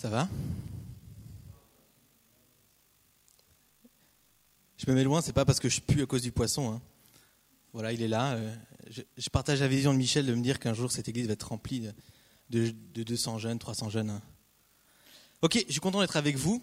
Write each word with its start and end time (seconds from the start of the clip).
Ça 0.00 0.08
va? 0.08 0.26
Je 4.78 4.86
me 4.90 4.94
mets 4.94 5.04
loin, 5.04 5.20
c'est 5.20 5.34
pas 5.34 5.44
parce 5.44 5.60
que 5.60 5.68
je 5.68 5.82
pue 5.82 6.00
à 6.00 6.06
cause 6.06 6.22
du 6.22 6.32
poisson. 6.32 6.72
hein. 6.72 6.80
Voilà, 7.74 7.92
il 7.92 8.00
est 8.00 8.08
là. 8.08 8.32
euh, 8.32 8.56
Je, 8.88 9.28
partage 9.28 9.60
la 9.60 9.68
vision 9.68 9.92
de 9.92 9.98
Michel 9.98 10.24
de 10.24 10.32
me 10.34 10.40
dire 10.42 10.58
qu'un 10.58 10.72
jour 10.72 10.90
cette 10.90 11.08
église 11.10 11.26
va 11.26 11.34
être 11.34 11.48
remplie 11.48 11.80
de, 11.80 11.92
de- 12.48 12.74
de 12.94 13.02
200 13.02 13.36
jeunes, 13.36 13.58
300 13.58 13.90
jeunes. 13.90 14.08
hein. 14.08 14.22
Ok, 15.42 15.62
je 15.66 15.70
suis 15.70 15.80
content 15.82 16.00
d'être 16.00 16.16
avec 16.16 16.36
vous 16.38 16.62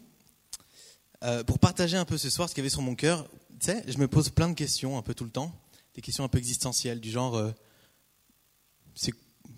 euh, 1.23 1.43
pour 1.43 1.59
partager 1.59 1.95
un 1.95 2.05
peu 2.05 2.17
ce 2.17 2.31
soir 2.31 2.49
ce 2.49 2.55
qu'il 2.55 2.63
y 2.63 2.65
avait 2.65 2.71
sur 2.71 2.81
mon 2.81 2.95
cœur. 2.95 3.29
Tu 3.59 3.67
sais, 3.67 3.83
je 3.88 3.99
me 3.99 4.07
pose 4.07 4.31
plein 4.31 4.49
de 4.49 4.55
questions 4.55 4.97
un 4.97 5.04
peu 5.04 5.13
tout 5.13 5.25
le 5.25 5.29
temps, 5.29 5.54
des 5.93 6.01
questions 6.01 6.23
un 6.23 6.27
peu 6.27 6.39
existentielles 6.39 6.99
du 6.99 7.11
genre 7.11 7.35
euh, 7.35 7.51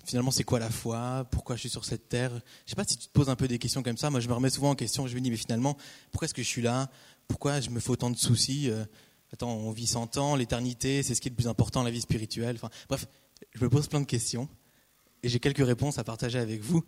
finalement 0.10 0.32
c'est 0.32 0.44
quoi 0.44 0.60
la 0.60 0.70
foi? 0.70 1.28
Pourquoi 1.32 1.55
je 1.55 1.62
suis 1.62 1.70
sur 1.70 1.86
cette 1.86 2.10
terre? 2.10 2.32
Je 2.65 2.71
sais 2.71 2.75
pas 2.75 2.83
si 2.83 2.97
tu 2.97 3.07
te 3.07 3.14
poses 3.14 3.29
un 3.29 3.36
peu 3.36 3.47
des 3.47 3.60
questions 3.60 3.83
comme 3.83 3.97
ça. 3.97 4.10
Moi, 4.10 4.20
je 4.20 4.28
me 4.28 4.33
remets 4.33 4.50
souvent 4.50 4.71
en 4.71 4.75
question. 4.75 5.07
Je 5.07 5.16
me 5.16 5.21
dis 5.21 5.32
mais 5.32 5.38
finalement 5.38 5.78
pourquoi 6.11 6.25
est-ce 6.25 6.33
que 6.33 6.43
je 6.43 6.47
suis 6.47 6.61
là? 6.61 6.89
Pourquoi 7.28 7.61
je 7.61 7.70
me 7.70 7.79
fais 7.79 7.92
autant 7.92 8.10
de 8.10 8.18
soucis? 8.18 8.69
Euh, 8.69 8.83
Attends, 9.32 9.52
on 9.52 9.71
vit 9.71 9.86
100 9.86 10.18
ans, 10.18 10.36
l'éternité, 10.36 11.04
c'est 11.04 11.14
ce 11.14 11.21
qui 11.21 11.28
est 11.28 11.32
le 11.32 11.36
plus 11.36 11.47
important, 11.47 11.83
la 11.83 11.92
vie 11.92 12.02
spirituelle. 12.02 12.60
Bref, 12.88 13.06
je 13.54 13.64
me 13.64 13.69
pose 13.69 13.88
plein 13.88 14.02
de 14.02 14.06
questions 14.06 14.50
et 15.21 15.30
j'ai 15.30 15.39
quelques 15.39 15.66
réponses 15.66 16.00
à 16.00 16.04
partager 16.04 16.39
avec 16.39 16.61
vous. 16.61 16.83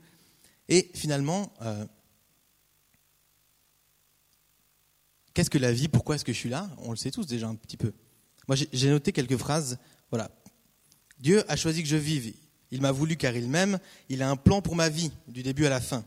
Et 0.67 0.89
finalement, 0.95 1.53
euh, 1.61 1.85
qu'est-ce 5.33 5.49
que 5.51 5.59
la 5.59 5.71
vie 5.71 5.87
Pourquoi 5.87 6.15
est-ce 6.15 6.25
que 6.25 6.33
je 6.33 6.37
suis 6.37 6.49
là? 6.49 6.69
On 6.79 6.91
le 6.91 6.97
sait 6.97 7.11
tous 7.11 7.27
déjà 7.27 7.47
un 7.47 7.55
petit 7.55 7.77
peu. 7.77 7.93
Moi, 8.47 8.55
j'ai 8.55 8.89
noté 8.89 9.11
quelques 9.11 9.37
phrases. 9.37 9.77
Voilà. 10.09 10.31
Dieu 11.19 11.43
a 11.49 11.55
choisi 11.55 11.83
que 11.83 11.89
je 11.89 11.95
vive. 11.97 12.33
Il 12.71 12.81
m'a 12.81 12.91
voulu 12.91 13.17
car 13.17 13.35
il 13.35 13.47
m'aime. 13.47 13.79
Il 14.09 14.23
a 14.23 14.29
un 14.29 14.37
plan 14.37 14.61
pour 14.61 14.75
ma 14.75 14.89
vie, 14.89 15.11
du 15.27 15.43
début 15.43 15.65
à 15.65 15.69
la 15.69 15.81
fin. 15.81 16.05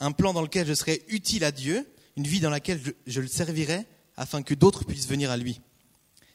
Un 0.00 0.12
plan 0.12 0.32
dans 0.32 0.42
lequel 0.42 0.66
je 0.66 0.74
serai 0.74 1.02
utile 1.08 1.44
à 1.44 1.52
Dieu, 1.52 1.88
une 2.16 2.26
vie 2.26 2.40
dans 2.40 2.50
laquelle 2.50 2.80
je, 3.06 3.20
le 3.20 3.28
servirai 3.28 3.86
afin 4.16 4.42
que 4.42 4.54
d'autres 4.54 4.84
puissent 4.84 5.08
venir 5.08 5.30
à 5.30 5.36
lui. 5.36 5.60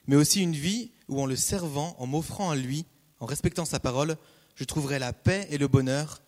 Mais 0.08 0.16
aussi 0.16 0.42
une 0.42 0.56
vie 0.56 0.92
où 1.08 1.22
en 1.22 1.26
le 1.26 1.36
servant, 1.36 1.96
en 2.00 2.08
m'offrant 2.08 2.50
à 2.50 2.56
lui, 2.56 2.86
en 3.20 3.26
respectant 3.26 3.66
sa 3.66 3.80
parole, 3.80 4.18
je 4.56 4.64
trouverai 4.64 5.00
la 5.00 5.14
paix 5.14 5.48
et 5.50 5.58
le 5.58 5.68
bonheur, 5.68 6.22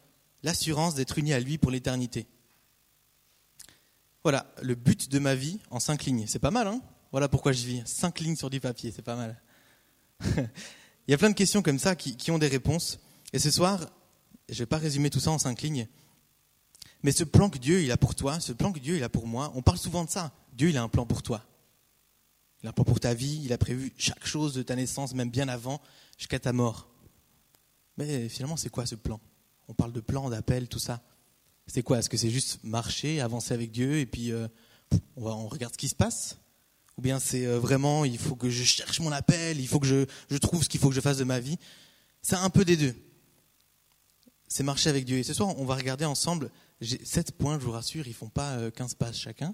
l'assurance 0.43 0.95
d'être 0.95 1.17
uni 1.17 1.33
à 1.33 1.39
lui 1.39 1.57
pour 1.57 1.71
l'éternité. 1.71 2.27
Voilà, 4.23 4.53
le 4.61 4.75
but 4.75 5.09
de 5.09 5.19
ma 5.19 5.35
vie 5.35 5.59
en 5.69 5.79
cinq 5.79 6.05
lignes. 6.05 6.25
C'est 6.27 6.39
pas 6.39 6.51
mal, 6.51 6.67
hein? 6.67 6.81
Voilà 7.11 7.29
pourquoi 7.29 7.51
je 7.51 7.65
vis. 7.65 7.81
Cinq 7.85 8.19
lignes 8.19 8.35
sur 8.35 8.49
du 8.49 8.59
papier, 8.59 8.91
c'est 8.93 9.01
pas 9.01 9.15
mal. 9.15 9.41
Il 11.07 11.11
y 11.11 11.13
a 11.13 11.17
plein 11.17 11.29
de 11.29 11.35
questions 11.35 11.61
comme 11.61 11.79
ça 11.79 11.95
qui 11.95 12.31
ont 12.31 12.39
des 12.39 12.47
réponses. 12.47 12.99
Et 13.35 13.39
ce 13.39 13.51
soir, 13.51 13.91
je 14.47 14.53
ne 14.53 14.59
vais 14.59 14.65
pas 14.65 14.77
résumer 14.77 15.09
tout 15.09 15.19
ça 15.19 15.29
en 15.29 15.37
cinq 15.37 15.61
lignes, 15.61 15.89
mais 17.03 17.11
ce 17.11 17.25
plan 17.25 17.49
que 17.49 17.57
Dieu 17.57 17.83
il 17.83 17.91
a 17.91 17.97
pour 17.97 18.15
toi, 18.15 18.39
ce 18.39 18.53
plan 18.53 18.71
que 18.71 18.79
Dieu 18.79 18.95
il 18.95 19.03
a 19.03 19.09
pour 19.09 19.27
moi, 19.27 19.51
on 19.55 19.61
parle 19.61 19.77
souvent 19.77 20.05
de 20.05 20.09
ça. 20.09 20.31
Dieu 20.53 20.69
il 20.69 20.77
a 20.77 20.81
un 20.81 20.87
plan 20.87 21.05
pour 21.05 21.21
toi. 21.21 21.43
Il 22.63 22.67
a 22.67 22.69
un 22.69 22.71
plan 22.71 22.85
pour 22.85 23.01
ta 23.01 23.13
vie, 23.13 23.41
il 23.43 23.51
a 23.51 23.57
prévu 23.57 23.91
chaque 23.97 24.25
chose 24.25 24.53
de 24.53 24.63
ta 24.63 24.77
naissance, 24.77 25.13
même 25.13 25.29
bien 25.29 25.49
avant, 25.49 25.81
jusqu'à 26.17 26.39
ta 26.39 26.53
mort. 26.53 26.87
Mais 27.97 28.29
finalement, 28.29 28.55
c'est 28.55 28.69
quoi 28.69 28.85
ce 28.85 28.95
plan? 28.95 29.19
On 29.67 29.73
parle 29.73 29.91
de 29.91 29.99
plan, 29.99 30.29
d'appel, 30.29 30.69
tout 30.69 30.79
ça. 30.79 31.01
C'est 31.67 31.83
quoi? 31.83 31.99
Est-ce 31.99 32.09
que 32.09 32.15
c'est 32.15 32.29
juste 32.29 32.59
marcher, 32.63 33.19
avancer 33.19 33.53
avec 33.53 33.69
Dieu 33.69 33.99
et 33.99 34.05
puis 34.05 34.31
euh, 34.31 34.47
on, 35.17 35.49
regarde 35.49 35.73
ce 35.73 35.77
qui 35.77 35.89
se 35.89 35.95
passe? 35.95 36.37
Ou 36.97 37.01
bien 37.01 37.19
c'est 37.19 37.45
euh, 37.45 37.59
vraiment, 37.59 38.05
il 38.05 38.17
faut 38.17 38.37
que 38.37 38.49
je 38.49 38.63
cherche 38.63 39.01
mon 39.01 39.11
appel, 39.11 39.59
il 39.59 39.67
faut 39.67 39.81
que 39.81 40.07
je 40.29 40.37
trouve 40.37 40.63
ce 40.63 40.69
qu'il 40.69 40.79
faut 40.79 40.87
que 40.87 40.95
je 40.95 41.01
fasse 41.01 41.17
de 41.17 41.25
ma 41.25 41.41
vie? 41.41 41.57
C'est 42.21 42.37
un 42.37 42.49
peu 42.49 42.63
des 42.63 42.77
deux. 42.77 42.95
C'est 44.55 44.63
marcher 44.63 44.89
avec 44.89 45.03
Dieu. 45.03 45.17
Et 45.17 45.23
ce 45.23 45.33
soir, 45.33 45.53
on 45.59 45.65
va 45.65 45.75
regarder 45.75 46.05
ensemble, 46.05 46.49
j'ai 46.79 47.03
sept 47.03 47.33
points, 47.33 47.59
je 47.59 47.65
vous 47.65 47.73
rassure, 47.73 48.07
ils 48.07 48.13
font 48.13 48.29
pas 48.29 48.51
euh, 48.51 48.71
15 48.71 48.93
pages 48.93 49.17
chacun. 49.17 49.53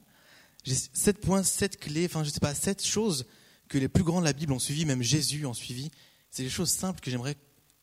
J'ai 0.64 0.76
sept 0.76 1.20
points, 1.20 1.42
sept 1.42 1.80
clés, 1.80 2.06
enfin 2.06 2.24
je 2.24 2.30
sais 2.30 2.40
pas, 2.40 2.54
sept 2.54 2.86
choses 2.86 3.26
que 3.68 3.80
les 3.80 3.90
plus 3.90 4.04
grands 4.04 4.20
de 4.20 4.26
la 4.26 4.34
Bible 4.34 4.54
ont 4.54 4.60
suivi, 4.60 4.86
même 4.86 5.02
Jésus 5.02 5.44
ont 5.48 5.56
suivi. 5.56 5.90
C'est 6.30 6.44
des 6.44 6.52
choses 6.52 6.70
simples 6.70 7.00
que 7.00 7.10
j'aimerais 7.10 7.36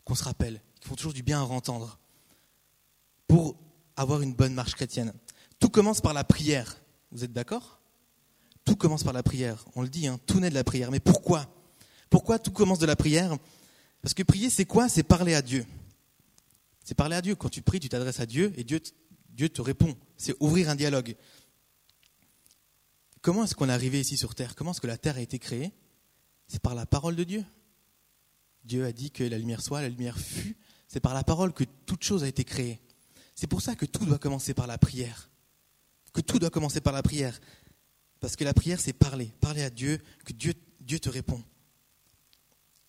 qu'on 0.05 0.15
se 0.15 0.23
rappelle, 0.23 0.63
qui 0.81 0.87
font 0.87 0.95
toujours 0.95 1.13
du 1.13 1.25
bien 1.25 1.41
à 1.41 1.43
entendre, 1.43 1.99
pour 3.27 3.57
avoir 3.97 4.23
une 4.23 4.33
bonne 4.33 4.55
marche 4.55 4.77
chrétienne. 4.77 5.13
Tout 5.59 5.71
commence 5.71 6.01
par 6.01 6.15
la 6.15 6.23
prière. 6.23 6.81
Vous 7.11 7.25
êtes 7.25 7.33
d'accord? 7.33 7.81
Tout 8.65 8.77
commence 8.77 9.03
par 9.03 9.13
la 9.13 9.25
prière. 9.25 9.65
On 9.75 9.83
le 9.83 9.89
dit, 9.89 10.07
hein, 10.07 10.21
tout 10.27 10.39
naît 10.39 10.51
de 10.51 10.55
la 10.55 10.63
prière. 10.63 10.93
Mais 10.93 11.01
pourquoi? 11.01 11.53
Pourquoi 12.11 12.39
tout 12.39 12.53
commence 12.53 12.79
de 12.79 12.87
la 12.87 12.95
prière? 12.95 13.37
Parce 14.03 14.15
que 14.15 14.23
prier, 14.23 14.51
c'est 14.51 14.67
quoi? 14.67 14.89
C'est 14.89 15.03
parler 15.03 15.35
à 15.35 15.43
Dieu. 15.43 15.67
C'est 16.89 16.95
parler 16.95 17.17
à 17.17 17.21
Dieu. 17.21 17.35
Quand 17.35 17.51
tu 17.51 17.61
pries, 17.61 17.81
tu 17.81 17.91
t'adresses 17.91 18.21
à 18.21 18.25
Dieu 18.25 18.51
et 18.57 18.65
Dieu, 18.65 18.81
te 18.81 19.61
répond. 19.61 19.95
C'est 20.17 20.35
ouvrir 20.41 20.71
un 20.71 20.75
dialogue. 20.75 21.17
Comment 23.21 23.45
est-ce 23.45 23.55
qu'on 23.55 23.69
est 23.69 23.73
arrivé 23.73 24.01
ici 24.01 24.17
sur 24.17 24.35
Terre? 24.35 24.55
Comment 24.55 24.71
est-ce 24.71 24.81
que 24.81 24.87
la 24.87 24.97
Terre 24.97 25.19
a 25.19 25.21
été 25.21 25.39
créée? 25.39 25.75
C'est 26.47 26.63
par 26.63 26.75
la 26.75 26.87
parole 26.87 27.15
de 27.15 27.25
Dieu. 27.25 27.45
Dieu 28.65 28.87
a 28.87 28.93
dit 28.93 29.11
que 29.11 29.23
la 29.23 29.37
lumière 29.37 29.61
soit, 29.61 29.83
la 29.83 29.91
lumière 29.91 30.19
fut. 30.19 30.57
C'est 30.87 31.01
par 31.01 31.13
la 31.13 31.25
parole 31.25 31.53
que 31.53 31.65
toute 31.85 32.05
chose 32.05 32.25
a 32.25 32.27
été 32.27 32.43
créée. 32.43 32.81
C'est 33.35 33.49
pour 33.49 33.61
ça 33.61 33.77
que 33.77 33.85
tout 33.85 34.07
doit 34.07 34.19
commencer 34.19 34.55
par 34.55 34.67
la 34.67 34.79
prière. 34.79 35.29
Que 36.15 36.23
tout 36.23 36.39
doit 36.39 36.49
commencer 36.49 36.81
par 36.81 36.95
la 36.95 37.03
prière. 37.03 37.39
Parce 38.19 38.35
que 38.35 38.45
la 38.45 38.55
prière, 38.55 38.81
c'est 38.81 38.95
parler. 38.95 39.31
Parler 39.43 39.63
à 39.63 39.69
Dieu, 39.69 40.01
que 40.25 40.33
Dieu, 40.33 40.55
te 40.99 41.11
répond. 41.11 41.45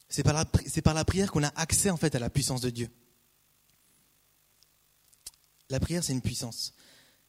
C'est 0.08 0.24
par, 0.24 0.50
par 0.86 0.94
la 0.94 1.04
prière 1.04 1.34
qu'on 1.34 1.44
a 1.44 1.52
accès 1.59 1.90
en 1.90 1.98
fait 1.98 2.16
à 2.16 2.20
la 2.20 2.30
puissance 2.30 2.62
de 2.62 2.70
Dieu. 2.70 2.90
La 5.69 5.80
prière, 5.80 6.03
c'est 6.03 6.13
une 6.13 6.22
puissance. 6.22 6.74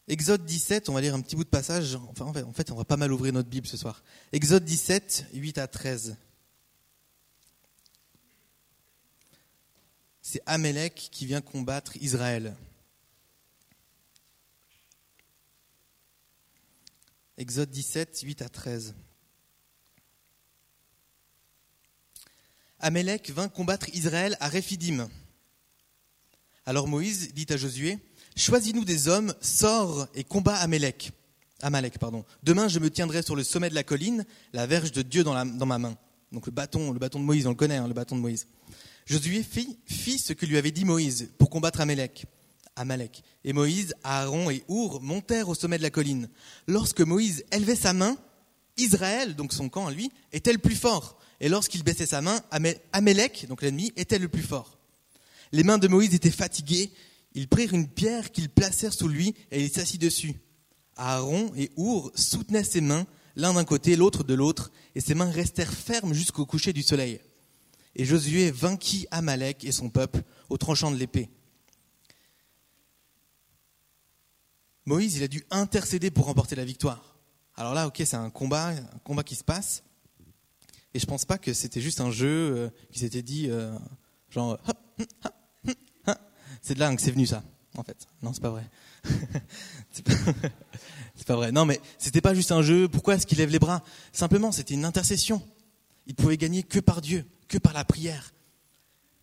Exode 0.08 0.44
17, 0.44 0.88
on 0.88 0.94
va 0.94 1.00
lire 1.00 1.14
un 1.14 1.20
petit 1.20 1.36
bout 1.36 1.44
de 1.44 1.48
passage. 1.48 1.94
Enfin, 2.08 2.24
en 2.24 2.32
fait, 2.32 2.42
en 2.42 2.52
fait, 2.52 2.70
on 2.72 2.76
va 2.76 2.84
pas 2.84 2.96
mal 2.96 3.12
ouvrir 3.12 3.32
notre 3.32 3.48
Bible 3.48 3.66
ce 3.66 3.76
soir. 3.76 4.02
Exode 4.32 4.64
17, 4.64 5.26
8 5.34 5.58
à 5.58 5.68
13. 5.68 6.16
C'est 10.22 10.42
Amélec 10.46 10.94
qui 10.94 11.26
vient 11.26 11.40
combattre 11.40 11.96
Israël. 11.96 12.56
Exode 17.36 17.70
17, 17.70 18.20
8 18.22 18.42
à 18.42 18.48
13. 18.48 18.94
Amélec 22.78 23.30
vint 23.30 23.48
combattre 23.48 23.88
Israël 23.90 24.36
à 24.40 24.48
Réphidim. 24.48 25.08
Alors 26.64 26.88
Moïse 26.88 27.32
dit 27.34 27.46
à 27.50 27.56
Josué, 27.56 27.98
Choisis-nous 28.36 28.84
des 28.84 29.08
hommes, 29.08 29.34
sors 29.40 30.08
et 30.14 30.24
combat 30.24 30.54
Amélec. 30.56 31.12
Amalek, 31.62 31.98
pardon. 31.98 32.24
Demain, 32.42 32.68
je 32.68 32.78
me 32.78 32.90
tiendrai 32.90 33.22
sur 33.22 33.36
le 33.36 33.44
sommet 33.44 33.68
de 33.68 33.74
la 33.74 33.82
colline, 33.82 34.24
la 34.52 34.66
verge 34.66 34.92
de 34.92 35.02
Dieu 35.02 35.22
dans, 35.24 35.34
ma 35.44 35.78
main. 35.78 35.96
Donc 36.32 36.46
le 36.46 36.52
bâton, 36.52 36.92
le 36.92 36.98
bâton 36.98 37.20
de 37.20 37.24
Moïse, 37.24 37.46
on 37.46 37.50
le 37.50 37.56
connaît, 37.56 37.76
hein, 37.76 37.88
le 37.88 37.94
bâton 37.94 38.16
de 38.16 38.20
Moïse. 38.20 38.46
Josué 39.06 39.42
fit, 39.42 40.18
ce 40.18 40.32
que 40.32 40.46
lui 40.46 40.56
avait 40.56 40.70
dit 40.70 40.84
Moïse 40.84 41.30
pour 41.38 41.50
combattre 41.50 41.80
Amélec. 41.80 42.26
Amalek. 42.76 43.22
Et 43.44 43.52
Moïse, 43.52 43.94
Aaron 44.04 44.48
et 44.48 44.64
Our 44.68 45.02
montèrent 45.02 45.48
au 45.48 45.54
sommet 45.54 45.76
de 45.76 45.82
la 45.82 45.90
colline. 45.90 46.28
Lorsque 46.66 47.00
Moïse 47.00 47.44
élevait 47.52 47.74
sa 47.74 47.92
main, 47.92 48.16
Israël, 48.76 49.34
donc 49.34 49.52
son 49.52 49.68
camp 49.68 49.86
à 49.86 49.90
lui, 49.90 50.10
était 50.32 50.52
le 50.52 50.58
plus 50.58 50.76
fort. 50.76 51.18
Et 51.40 51.48
lorsqu'il 51.48 51.82
baissait 51.82 52.06
sa 52.06 52.22
main, 52.22 52.40
Amélec, 52.92 53.46
donc 53.48 53.62
l'ennemi, 53.62 53.92
était 53.96 54.18
le 54.18 54.28
plus 54.28 54.42
fort. 54.42 54.78
Les 55.52 55.64
mains 55.64 55.78
de 55.78 55.88
Moïse 55.88 56.14
étaient 56.14 56.30
fatiguées. 56.30 56.90
Ils 57.32 57.48
prirent 57.48 57.74
une 57.74 57.88
pierre 57.88 58.32
qu'ils 58.32 58.50
placèrent 58.50 58.92
sous 58.92 59.08
lui 59.08 59.34
et 59.50 59.62
il 59.62 59.70
s'assit 59.70 60.00
dessus. 60.00 60.34
Aaron 60.96 61.52
et 61.56 61.70
Our 61.76 62.10
soutenaient 62.14 62.64
ses 62.64 62.80
mains, 62.80 63.06
l'un 63.36 63.54
d'un 63.54 63.64
côté, 63.64 63.96
l'autre 63.96 64.24
de 64.24 64.34
l'autre, 64.34 64.70
et 64.94 65.00
ses 65.00 65.14
mains 65.14 65.30
restèrent 65.30 65.72
fermes 65.72 66.12
jusqu'au 66.12 66.44
coucher 66.44 66.72
du 66.72 66.82
soleil. 66.82 67.20
Et 67.94 68.04
Josué 68.04 68.50
vainquit 68.50 69.06
Amalek 69.10 69.64
et 69.64 69.72
son 69.72 69.88
peuple 69.88 70.22
au 70.48 70.58
tranchant 70.58 70.90
de 70.90 70.96
l'épée. 70.96 71.30
Moïse, 74.84 75.16
il 75.16 75.22
a 75.22 75.28
dû 75.28 75.44
intercéder 75.50 76.10
pour 76.10 76.26
remporter 76.26 76.56
la 76.56 76.64
victoire. 76.64 77.16
Alors 77.54 77.74
là, 77.74 77.86
ok, 77.86 78.02
c'est 78.04 78.14
un 78.16 78.30
combat, 78.30 78.68
un 78.68 78.98
combat 79.04 79.22
qui 79.22 79.34
se 79.36 79.44
passe. 79.44 79.82
Et 80.94 80.98
je 80.98 81.06
pense 81.06 81.24
pas 81.24 81.38
que 81.38 81.52
c'était 81.52 81.80
juste 81.80 82.00
un 82.00 82.10
jeu 82.10 82.28
euh, 82.28 82.70
qui 82.90 82.98
s'était 82.98 83.22
dit, 83.22 83.48
euh, 83.48 83.72
genre, 84.30 84.58
hop, 84.66 84.78
hum, 84.98 85.06
hop. 85.24 85.34
C'est 86.62 86.74
de 86.74 86.80
là 86.80 86.94
que 86.94 87.00
c'est 87.00 87.10
venu 87.10 87.26
ça, 87.26 87.42
en 87.76 87.82
fait. 87.82 88.06
Non, 88.22 88.32
c'est 88.32 88.40
pas 88.42 88.50
vrai. 88.50 88.68
c'est 89.92 90.04
pas... 90.04 90.12
pas 91.26 91.36
vrai. 91.36 91.52
Non, 91.52 91.64
mais 91.64 91.80
c'était 91.98 92.20
pas 92.20 92.34
juste 92.34 92.52
un 92.52 92.62
jeu. 92.62 92.88
Pourquoi 92.88 93.14
est-ce 93.14 93.26
qu'il 93.26 93.38
lève 93.38 93.50
les 93.50 93.58
bras? 93.58 93.84
Simplement, 94.12 94.52
c'était 94.52 94.74
une 94.74 94.84
intercession. 94.84 95.42
Il 96.06 96.14
pouvait 96.14 96.36
gagner 96.36 96.62
que 96.62 96.80
par 96.80 97.00
Dieu, 97.00 97.24
que 97.48 97.58
par 97.58 97.72
la 97.72 97.84
prière. 97.84 98.32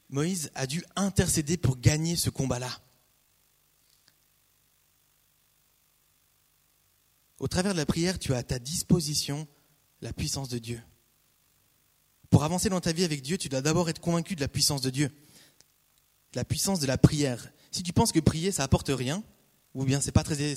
Moïse 0.09 0.51
a 0.55 0.67
dû 0.67 0.83
intercéder 0.95 1.57
pour 1.57 1.77
gagner 1.77 2.15
ce 2.15 2.29
combat-là. 2.29 2.69
Au 7.39 7.47
travers 7.47 7.73
de 7.73 7.77
la 7.77 7.85
prière, 7.85 8.17
tu 8.17 8.33
as 8.33 8.37
à 8.37 8.43
ta 8.43 8.57
disposition 8.57 9.47
la 10.01 10.13
puissance 10.13 10.49
de 10.49 10.59
Dieu. 10.59 10.81
Pour 12.29 12.43
avancer 12.43 12.69
dans 12.69 12.81
ta 12.81 12.91
vie 12.91 13.03
avec 13.03 13.21
Dieu, 13.21 13.37
tu 13.37 13.49
dois 13.49 13.61
d'abord 13.61 13.89
être 13.89 14.01
convaincu 14.01 14.35
de 14.35 14.41
la 14.41 14.47
puissance 14.47 14.81
de 14.81 14.89
Dieu, 14.89 15.11
la 16.33 16.45
puissance 16.45 16.79
de 16.79 16.87
la 16.87 16.97
prière. 16.97 17.51
Si 17.71 17.83
tu 17.83 17.93
penses 17.93 18.11
que 18.11 18.19
prier, 18.19 18.51
ça 18.51 18.63
apporte 18.63 18.89
rien, 18.89 19.23
ou 19.73 19.85
bien 19.85 20.01
c'est 20.01 20.11
pas 20.11 20.23
très, 20.23 20.55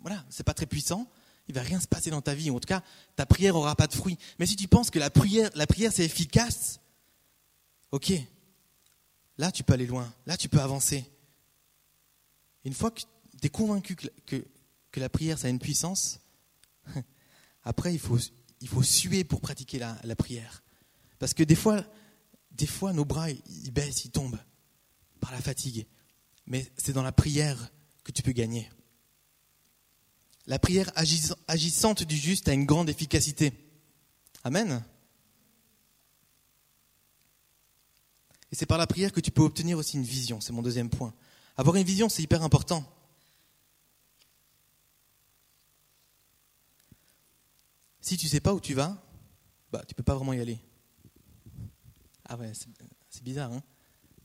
voilà, 0.00 0.24
c'est 0.30 0.44
pas 0.44 0.54
très 0.54 0.66
puissant, 0.66 1.10
il 1.48 1.54
va 1.54 1.62
rien 1.62 1.80
se 1.80 1.88
passer 1.88 2.10
dans 2.10 2.22
ta 2.22 2.34
vie. 2.34 2.50
En 2.50 2.60
tout 2.60 2.66
cas, 2.66 2.82
ta 3.16 3.26
prière 3.26 3.56
aura 3.56 3.74
pas 3.74 3.86
de 3.86 3.94
fruit. 3.94 4.18
Mais 4.38 4.46
si 4.46 4.56
tu 4.56 4.68
penses 4.68 4.90
que 4.90 4.98
la 4.98 5.10
prière, 5.10 5.50
la 5.54 5.66
prière 5.66 5.92
c'est 5.92 6.04
efficace, 6.04 6.80
ok, 7.90 8.12
là 9.38 9.50
tu 9.50 9.62
peux 9.64 9.72
aller 9.72 9.86
loin, 9.86 10.12
là 10.26 10.36
tu 10.36 10.48
peux 10.48 10.60
avancer. 10.60 11.04
Une 12.64 12.74
fois 12.74 12.90
que 12.90 13.00
tu 13.00 13.46
es 13.46 13.48
convaincu 13.48 13.96
que, 13.96 14.44
la 14.96 15.08
prière 15.08 15.38
ça 15.38 15.46
a 15.46 15.50
une 15.50 15.58
puissance, 15.58 16.20
après 17.62 17.92
il 17.94 17.98
faut, 17.98 18.18
suer 18.82 19.24
pour 19.24 19.40
pratiquer 19.40 19.78
la, 19.78 19.98
la 20.04 20.16
prière. 20.16 20.62
Parce 21.18 21.34
que 21.34 21.42
des 21.42 21.56
fois, 21.56 21.84
des 22.50 22.66
fois 22.66 22.92
nos 22.92 23.04
bras 23.04 23.30
ils 23.30 23.72
baissent, 23.72 24.04
ils 24.04 24.10
tombent 24.10 24.38
par 25.20 25.32
la 25.32 25.40
fatigue. 25.40 25.86
Mais 26.46 26.70
c'est 26.76 26.92
dans 26.92 27.02
la 27.02 27.12
prière 27.12 27.70
que 28.04 28.12
tu 28.12 28.22
peux 28.22 28.32
gagner. 28.32 28.68
La 30.46 30.58
prière 30.58 30.90
agissante 31.46 32.02
du 32.02 32.16
juste 32.16 32.48
a 32.48 32.52
une 32.52 32.64
grande 32.64 32.90
efficacité. 32.90 33.52
Amen. 34.42 34.82
Et 38.50 38.56
c'est 38.56 38.66
par 38.66 38.78
la 38.78 38.86
prière 38.86 39.12
que 39.12 39.20
tu 39.20 39.30
peux 39.30 39.42
obtenir 39.42 39.78
aussi 39.78 39.96
une 39.96 40.02
vision, 40.02 40.40
c'est 40.40 40.52
mon 40.52 40.62
deuxième 40.62 40.90
point. 40.90 41.14
Avoir 41.56 41.76
une 41.76 41.84
vision, 41.84 42.08
c'est 42.08 42.22
hyper 42.22 42.42
important. 42.42 42.84
Si 48.00 48.16
tu 48.16 48.26
ne 48.26 48.30
sais 48.30 48.40
pas 48.40 48.54
où 48.54 48.60
tu 48.60 48.74
vas, 48.74 49.00
bah, 49.70 49.84
tu 49.86 49.92
ne 49.92 49.96
peux 49.96 50.02
pas 50.02 50.16
vraiment 50.16 50.32
y 50.32 50.40
aller. 50.40 50.58
Ah 52.28 52.36
ouais, 52.36 52.52
c'est 53.08 53.22
bizarre, 53.22 53.52
hein 53.52 53.62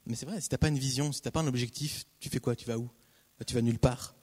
Mais 0.05 0.15
c'est 0.15 0.25
vrai, 0.25 0.39
si 0.39 0.49
tu 0.49 0.53
n'as 0.53 0.59
pas 0.59 0.67
une 0.67 0.77
vision, 0.77 1.11
si 1.11 1.21
tu 1.21 1.27
n'as 1.27 1.31
pas 1.31 1.41
un 1.41 1.47
objectif, 1.47 2.05
tu 2.19 2.29
fais 2.29 2.39
quoi? 2.39 2.55
Tu 2.55 2.65
vas 2.65 2.77
où? 2.77 2.89
Bah, 3.39 3.45
Tu 3.45 3.53
vas 3.53 3.61
nulle 3.61 3.79
part. 3.79 4.15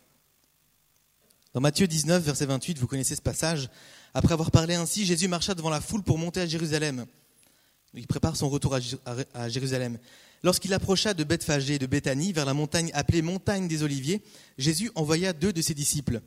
Dans 1.55 1.61
Matthieu 1.61 1.87
19, 1.87 2.23
verset 2.23 2.47
28, 2.47 2.79
vous 2.79 2.87
connaissez 2.87 3.15
ce 3.15 3.21
passage. 3.21 3.69
Après 4.15 4.33
avoir 4.33 4.51
parlé 4.51 4.75
ainsi, 4.75 5.05
Jésus 5.05 5.29
marcha 5.29 5.55
devant 5.55 5.71
la 5.71 5.81
foule 5.81 6.03
pour 6.03 6.19
monter 6.19 6.41
à 6.41 6.47
Jérusalem. 6.47 7.07
Il 7.95 8.07
prépare 8.07 8.37
son 8.37 8.49
retour 8.49 8.75
à 9.35 9.49
Jérusalem. 9.51 9.99
Lorsqu'il 10.43 10.73
approcha 10.73 11.15
de 11.15 11.25
Bethphagée 11.25 11.75
et 11.75 11.79
de 11.79 11.87
Béthanie, 11.87 12.33
vers 12.33 12.47
la 12.47 12.55
montagne 12.55 12.91
appelée 12.95 13.23
montagne 13.23 13.69
des 13.69 13.83
Oliviers, 13.83 14.23
Jésus 14.57 14.91
envoya 14.95 15.33
deux 15.33 15.53
de 15.53 15.61
ses 15.61 15.75
disciples 15.75 16.23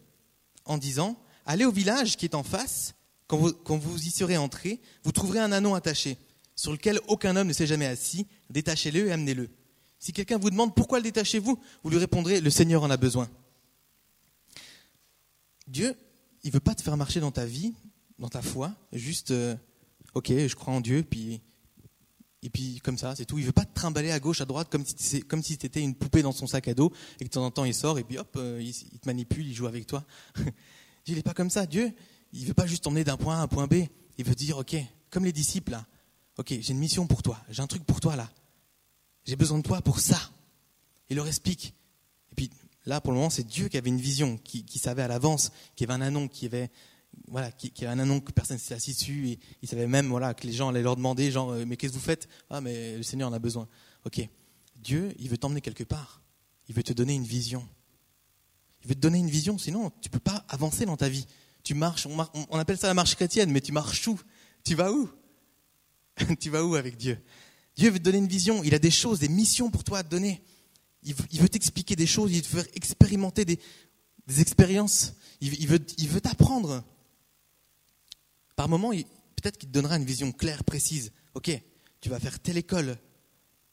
en 0.65 0.77
disant 0.77 1.17
Allez 1.45 1.65
au 1.65 1.71
village 1.71 2.17
qui 2.17 2.25
est 2.25 2.35
en 2.35 2.43
face, 2.43 2.93
quand 3.27 3.37
vous, 3.37 3.51
quand 3.51 3.77
vous 3.77 4.03
y 4.03 4.11
serez 4.11 4.37
entrés, 4.37 4.79
vous 5.03 5.11
trouverez 5.11 5.39
un 5.39 5.51
anon 5.51 5.75
attaché, 5.75 6.17
sur 6.55 6.71
lequel 6.71 6.99
aucun 7.07 7.35
homme 7.35 7.47
ne 7.47 7.53
s'est 7.53 7.67
jamais 7.67 7.87
assis. 7.87 8.27
Détachez-le 8.49 9.07
et 9.07 9.11
amenez-le. 9.11 9.49
Si 9.99 10.13
quelqu'un 10.13 10.37
vous 10.37 10.49
demande 10.49 10.75
pourquoi 10.75 10.99
le 10.99 11.03
détachez-vous, 11.03 11.59
vous 11.83 11.89
lui 11.89 11.97
répondrez 11.97 12.41
Le 12.41 12.49
Seigneur 12.49 12.83
en 12.83 12.89
a 12.89 12.97
besoin. 12.97 13.29
Dieu, 15.67 15.95
il 16.43 16.51
veut 16.51 16.59
pas 16.59 16.75
te 16.75 16.83
faire 16.83 16.95
marcher 16.95 17.19
dans 17.19 17.31
ta 17.31 17.45
vie, 17.45 17.73
dans 18.19 18.29
ta 18.29 18.41
foi, 18.41 18.73
juste, 18.93 19.31
euh, 19.31 19.55
ok, 20.13 20.29
je 20.29 20.55
crois 20.55 20.73
en 20.73 20.81
Dieu, 20.81 21.03
puis, 21.03 21.41
et 22.43 22.49
puis 22.49 22.79
comme 22.83 22.99
ça, 22.99 23.15
c'est 23.15 23.25
tout. 23.25 23.39
Il 23.39 23.45
veut 23.45 23.51
pas 23.51 23.65
te 23.65 23.73
trimballer 23.73 24.11
à 24.11 24.19
gauche, 24.19 24.41
à 24.41 24.45
droite, 24.45 24.69
comme 24.69 24.85
si, 24.85 25.21
comme 25.21 25.41
si 25.41 25.57
tu 25.57 25.65
étais 25.65 25.81
une 25.81 25.95
poupée 25.95 26.21
dans 26.21 26.31
son 26.31 26.45
sac 26.45 26.67
à 26.67 26.75
dos, 26.75 26.93
et 27.19 27.23
que 27.23 27.29
de 27.29 27.33
temps 27.33 27.45
en 27.45 27.51
temps 27.51 27.65
il 27.65 27.73
sort, 27.73 27.97
et 27.97 28.03
puis 28.03 28.19
hop, 28.19 28.35
euh, 28.37 28.61
il, 28.61 28.99
te 28.99 29.07
manipule, 29.07 29.47
il 29.47 29.55
joue 29.55 29.65
avec 29.65 29.87
toi. 29.87 30.05
il 31.07 31.15
n'est 31.15 31.23
pas 31.23 31.33
comme 31.33 31.49
ça. 31.49 31.65
Dieu, 31.65 31.91
il 32.31 32.45
veut 32.45 32.53
pas 32.53 32.67
juste 32.67 32.83
t'emmener 32.83 33.03
d'un 33.03 33.17
point 33.17 33.37
A 33.37 33.39
à 33.39 33.41
un 33.41 33.47
point 33.47 33.65
B. 33.65 33.85
Il 34.17 34.25
veut 34.25 34.35
dire, 34.35 34.59
ok, 34.59 34.75
comme 35.09 35.25
les 35.25 35.33
disciples, 35.33 35.71
là, 35.71 35.87
ok, 36.37 36.47
j'ai 36.49 36.71
une 36.71 36.79
mission 36.79 37.07
pour 37.07 37.23
toi, 37.23 37.39
j'ai 37.49 37.61
un 37.61 37.67
truc 37.67 37.83
pour 37.85 37.99
toi 37.99 38.15
là. 38.15 38.29
J'ai 39.25 39.35
besoin 39.35 39.57
de 39.57 39.63
toi 39.63 39.81
pour 39.81 39.99
ça. 39.99 40.19
Il 41.09 41.15
leur 41.15 41.27
explique. 41.27 41.73
Et 42.31 42.35
puis 42.35 42.49
Là, 42.85 43.01
pour 43.01 43.11
le 43.11 43.17
moment, 43.17 43.29
c'est 43.29 43.45
Dieu 43.45 43.67
qui 43.67 43.77
avait 43.77 43.89
une 43.89 43.99
vision, 43.99 44.37
qui, 44.37 44.79
savait 44.79 45.01
à 45.01 45.07
l'avance 45.07 45.51
qu'il 45.75 45.87
y 45.87 45.91
avait 45.91 46.01
un 46.01 46.05
anon, 46.05 46.27
qui 46.27 46.45
avait, 46.45 46.69
voilà, 47.27 47.51
qui, 47.51 47.71
avait 47.83 47.93
un 47.93 47.99
anon 47.99 48.19
que 48.19 48.31
personne 48.31 48.57
ne 48.57 48.61
s'était 48.61 48.75
assis 48.75 48.93
dessus, 48.93 49.29
et 49.29 49.39
il 49.63 49.67
savait 49.67 49.87
même 49.87 50.07
voilà, 50.07 50.33
que 50.33 50.45
les 50.45 50.53
gens 50.53 50.69
allaient 50.69 50.83
leur 50.83 50.95
demander, 50.95 51.31
genre, 51.31 51.51
euh, 51.51 51.65
mais 51.65 51.77
qu'est-ce 51.77 51.93
que 51.93 51.97
vous 51.97 52.03
faites? 52.03 52.27
Ah, 52.49 52.61
mais 52.61 52.97
le 52.97 53.03
Seigneur 53.03 53.29
en 53.29 53.33
a 53.33 53.39
besoin. 53.39 53.67
Ok. 54.05 54.27
Dieu, 54.75 55.13
il 55.17 55.29
veut 55.29 55.37
t'emmener 55.37 55.61
quelque 55.61 55.83
part. 55.83 56.21
Il 56.67 56.75
veut 56.75 56.83
te 56.83 56.93
donner 56.93 57.15
une 57.15 57.25
vision. 57.25 57.67
Il 58.83 58.89
veut 58.89 58.95
te 58.95 58.99
donner 58.99 59.17
une 59.17 59.29
vision, 59.29 59.57
sinon 59.57 59.91
tu 60.01 60.09
ne 60.09 60.11
peux 60.11 60.19
pas 60.19 60.45
avancer 60.49 60.85
dans 60.85 60.97
ta 60.97 61.09
vie. 61.09 61.25
Tu 61.63 61.73
marches, 61.73 62.05
on, 62.05 62.15
on 62.49 62.59
appelle 62.59 62.77
ça 62.77 62.85
la 62.85 62.93
marche 62.93 63.15
chrétienne, 63.15 63.49
mais 63.51 63.61
tu 63.61 63.71
marches 63.71 64.07
où? 64.07 64.19
Tu 64.63 64.75
vas 64.75 64.91
où? 64.91 65.09
Tu 66.39 66.49
vas 66.49 66.63
où 66.63 66.75
avec 66.75 66.97
Dieu? 66.97 67.17
Dieu 67.75 67.89
veut 67.89 67.99
te 67.99 68.03
donner 68.03 68.19
une 68.19 68.27
vision, 68.27 68.63
il 68.63 68.73
a 68.73 68.79
des 68.79 68.91
choses, 68.91 69.19
des 69.19 69.29
missions 69.29 69.69
pour 69.69 69.83
toi 69.83 69.99
à 69.99 70.03
te 70.03 70.09
donner. 70.09 70.41
Il 71.03 71.13
veut 71.13 71.49
t'expliquer 71.49 71.95
des 71.95 72.07
choses, 72.07 72.31
il 72.31 72.37
veut 72.37 72.41
te 72.41 72.47
faire 72.47 72.65
expérimenter 72.73 73.45
des, 73.45 73.59
expériences. 74.39 75.13
Il, 75.41 75.67
veut, 75.67 76.21
t'apprendre. 76.21 76.83
Par 78.55 78.69
moment, 78.69 78.89
peut-être 78.89 79.57
qu'il 79.57 79.69
te 79.69 79.73
donnera 79.73 79.97
une 79.97 80.05
vision 80.05 80.31
claire, 80.31 80.63
précise. 80.63 81.11
Ok, 81.35 81.51
tu 82.01 82.09
vas 82.09 82.19
faire 82.19 82.39
telle 82.39 82.57
école, 82.57 82.97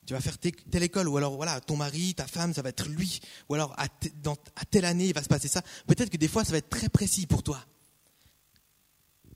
tu 0.04 0.12
vas 0.12 0.20
faire 0.20 0.36
telle 0.36 0.82
école, 0.82 1.08
ou 1.08 1.16
alors 1.16 1.36
voilà, 1.36 1.60
ton 1.60 1.76
mari, 1.76 2.14
ta 2.14 2.26
femme, 2.26 2.52
ça 2.52 2.60
va 2.60 2.68
être 2.68 2.88
lui, 2.88 3.20
ou 3.48 3.54
alors 3.54 3.74
à 3.78 3.88
telle 4.66 4.84
année, 4.84 5.06
il 5.06 5.14
va 5.14 5.22
se 5.22 5.28
passer 5.28 5.48
ça. 5.48 5.62
Peut-être 5.86 6.10
que 6.10 6.18
des 6.18 6.28
fois, 6.28 6.44
ça 6.44 6.52
va 6.52 6.58
être 6.58 6.68
très 6.68 6.88
précis 6.88 7.26
pour 7.26 7.42
toi. 7.42 7.64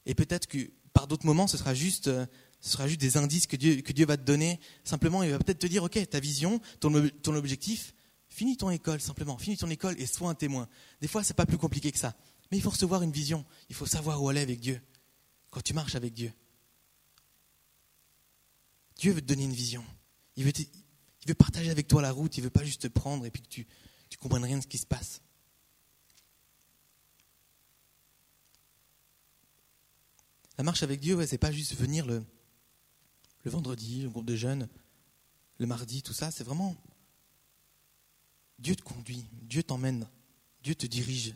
Et 0.04 0.14
peut-être 0.14 0.46
que 0.46 0.70
par 0.92 1.06
d'autres 1.06 1.26
moments, 1.26 1.46
ce 1.46 1.58
sera 1.58 1.74
juste, 1.74 2.08
euh, 2.08 2.24
ce 2.60 2.70
sera 2.70 2.88
juste 2.88 3.00
des 3.00 3.16
indices 3.16 3.46
que 3.46 3.56
Dieu, 3.56 4.06
va 4.06 4.16
te 4.16 4.22
donner. 4.22 4.60
Simplement, 4.84 5.22
il 5.22 5.30
va 5.30 5.38
peut-être 5.38 5.58
te 5.58 5.66
dire, 5.66 5.84
OK, 5.84 5.98
ta 6.08 6.20
vision, 6.20 6.60
ton, 6.80 6.94
objectif, 7.34 7.94
finis 8.28 8.56
ton 8.56 8.70
école 8.70 9.00
simplement, 9.00 9.38
finis 9.38 9.56
ton 9.56 9.70
école 9.70 9.94
et 10.00 10.06
sois 10.06 10.30
un 10.30 10.34
témoin. 10.34 10.68
Des 11.00 11.08
fois, 11.08 11.22
c'est 11.22 11.34
pas 11.34 11.46
plus 11.46 11.58
compliqué 11.58 11.92
que 11.92 11.98
ça. 11.98 12.16
Mais 12.50 12.58
il 12.58 12.60
faut 12.60 12.70
recevoir 12.70 13.02
une 13.02 13.12
vision, 13.12 13.44
il 13.68 13.74
faut 13.74 13.86
savoir 13.86 14.22
où 14.22 14.28
aller 14.28 14.40
avec 14.40 14.60
Dieu, 14.60 14.80
quand 15.50 15.60
tu 15.60 15.74
marches 15.74 15.94
avec 15.94 16.12
Dieu. 16.14 16.32
Dieu 18.96 19.12
veut 19.12 19.20
te 19.20 19.26
donner 19.26 19.44
une 19.44 19.52
vision. 19.52 19.84
Il 20.36 20.44
veut, 20.44 21.34
partager 21.34 21.70
avec 21.70 21.88
toi 21.88 22.00
la 22.02 22.12
route, 22.12 22.36
il 22.38 22.42
veut 22.42 22.50
pas 22.50 22.64
juste 22.64 22.82
te 22.82 22.88
prendre 22.88 23.26
et 23.26 23.30
puis 23.30 23.42
que 23.42 23.48
tu 23.48 23.66
ne 24.12 24.16
comprennes 24.16 24.44
rien 24.44 24.58
de 24.58 24.62
ce 24.62 24.68
qui 24.68 24.78
se 24.78 24.86
passe. 24.86 25.20
La 30.58 30.64
marche 30.64 30.82
avec 30.82 31.00
Dieu, 31.00 31.24
c'est 31.26 31.36
pas 31.36 31.52
juste 31.52 31.74
venir 31.74 32.06
le, 32.06 32.24
le 33.46 33.52
vendredi, 33.52 34.02
le 34.02 34.10
groupe 34.10 34.26
de 34.26 34.34
jeunes, 34.34 34.68
le 35.58 35.66
mardi, 35.66 36.02
tout 36.02 36.12
ça, 36.12 36.32
c'est 36.32 36.42
vraiment 36.42 36.74
Dieu 38.58 38.74
te 38.74 38.82
conduit, 38.82 39.24
Dieu 39.42 39.62
t'emmène, 39.62 40.08
Dieu 40.64 40.74
te 40.74 40.84
dirige, 40.84 41.32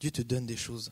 Dieu 0.00 0.10
te 0.10 0.22
donne 0.22 0.46
des 0.46 0.56
choses. 0.56 0.90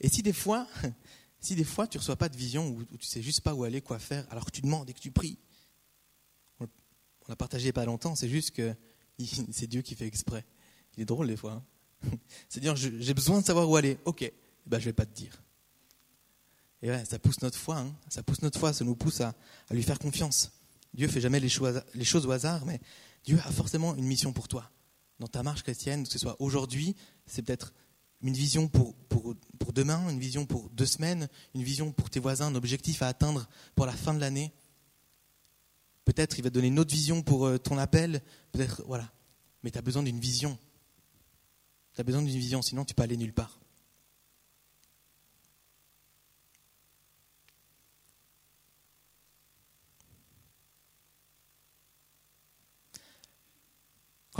Et 0.00 0.08
si 0.08 0.22
des 0.22 0.32
fois, 0.32 0.66
si 1.40 1.56
des 1.56 1.64
fois 1.64 1.86
tu 1.86 1.98
ne 1.98 2.00
reçois 2.00 2.16
pas 2.16 2.30
de 2.30 2.38
vision 2.38 2.68
ou, 2.68 2.84
tu 2.84 2.96
tu 2.96 3.06
sais 3.06 3.20
juste 3.20 3.42
pas 3.42 3.52
où 3.52 3.62
aller, 3.64 3.82
quoi 3.82 3.98
faire, 3.98 4.26
alors 4.30 4.46
que 4.46 4.50
tu 4.50 4.62
demandes 4.62 4.88
et 4.88 4.94
que 4.94 5.00
tu 5.00 5.10
pries, 5.10 5.36
on 6.58 6.66
l'a 7.28 7.36
partagé 7.36 7.70
pas 7.70 7.84
longtemps, 7.84 8.14
c'est 8.14 8.30
juste 8.30 8.52
que 8.52 8.74
c'est 9.52 9.66
Dieu 9.66 9.82
qui 9.82 9.94
fait 9.94 10.06
exprès. 10.06 10.46
Il 10.96 11.02
est 11.02 11.06
drôle 11.06 11.26
des 11.26 11.36
fois. 11.36 11.62
Hein. 12.02 12.10
c'est 12.48 12.60
dire 12.60 12.76
j'ai 12.76 13.12
besoin 13.12 13.42
de 13.42 13.44
savoir 13.44 13.68
où 13.68 13.76
aller. 13.76 13.98
Ok, 14.06 14.32
ben 14.64 14.78
je 14.78 14.86
vais 14.86 14.94
pas 14.94 15.04
te 15.04 15.14
dire. 15.14 15.42
Et 16.82 16.90
ouais, 16.90 17.04
ça 17.04 17.18
pousse 17.18 17.42
notre 17.42 17.58
foi, 17.58 17.78
hein. 17.78 17.94
ça 18.08 18.22
pousse 18.22 18.42
notre 18.42 18.58
foi, 18.58 18.72
ça 18.72 18.84
nous 18.84 18.96
pousse 18.96 19.20
à, 19.20 19.34
lui 19.70 19.82
faire 19.82 19.98
confiance. 19.98 20.52
Dieu 20.94 21.08
fait 21.08 21.20
jamais 21.20 21.40
les 21.40 21.48
choses, 21.48 22.26
au 22.26 22.30
hasard, 22.30 22.64
mais 22.64 22.80
Dieu 23.24 23.38
a 23.44 23.52
forcément 23.52 23.94
une 23.94 24.06
mission 24.06 24.32
pour 24.32 24.48
toi. 24.48 24.70
Dans 25.18 25.28
ta 25.28 25.42
marche 25.42 25.62
chrétienne, 25.62 26.04
que 26.04 26.12
ce 26.12 26.18
soit 26.18 26.40
aujourd'hui, 26.40 26.96
c'est 27.26 27.42
peut-être 27.42 27.74
une 28.22 28.34
vision 28.34 28.68
pour, 28.68 28.94
demain, 29.74 30.08
une 30.08 30.18
vision 30.18 30.46
pour 30.46 30.70
deux 30.70 30.86
semaines, 30.86 31.28
une 31.54 31.62
vision 31.62 31.92
pour 31.92 32.10
tes 32.10 32.18
voisins, 32.18 32.46
un 32.46 32.54
objectif 32.54 33.02
à 33.02 33.08
atteindre 33.08 33.48
pour 33.74 33.86
la 33.86 33.92
fin 33.92 34.14
de 34.14 34.20
l'année. 34.20 34.52
Peut-être 36.04 36.38
il 36.38 36.42
va 36.42 36.50
donner 36.50 36.68
une 36.68 36.78
autre 36.78 36.92
vision 36.92 37.22
pour 37.22 37.46
euh, 37.46 37.58
ton 37.58 37.78
appel, 37.78 38.22
peut-être, 38.52 38.82
voilà. 38.86 39.12
Mais 39.62 39.70
tu 39.70 39.78
as 39.78 39.82
besoin 39.82 40.02
d'une 40.02 40.18
vision. 40.18 40.58
Tu 41.94 42.00
as 42.00 42.04
besoin 42.04 42.22
d'une 42.22 42.38
vision, 42.38 42.62
sinon 42.62 42.84
tu 42.84 42.94
peux 42.94 43.02
aller 43.02 43.16
nulle 43.16 43.34
part. 43.34 43.60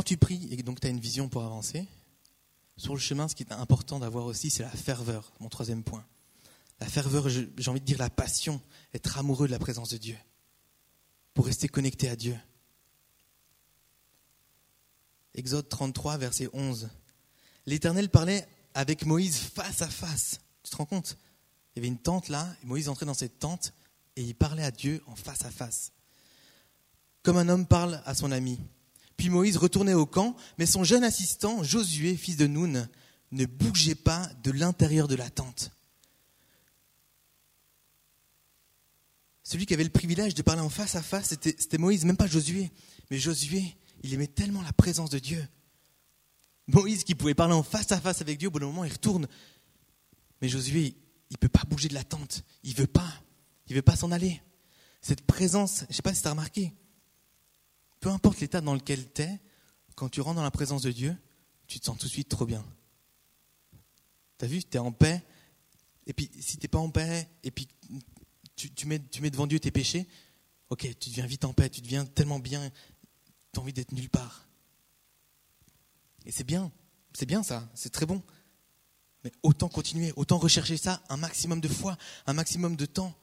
Quand 0.00 0.04
tu 0.04 0.16
pries 0.16 0.48
et 0.50 0.62
donc 0.62 0.80
tu 0.80 0.86
as 0.86 0.90
une 0.90 0.98
vision 0.98 1.28
pour 1.28 1.44
avancer, 1.44 1.86
sur 2.78 2.94
le 2.94 2.98
chemin, 2.98 3.28
ce 3.28 3.34
qui 3.34 3.42
est 3.42 3.52
important 3.52 3.98
d'avoir 3.98 4.24
aussi, 4.24 4.48
c'est 4.48 4.62
la 4.62 4.70
ferveur, 4.70 5.30
mon 5.40 5.50
troisième 5.50 5.82
point. 5.82 6.06
La 6.80 6.86
ferveur, 6.86 7.28
j'ai 7.28 7.50
envie 7.66 7.82
de 7.82 7.84
dire 7.84 7.98
la 7.98 8.08
passion, 8.08 8.62
être 8.94 9.18
amoureux 9.18 9.46
de 9.46 9.52
la 9.52 9.58
présence 9.58 9.90
de 9.90 9.98
Dieu, 9.98 10.16
pour 11.34 11.44
rester 11.44 11.68
connecté 11.68 12.08
à 12.08 12.16
Dieu. 12.16 12.34
Exode 15.34 15.68
33, 15.68 16.16
verset 16.16 16.48
11. 16.54 16.88
L'Éternel 17.66 18.08
parlait 18.08 18.48
avec 18.72 19.04
Moïse 19.04 19.36
face 19.36 19.82
à 19.82 19.88
face. 19.90 20.40
Tu 20.62 20.70
te 20.70 20.76
rends 20.76 20.86
compte? 20.86 21.18
Il 21.74 21.80
y 21.80 21.80
avait 21.80 21.88
une 21.88 21.98
tente 21.98 22.30
là, 22.30 22.48
et 22.62 22.66
Moïse 22.66 22.88
entrait 22.88 23.04
dans 23.04 23.12
cette 23.12 23.38
tente 23.38 23.74
et 24.16 24.22
il 24.22 24.34
parlait 24.34 24.64
à 24.64 24.70
Dieu 24.70 25.02
en 25.04 25.14
face 25.14 25.44
à 25.44 25.50
face. 25.50 25.92
Comme 27.22 27.36
un 27.36 27.50
homme 27.50 27.66
parle 27.66 28.00
à 28.06 28.14
son 28.14 28.32
ami. 28.32 28.58
Puis 29.20 29.28
Moïse 29.28 29.58
retournait 29.58 29.92
au 29.92 30.06
camp, 30.06 30.34
mais 30.56 30.64
son 30.64 30.82
jeune 30.82 31.04
assistant, 31.04 31.62
Josué, 31.62 32.16
fils 32.16 32.38
de 32.38 32.46
Nun, 32.46 32.88
ne 33.32 33.44
bougeait 33.44 33.94
pas 33.94 34.26
de 34.42 34.50
l'intérieur 34.50 35.08
de 35.08 35.14
la 35.14 35.28
tente. 35.28 35.72
Celui 39.42 39.66
qui 39.66 39.74
avait 39.74 39.84
le 39.84 39.90
privilège 39.90 40.34
de 40.34 40.40
parler 40.40 40.62
en 40.62 40.70
face 40.70 40.94
à 40.94 41.02
face, 41.02 41.28
c'était 41.38 41.76
Moïse, 41.76 42.06
même 42.06 42.16
pas 42.16 42.28
Josué. 42.28 42.70
Mais 43.10 43.18
Josué, 43.18 43.76
il 44.02 44.14
aimait 44.14 44.26
tellement 44.26 44.62
la 44.62 44.72
présence 44.72 45.10
de 45.10 45.18
Dieu. 45.18 45.46
Moïse 46.68 47.04
qui 47.04 47.14
pouvait 47.14 47.34
parler 47.34 47.52
en 47.52 47.62
face 47.62 47.92
à 47.92 48.00
face 48.00 48.22
avec 48.22 48.38
Dieu, 48.38 48.48
au 48.48 48.50
bout 48.50 48.60
d'un 48.60 48.68
moment, 48.68 48.84
il 48.84 48.92
retourne. 48.92 49.28
Mais 50.40 50.48
Josué, 50.48 50.96
il 51.28 51.34
ne 51.34 51.38
peut 51.38 51.50
pas 51.50 51.64
bouger 51.68 51.88
de 51.88 51.94
la 51.94 52.04
tente. 52.04 52.42
Il 52.62 52.74
veut 52.74 52.86
pas. 52.86 53.12
Il 53.66 53.76
veut 53.76 53.82
pas 53.82 53.96
s'en 53.96 54.12
aller. 54.12 54.40
Cette 55.02 55.26
présence, 55.26 55.80
je 55.80 55.88
ne 55.88 55.92
sais 55.92 56.02
pas 56.02 56.14
si 56.14 56.22
tu 56.22 56.28
as 56.28 56.30
remarqué, 56.30 56.72
peu 58.00 58.08
importe 58.08 58.40
l'état 58.40 58.60
dans 58.60 58.74
lequel 58.74 59.12
tu 59.12 59.22
es, 59.22 59.40
quand 59.94 60.08
tu 60.08 60.20
rentres 60.20 60.36
dans 60.36 60.42
la 60.42 60.50
présence 60.50 60.82
de 60.82 60.90
Dieu, 60.90 61.16
tu 61.66 61.78
te 61.78 61.84
sens 61.84 61.98
tout 61.98 62.06
de 62.06 62.12
suite 62.12 62.28
trop 62.28 62.46
bien. 62.46 62.64
Tu 64.38 64.44
as 64.44 64.48
vu, 64.48 64.64
tu 64.64 64.76
es 64.76 64.80
en 64.80 64.92
paix. 64.92 65.22
Et 66.06 66.12
puis, 66.12 66.30
si 66.40 66.56
tu 66.56 66.64
n'es 66.64 66.68
pas 66.68 66.78
en 66.78 66.90
paix, 66.90 67.28
et 67.44 67.50
puis 67.50 67.68
tu, 68.56 68.86
mets, 68.86 68.98
devant 68.98 69.46
Dieu 69.46 69.60
tes 69.60 69.70
péchés, 69.70 70.08
ok, 70.70 70.88
tu 70.98 71.10
deviens 71.10 71.26
vite 71.26 71.44
en 71.44 71.52
paix, 71.52 71.68
tu 71.68 71.80
deviens 71.80 72.06
tellement 72.06 72.38
bien, 72.38 72.70
tu 73.52 73.58
as 73.58 73.62
envie 73.62 73.72
d'être 73.72 73.92
nulle 73.92 74.08
part. 74.08 74.48
Et 76.24 76.32
c'est 76.32 76.44
bien, 76.44 76.72
c'est 77.12 77.26
bien 77.26 77.42
ça, 77.42 77.68
c'est 77.74 77.90
très 77.90 78.06
bon. 78.06 78.22
Mais 79.24 79.32
autant 79.42 79.68
continuer, 79.68 80.12
autant 80.16 80.38
rechercher 80.38 80.76
ça 80.76 81.02
un 81.08 81.16
maximum 81.18 81.60
de 81.60 81.68
fois, 81.68 81.96
un 82.26 82.32
maximum 82.32 82.76
de 82.76 82.86
temps. 82.86 83.14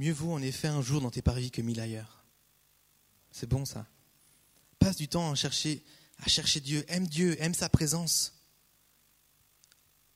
Mieux 0.00 0.14
vaut 0.14 0.32
en 0.32 0.40
effet 0.40 0.68
un 0.68 0.80
jour 0.80 1.02
dans 1.02 1.10
tes 1.10 1.20
paris 1.20 1.50
que 1.50 1.60
mille 1.60 1.78
ailleurs. 1.78 2.24
C'est 3.30 3.46
bon 3.46 3.66
ça. 3.66 3.86
Passe 4.78 4.96
du 4.96 5.08
temps 5.08 5.30
à 5.30 5.34
chercher 5.34 5.84
à 6.20 6.26
chercher 6.26 6.60
Dieu, 6.60 6.86
aime 6.88 7.06
Dieu, 7.06 7.36
aime 7.42 7.52
sa 7.52 7.68
présence. 7.68 8.32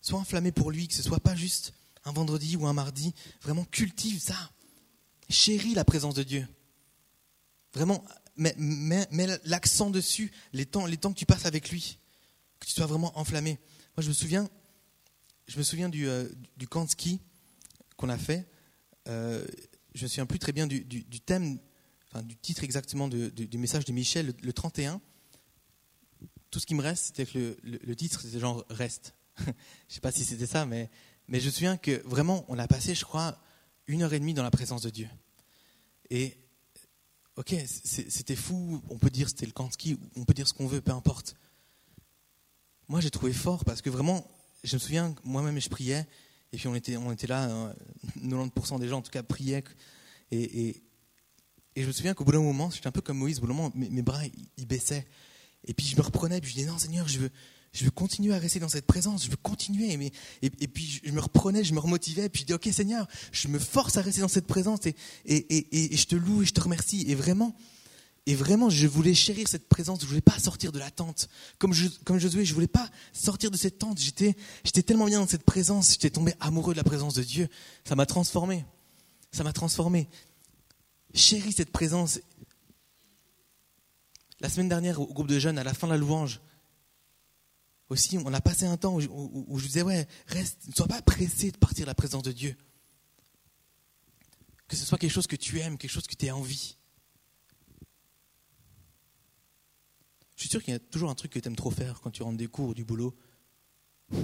Sois 0.00 0.18
enflammé 0.18 0.52
pour 0.52 0.70
lui, 0.70 0.88
que 0.88 0.94
ce 0.94 1.02
soit 1.02 1.20
pas 1.20 1.36
juste 1.36 1.74
un 2.06 2.12
vendredi 2.12 2.56
ou 2.56 2.66
un 2.66 2.72
mardi. 2.72 3.12
Vraiment 3.42 3.66
cultive 3.66 4.22
ça. 4.22 4.52
Chéris 5.28 5.74
la 5.74 5.84
présence 5.84 6.14
de 6.14 6.22
Dieu. 6.22 6.48
Vraiment, 7.74 8.02
mets, 8.36 9.06
l'accent 9.44 9.90
dessus, 9.90 10.32
les 10.54 10.64
temps, 10.64 10.86
les 10.86 10.96
temps 10.96 11.12
que 11.12 11.18
tu 11.18 11.26
passes 11.26 11.44
avec 11.44 11.68
lui. 11.68 11.98
Que 12.58 12.64
tu 12.64 12.72
sois 12.72 12.86
vraiment 12.86 13.18
enflammé. 13.18 13.58
Moi, 13.98 14.02
je 14.02 14.08
me 14.08 14.14
souviens, 14.14 14.48
je 15.46 15.58
me 15.58 15.62
souviens 15.62 15.90
du, 15.90 16.08
euh, 16.08 16.26
du 16.56 16.68
camp 16.68 16.86
de 16.86 16.90
ski 16.90 17.20
qu'on 17.98 18.08
a 18.08 18.16
fait. 18.16 18.48
Euh, 19.08 19.46
je 19.94 20.04
me 20.04 20.08
souviens 20.08 20.26
plus 20.26 20.38
très 20.38 20.52
bien 20.52 20.66
du, 20.66 20.84
thème, 21.20 21.58
enfin, 22.08 22.22
du 22.22 22.36
titre 22.36 22.64
exactement 22.64 23.08
du 23.08 23.58
message 23.58 23.84
de 23.84 23.92
Michel, 23.92 24.26
le, 24.26 24.34
le 24.42 24.52
31 24.52 25.00
tout 26.54 26.60
ce 26.60 26.66
qui 26.66 26.76
me 26.76 26.82
reste, 26.82 27.06
c'était 27.06 27.26
que 27.26 27.56
le, 27.64 27.96
titre, 27.96 28.20
c'était 28.20 28.38
genre 28.38 28.64
Reste. 28.70 29.16
je 29.38 29.42
ne 29.42 29.54
sais 29.88 30.00
pas 30.00 30.12
si 30.12 30.24
c'était 30.24 30.46
ça, 30.46 30.64
mais, 30.66 30.88
mais 31.26 31.40
je 31.40 31.46
me 31.46 31.50
souviens 31.50 31.76
que 31.76 32.00
vraiment, 32.06 32.44
on 32.46 32.56
a 32.60 32.68
passé, 32.68 32.94
je 32.94 33.04
crois, 33.04 33.36
une 33.88 34.02
heure 34.02 34.12
et 34.12 34.20
demie 34.20 34.34
dans 34.34 34.44
la 34.44 34.52
présence 34.52 34.82
de 34.82 34.90
Dieu. 34.90 35.08
Et, 36.10 36.38
ok, 37.34 37.56
c'était 37.66 38.36
fou, 38.36 38.80
on 38.88 38.98
peut 38.98 39.10
dire 39.10 39.28
c'était 39.28 39.46
le 39.46 39.52
Kanski, 39.52 39.98
on 40.14 40.24
peut 40.24 40.32
dire 40.32 40.46
ce 40.46 40.54
qu'on 40.54 40.68
veut, 40.68 40.80
peu 40.80 40.92
importe. 40.92 41.34
Moi, 42.86 43.00
j'ai 43.00 43.10
trouvé 43.10 43.32
fort 43.32 43.64
parce 43.64 43.82
que 43.82 43.90
vraiment, 43.90 44.24
je 44.62 44.76
me 44.76 44.78
souviens, 44.78 45.12
moi-même, 45.24 45.60
je 45.60 45.68
priais, 45.68 46.06
et 46.54 46.56
puis 46.56 46.68
on 46.68 46.74
était, 46.76 46.96
on 46.96 47.10
était 47.10 47.26
là, 47.26 47.74
90% 48.22 48.74
euh, 48.74 48.78
des 48.78 48.88
gens 48.88 48.98
en 48.98 49.02
tout 49.02 49.10
cas 49.10 49.24
priaient. 49.24 49.64
Et, 50.30 50.82
je 51.76 51.84
me 51.84 51.92
souviens 51.92 52.14
qu'au 52.14 52.22
bout 52.22 52.30
d'un 52.30 52.40
moment, 52.40 52.70
j'étais 52.70 52.86
un 52.86 52.92
peu 52.92 53.00
comme 53.00 53.18
Moïse, 53.18 53.38
au 53.38 53.40
bout 53.40 53.48
d'un 53.48 53.54
moment, 53.54 53.72
mes, 53.74 54.02
bras, 54.02 54.20
ils 54.56 54.66
baissaient. 54.66 55.04
Et 55.66 55.74
puis 55.74 55.86
je 55.86 55.96
me 55.96 56.02
reprenais, 56.02 56.40
puis 56.40 56.50
je 56.50 56.54
disais, 56.54 56.68
non 56.68 56.78
Seigneur, 56.78 57.08
je 57.08 57.18
veux, 57.18 57.30
je 57.72 57.84
veux 57.84 57.90
continuer 57.90 58.32
à 58.32 58.38
rester 58.38 58.60
dans 58.60 58.68
cette 58.68 58.86
présence, 58.86 59.24
je 59.24 59.30
veux 59.30 59.36
continuer. 59.36 60.12
Et, 60.42 60.68
puis 60.68 61.00
je 61.02 61.10
me 61.10 61.20
reprenais, 61.20 61.64
je 61.64 61.74
me 61.74 61.80
remotivais, 61.80 62.28
puis 62.28 62.42
je 62.42 62.46
dis, 62.46 62.52
ok 62.52 62.68
Seigneur, 62.72 63.08
je 63.32 63.48
me 63.48 63.58
force 63.58 63.96
à 63.96 64.02
rester 64.02 64.20
dans 64.20 64.28
cette 64.28 64.46
présence, 64.46 64.86
et 64.86 64.94
je 65.96 66.06
te 66.06 66.14
loue 66.14 66.42
et 66.42 66.46
je 66.46 66.52
te 66.52 66.60
remercie. 66.60 67.04
Et 67.08 67.16
vraiment, 67.16 67.56
et 68.26 68.34
vraiment, 68.34 68.70
je 68.70 68.86
voulais 68.86 69.14
chérir 69.14 69.46
cette 69.48 69.68
présence, 69.68 70.00
je 70.00 70.06
voulais 70.06 70.20
pas 70.22 70.38
sortir 70.38 70.72
de 70.72 70.78
la 70.78 70.90
tente. 70.90 71.28
Comme, 71.58 71.74
je, 71.74 71.88
comme 72.04 72.18
Josué, 72.18 72.44
je 72.44 72.54
voulais 72.54 72.66
pas 72.66 72.88
sortir 73.12 73.50
de 73.50 73.56
cette 73.56 73.78
tente. 73.78 74.00
J'étais, 74.00 74.34
j'étais 74.64 74.82
tellement 74.82 75.04
bien 75.06 75.20
dans 75.20 75.26
cette 75.26 75.44
présence, 75.44 75.92
j'étais 75.92 76.10
tombé 76.10 76.32
amoureux 76.40 76.72
de 76.72 76.78
la 76.78 76.84
présence 76.84 77.14
de 77.14 77.22
Dieu. 77.22 77.48
Ça 77.84 77.96
m'a 77.96 78.06
transformé. 78.06 78.64
Ça 79.30 79.44
m'a 79.44 79.52
transformé. 79.52 80.08
Chéris 81.12 81.52
cette 81.52 81.70
présence 81.70 82.18
la 84.40 84.50
semaine 84.50 84.68
dernière, 84.68 85.00
au 85.00 85.06
groupe 85.06 85.28
de 85.28 85.38
jeunes, 85.38 85.56
à 85.56 85.64
la 85.64 85.72
fin 85.72 85.86
de 85.86 85.92
la 85.92 85.98
louange, 85.98 86.40
aussi, 87.88 88.18
on 88.18 88.34
a 88.34 88.40
passé 88.42 88.66
un 88.66 88.76
temps 88.76 88.94
où, 88.96 89.58
je 89.58 89.66
disais, 89.66 89.80
ouais, 89.80 90.06
reste, 90.26 90.68
ne 90.68 90.74
sois 90.74 90.86
pas 90.86 91.00
pressé 91.00 91.50
de 91.50 91.56
partir 91.56 91.84
de 91.84 91.86
la 91.86 91.94
présence 91.94 92.22
de 92.22 92.32
Dieu. 92.32 92.54
Que 94.68 94.76
ce 94.76 94.84
soit 94.84 94.98
quelque 94.98 95.12
chose 95.12 95.26
que 95.26 95.36
tu 95.36 95.60
aimes, 95.60 95.78
quelque 95.78 95.90
chose 95.90 96.06
que 96.06 96.14
tu 96.14 96.28
as 96.28 96.36
envie. 96.36 96.76
Je 100.36 100.42
suis 100.42 100.50
sûr 100.50 100.62
qu'il 100.62 100.72
y 100.72 100.76
a 100.76 100.80
toujours 100.80 101.10
un 101.10 101.14
truc 101.14 101.32
que 101.32 101.38
tu 101.38 101.48
aimes 101.48 101.56
trop 101.56 101.70
faire 101.70 102.00
quand 102.00 102.10
tu 102.10 102.22
rentres 102.22 102.38
des 102.38 102.46
cours, 102.46 102.74
du 102.74 102.84
boulot. 102.84 103.16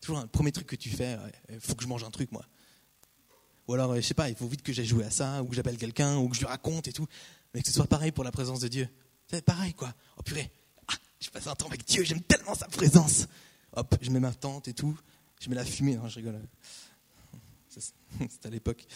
Toujours 0.00 0.18
un 0.18 0.26
premier 0.26 0.52
truc 0.52 0.66
que 0.66 0.76
tu 0.76 0.90
fais, 0.90 1.16
il 1.48 1.60
faut 1.60 1.74
que 1.74 1.82
je 1.82 1.88
mange 1.88 2.04
un 2.04 2.10
truc, 2.10 2.30
moi. 2.30 2.44
Ou 3.66 3.72
alors, 3.72 3.96
je 3.96 4.02
sais 4.02 4.12
pas, 4.12 4.28
il 4.28 4.36
faut 4.36 4.46
vite 4.46 4.60
que 4.60 4.70
j'aille 4.70 4.84
jouer 4.84 5.04
à 5.04 5.10
ça, 5.10 5.42
ou 5.42 5.46
que 5.46 5.54
j'appelle 5.54 5.78
quelqu'un, 5.78 6.18
ou 6.18 6.28
que 6.28 6.34
je 6.34 6.40
lui 6.40 6.46
raconte 6.46 6.88
et 6.88 6.92
tout. 6.92 7.06
Mais 7.54 7.62
que 7.62 7.68
ce 7.68 7.72
soit 7.72 7.86
pareil 7.86 8.12
pour 8.12 8.22
la 8.22 8.30
présence 8.30 8.60
de 8.60 8.68
Dieu. 8.68 8.86
C'est 9.30 9.42
pareil, 9.42 9.72
quoi. 9.72 9.94
Oh 10.18 10.22
purée, 10.22 10.52
ah, 10.88 10.94
je 11.20 11.30
passe 11.30 11.46
un 11.46 11.54
temps 11.54 11.68
avec 11.68 11.86
Dieu, 11.86 12.04
j'aime 12.04 12.20
tellement 12.20 12.54
sa 12.54 12.66
présence. 12.66 13.26
Hop, 13.72 13.96
je 14.02 14.10
mets 14.10 14.20
ma 14.20 14.34
tente 14.34 14.68
et 14.68 14.74
tout. 14.74 14.98
Je 15.40 15.48
mets 15.48 15.56
la 15.56 15.64
fumée, 15.64 15.96
non, 15.96 16.06
je 16.08 16.16
rigole. 16.16 16.38
C'était 17.68 17.94
à 18.46 18.50
l'époque. 18.50 18.86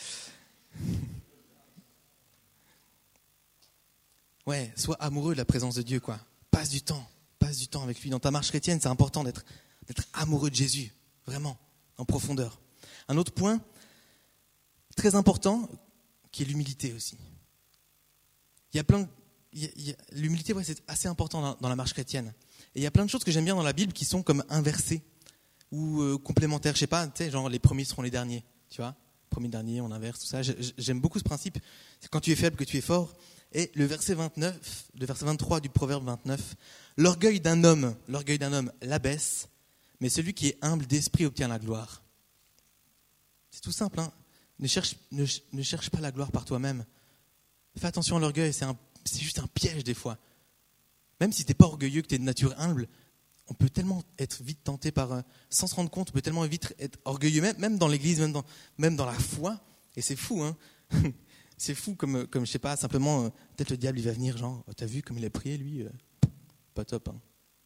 Ouais, 4.46 4.72
sois 4.76 4.96
amoureux 4.96 5.32
de 5.32 5.38
la 5.38 5.44
présence 5.44 5.74
de 5.74 5.82
Dieu, 5.82 6.00
quoi. 6.00 6.18
Passe 6.50 6.70
du 6.70 6.82
temps, 6.82 7.08
passe 7.38 7.58
du 7.58 7.68
temps 7.68 7.82
avec 7.82 8.00
lui. 8.02 8.10
Dans 8.10 8.20
ta 8.20 8.30
marche 8.30 8.48
chrétienne, 8.48 8.80
c'est 8.80 8.88
important 8.88 9.24
d'être 9.24 9.44
amoureux 10.12 10.50
de 10.50 10.54
Jésus, 10.54 10.92
vraiment, 11.26 11.58
en 11.96 12.04
profondeur. 12.04 12.60
Un 13.08 13.16
autre 13.16 13.32
point 13.32 13.60
très 14.96 15.14
important, 15.14 15.68
qui 16.32 16.42
est 16.42 16.46
l'humilité 16.46 16.92
aussi. 16.92 17.16
Il 18.72 18.76
y 18.76 18.80
a 18.80 18.84
plein 18.84 19.08
l'humilité, 20.12 20.54
c'est 20.62 20.82
assez 20.88 21.08
important 21.08 21.56
dans, 21.60 21.68
la 21.68 21.76
marche 21.76 21.92
chrétienne. 21.92 22.34
Et 22.74 22.80
il 22.80 22.82
y 22.82 22.86
a 22.86 22.90
plein 22.90 23.04
de 23.04 23.10
choses 23.10 23.24
que 23.24 23.30
j'aime 23.30 23.44
bien 23.44 23.54
dans 23.54 23.62
la 23.62 23.72
Bible 23.72 23.92
qui 23.92 24.04
sont 24.04 24.22
comme 24.22 24.44
inversées 24.48 25.02
ou 25.72 26.02
euh, 26.02 26.18
complémentaires. 26.18 26.74
Je 26.74 26.80
sais 26.80 26.86
pas, 26.86 27.06
tu 27.06 27.24
sais, 27.24 27.30
genre 27.30 27.48
les 27.48 27.58
premiers 27.58 27.84
seront 27.84 28.02
les 28.02 28.10
derniers, 28.10 28.44
tu 28.68 28.80
vois. 28.80 28.94
Premier, 29.30 29.48
dernier, 29.48 29.80
on 29.80 29.90
inverse, 29.90 30.20
tout 30.20 30.26
ça. 30.26 30.40
J'aime 30.42 31.00
beaucoup 31.00 31.18
ce 31.18 31.24
principe. 31.24 31.58
C'est 32.00 32.10
quand 32.10 32.20
tu 32.20 32.30
es 32.30 32.36
faible 32.36 32.56
que 32.56 32.64
tu 32.64 32.78
es 32.78 32.80
fort. 32.80 33.14
Et 33.52 33.70
le 33.74 33.86
verset 33.86 34.14
29, 34.14 34.90
le 34.98 35.06
verset 35.06 35.24
23 35.24 35.60
du 35.60 35.70
proverbe 35.70 36.04
29, 36.04 36.56
l'orgueil 36.96 37.40
d'un 37.40 37.64
homme, 37.64 37.96
l'orgueil 38.08 38.38
d'un 38.38 38.52
homme 38.52 38.72
l'abaisse, 38.82 39.48
mais 40.00 40.08
celui 40.08 40.34
qui 40.34 40.48
est 40.48 40.58
humble 40.62 40.86
d'esprit 40.86 41.24
obtient 41.24 41.48
la 41.48 41.58
gloire. 41.58 42.02
C'est 43.50 43.62
tout 43.62 43.72
simple, 43.72 44.00
hein. 44.00 44.12
Ne 44.60 44.66
cherche, 44.66 44.96
ne 45.12 45.62
cherche 45.62 45.88
pas 45.88 46.00
la 46.00 46.10
gloire 46.10 46.32
par 46.32 46.44
toi-même. 46.44 46.84
Fais 47.76 47.86
attention 47.86 48.16
à 48.16 48.20
l'orgueil, 48.20 48.52
c'est 48.52 49.20
juste 49.20 49.38
un 49.38 49.46
piège 49.46 49.84
des 49.84 49.94
fois. 49.94 50.18
Même 51.20 51.32
si 51.32 51.44
tu 51.44 51.50
n'es 51.50 51.54
pas 51.54 51.66
orgueilleux, 51.66 52.02
que 52.02 52.08
tu 52.08 52.16
es 52.16 52.18
de 52.18 52.24
nature 52.24 52.54
humble, 52.58 52.88
on 53.46 53.54
peut 53.54 53.70
tellement 53.70 54.02
être 54.18 54.42
vite 54.42 54.62
tenté 54.64 54.92
par, 54.92 55.12
euh, 55.12 55.20
sans 55.48 55.66
se 55.66 55.74
rendre 55.74 55.90
compte, 55.90 56.10
on 56.10 56.12
peut 56.12 56.22
tellement 56.22 56.44
vite 56.44 56.74
être 56.78 56.98
orgueilleux, 57.04 57.40
même, 57.40 57.56
même 57.58 57.78
dans 57.78 57.88
l'église, 57.88 58.20
même 58.20 58.32
dans, 58.32 58.44
même 58.76 58.96
dans 58.96 59.06
la 59.06 59.14
foi. 59.14 59.60
Et 59.96 60.02
c'est 60.02 60.16
fou, 60.16 60.42
hein 60.42 60.56
C'est 61.58 61.74
fou 61.74 61.94
comme, 61.94 62.26
comme, 62.28 62.46
je 62.46 62.52
sais 62.52 62.58
pas, 62.58 62.76
simplement, 62.76 63.24
euh, 63.24 63.28
peut-être 63.56 63.70
le 63.70 63.76
diable, 63.76 63.98
il 63.98 64.04
va 64.04 64.12
venir, 64.12 64.36
genre, 64.36 64.64
oh, 64.66 64.72
t'as 64.72 64.86
vu 64.86 65.02
comme 65.02 65.18
il 65.18 65.24
a 65.24 65.30
prié, 65.30 65.58
lui 65.58 65.82
euh, 65.82 65.88
Pas 66.74 66.84
top, 66.84 67.08
hein 67.08 67.20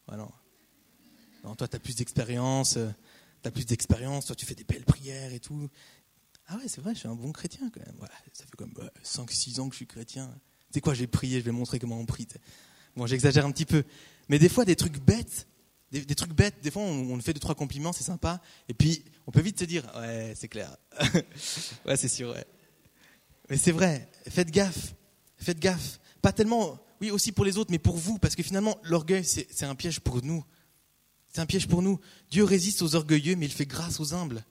voilà. 0.07 0.27
Non, 1.43 1.55
toi, 1.55 1.67
tu 1.67 1.75
as 1.75 1.79
plus 1.79 1.95
d'expérience, 1.95 2.73
tu 2.73 3.47
as 3.47 3.51
plus 3.51 3.65
d'expérience, 3.65 4.25
toi, 4.25 4.35
tu 4.35 4.45
fais 4.45 4.55
des 4.55 4.63
belles 4.63 4.85
prières 4.85 5.33
et 5.33 5.39
tout. 5.39 5.69
Ah 6.47 6.57
ouais, 6.57 6.67
c'est 6.67 6.81
vrai, 6.81 6.93
je 6.93 6.99
suis 6.99 7.07
un 7.07 7.15
bon 7.15 7.31
chrétien 7.31 7.69
quand 7.69 7.85
même. 7.85 7.95
Ça 8.33 8.45
fait 8.45 8.57
comme 8.57 8.73
5-6 9.03 9.61
ans 9.61 9.67
que 9.69 9.73
je 9.73 9.77
suis 9.77 9.87
chrétien 9.87 10.29
c'est 10.73 10.81
quoi, 10.81 10.93
j'ai 10.93 11.07
prié, 11.07 11.39
je 11.39 11.45
vais 11.45 11.51
montrer 11.51 11.77
comment 11.77 11.99
on 11.99 12.05
prie. 12.05 12.27
Bon, 12.95 13.05
j'exagère 13.05 13.45
un 13.45 13.51
petit 13.51 13.65
peu. 13.65 13.83
Mais 14.27 14.39
des 14.39 14.49
fois, 14.49 14.65
des 14.65 14.75
trucs 14.75 14.99
bêtes, 14.99 15.47
des, 15.91 16.03
trucs 16.15 16.33
bêtes, 16.33 16.55
des 16.63 16.71
fois, 16.71 16.81
on, 16.81 17.19
fait 17.21 17.33
deux, 17.33 17.39
trois 17.39 17.53
compliments, 17.53 17.93
c'est 17.93 18.03
sympa. 18.03 18.41
Et 18.67 18.73
puis, 18.73 19.03
on 19.27 19.31
peut 19.31 19.41
vite 19.41 19.59
se 19.59 19.65
dire, 19.65 19.83
ouais, 19.95 20.33
c'est 20.35 20.47
clair. 20.47 20.75
ouais, 21.85 21.95
c'est 21.95 22.07
sûr, 22.07 22.31
ouais. 22.31 22.45
Mais 23.49 23.57
c'est 23.57 23.71
vrai, 23.71 24.09
faites 24.27 24.51
gaffe. 24.51 24.95
Faites 25.37 25.59
gaffe. 25.59 25.99
Pas 26.21 26.31
tellement, 26.31 26.79
oui, 27.01 27.11
aussi 27.11 27.31
pour 27.31 27.45
les 27.45 27.57
autres, 27.57 27.71
mais 27.71 27.79
pour 27.79 27.97
vous. 27.97 28.17
Parce 28.17 28.35
que 28.35 28.43
finalement, 28.43 28.79
l'orgueil, 28.83 29.25
c'est 29.25 29.63
un 29.63 29.75
piège 29.75 29.99
pour 29.99 30.23
nous. 30.23 30.43
C'est 31.29 31.41
un 31.41 31.45
piège 31.45 31.67
pour 31.67 31.81
nous. 31.81 31.99
Dieu 32.29 32.43
résiste 32.43 32.81
aux 32.81 32.95
orgueilleux, 32.95 33.35
mais 33.35 33.45
il 33.45 33.51
fait 33.51 33.65
grâce 33.65 33.99
aux 33.99 34.13
humbles. 34.13 34.45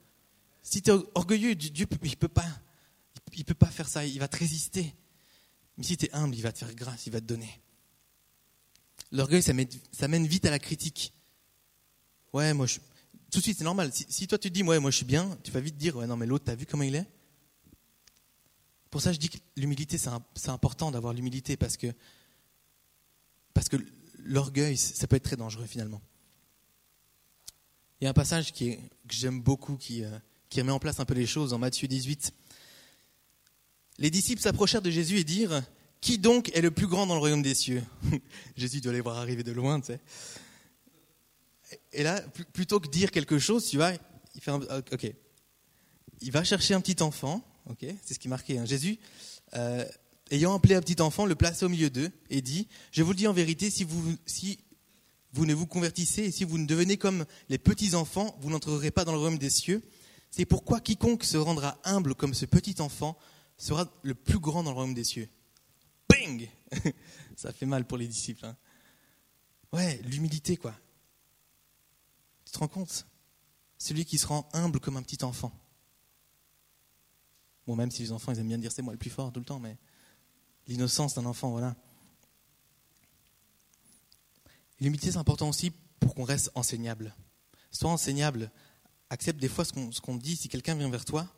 Si 0.63 0.83
tu 0.83 0.91
es 0.91 0.95
orgueilleux, 1.15 1.55
Dieu 1.55 1.87
il 2.03 2.17
peut 2.17 2.29
pas. 2.29 2.47
Il 3.35 3.45
peut 3.45 3.55
pas 3.55 3.69
faire 3.69 3.89
ça, 3.89 4.05
il 4.05 4.19
va 4.19 4.29
te 4.29 4.37
résister. 4.37 4.95
Mais 5.79 5.85
si 5.85 5.97
tu 5.97 6.07
es 6.07 6.13
humble, 6.13 6.35
il 6.35 6.43
va 6.43 6.53
te 6.53 6.59
faire 6.59 6.75
grâce, 6.75 7.07
il 7.07 7.13
va 7.13 7.21
te 7.21 7.27
donner. 7.27 7.61
L'orgueil, 9.11 9.43
ça 9.43 9.53
mène, 9.53 10.27
vite 10.27 10.45
à 10.45 10.51
la 10.51 10.59
critique. 10.59 11.15
Ouais, 12.33 12.53
moi, 12.53 12.67
je... 12.67 12.79
tout 13.31 13.39
de 13.39 13.43
suite, 13.43 13.57
c'est 13.59 13.65
normal. 13.65 13.91
Si, 13.93 14.27
toi, 14.27 14.39
tu 14.39 14.49
te 14.49 14.55
dis, 14.55 14.63
ouais, 14.63 14.79
moi, 14.79 14.91
je 14.91 14.97
suis 14.97 15.07
bien, 15.07 15.39
tu 15.43 15.51
vas 15.51 15.61
vite 15.61 15.77
dire, 15.77 15.97
ouais, 15.97 16.07
non, 16.07 16.17
mais 16.17 16.27
l'autre, 16.27 16.45
t'as 16.45 16.55
vu 16.55 16.67
comment 16.67 16.83
il 16.83 16.95
est? 16.95 17.07
Pour 18.93 19.01
ça, 19.01 19.11
je 19.11 19.19
dis 19.19 19.31
que 19.31 19.39
l'humilité, 19.57 19.97
c'est 19.97 20.51
important 20.51 20.91
d'avoir 20.91 21.15
l'humilité 21.15 21.57
parce 21.57 21.79
que, 21.79 21.87
parce 23.55 23.71
que 23.71 23.79
l'orgueil, 24.19 24.77
ça 24.77 25.07
peut 25.07 25.17
être 25.17 25.25
très 25.25 25.37
dangereux 25.37 25.65
finalement. 25.65 26.03
Il 27.99 28.05
y 28.05 28.07
a 28.07 28.11
un 28.11 28.13
passage 28.13 28.53
qui 28.53 28.69
est, 28.69 28.77
que 28.77 29.15
j'aime 29.15 29.41
beaucoup, 29.41 29.79
qui, 29.79 30.05
euh, 30.05 30.11
qui 30.51 30.61
remet 30.61 30.73
en 30.73 30.79
place 30.79 31.01
un 31.01 31.07
peu 31.07 31.15
les 31.15 31.25
choses 31.25 31.55
en 31.55 31.59
Matthieu 31.59 31.89
18. 31.89 32.35
Les 33.97 34.11
disciples 34.11 34.43
s'approchèrent 34.43 34.83
de 34.83 34.91
Jésus 34.91 35.17
et 35.17 35.25
dirent 35.25 35.63
Qui 36.03 36.19
donc 36.19 36.55
est 36.55 36.61
le 36.61 36.71
plus 36.71 36.87
grand 36.87 37.07
dans 37.07 37.15
le 37.15 37.21
royaume 37.21 37.43
des 37.43 37.55
cieux? 37.55 37.83
Jésus 38.59 38.83
doit 38.83 38.93
les 38.93 39.01
voir 39.01 39.17
arriver 39.17 39.43
de 39.43 39.53
loin, 39.53 39.81
tu 39.81 39.87
sais. 39.87 40.01
Et 41.95 42.03
là, 42.03 42.21
plutôt 42.53 42.79
que 42.79 42.89
dire 42.89 43.11
quelque 43.11 43.39
chose, 43.39 43.67
tu 43.67 43.79
vois, 43.79 43.93
il 44.35 44.43
fait 44.43 44.51
un, 44.51 44.61
ok. 44.61 45.15
Il 46.21 46.31
va 46.31 46.45
chercher 46.45 46.75
un 46.75 46.83
petit 46.83 47.03
enfant, 47.03 47.43
c'est 48.05 48.15
ce 48.15 48.19
qui 48.19 48.29
est 48.29 48.31
marqué. 48.31 48.59
Hein. 48.59 48.65
Jésus, 48.65 48.99
euh, 49.55 49.85
ayant 50.31 50.55
appelé 50.55 50.75
un 50.75 50.81
petit 50.81 51.01
enfant, 51.01 51.27
le 51.27 51.35
place 51.35 51.63
au 51.63 51.69
milieu 51.69 51.91
d'eux 51.91 52.11
et 52.31 52.43
dit 52.43 52.69
Je 52.91 53.03
vous 53.03 53.11
le 53.11 53.17
dis 53.17 53.27
en 53.27 53.33
vérité, 53.33 53.71
si 53.71 53.85
vous, 53.85 54.17
si 54.27 54.59
vous 55.33 55.47
ne 55.47 55.55
vous 55.55 55.67
convertissez 55.67 56.25
et 56.25 56.31
si 56.31 56.45
vous 56.45 56.59
ne 56.59 56.67
devenez 56.67 56.97
comme 56.97 57.25
les 57.49 57.59
petits 57.59 57.95
enfants, 57.95 58.37
vous 58.41 58.51
n'entrerez 58.51 58.91
pas 58.91 59.05
dans 59.05 59.13
le 59.13 59.19
royaume 59.19 59.39
des 59.39 59.51
cieux. 59.51 59.83
C'est 60.31 60.47
pourquoi 60.47 60.81
quiconque 60.81 61.25
se 61.25 61.37
rendra 61.37 61.79
humble 61.85 62.15
comme 62.15 62.35
ce 62.35 62.47
petit 62.47 62.81
enfant 62.81 63.19
sera 63.57 63.87
le 64.03 64.15
plus 64.15 64.39
grand 64.39 64.63
dans 64.63 64.71
le 64.71 64.75
royaume 64.75 64.95
des 64.95 65.05
cieux. 65.05 65.29
Bing 66.09 66.49
Ça 67.37 67.53
fait 67.53 67.67
mal 67.67 67.87
pour 67.87 67.99
les 67.99 68.07
disciples. 68.07 68.47
Hein. 68.47 68.57
Ouais, 69.73 70.01
l'humilité, 70.05 70.57
quoi. 70.57 70.75
Tu 72.45 72.53
te 72.53 72.59
rends 72.59 72.69
compte? 72.69 73.07
Celui 73.79 74.05
qui 74.05 74.19
se 74.19 74.27
rend 74.27 74.49
humble 74.53 74.81
comme 74.81 74.97
un 74.97 75.03
petit 75.03 75.25
enfant. 75.25 75.53
Bon, 77.67 77.77
même 77.77 77.91
si 77.91 78.03
les 78.03 78.13
enfants, 78.13 78.33
ils 78.33 78.39
aiment 78.39 78.49
bien 78.49 78.59
dire 78.59 78.73
c'est 78.73 78.83
moi 78.83 78.93
le 78.93 78.99
plus 78.99 79.11
fort 79.11 79.33
tout 79.33 79.41
le 79.41 79.47
temps, 79.47 79.61
mais 79.61 79.77
l'innocence 80.67 81.15
d'un 81.15 81.27
enfant, 81.27 81.51
voilà. 81.51 81.75
L'humilité, 84.81 85.13
c'est 85.13 85.19
important 85.19 85.49
aussi 85.49 85.71
pour 86.01 86.15
qu'on 86.15 86.25
reste 86.25 86.51
enseignable. 86.55 87.15
Sois 87.71 87.91
enseignable. 87.91 88.51
Accepte 89.11 89.41
des 89.41 89.49
fois 89.49 89.65
ce 89.65 90.01
qu'on 90.01 90.17
dit. 90.17 90.37
Si 90.37 90.49
quelqu'un 90.49 90.75
vient 90.75 90.91
vers 90.91 91.05
toi, 91.05 91.29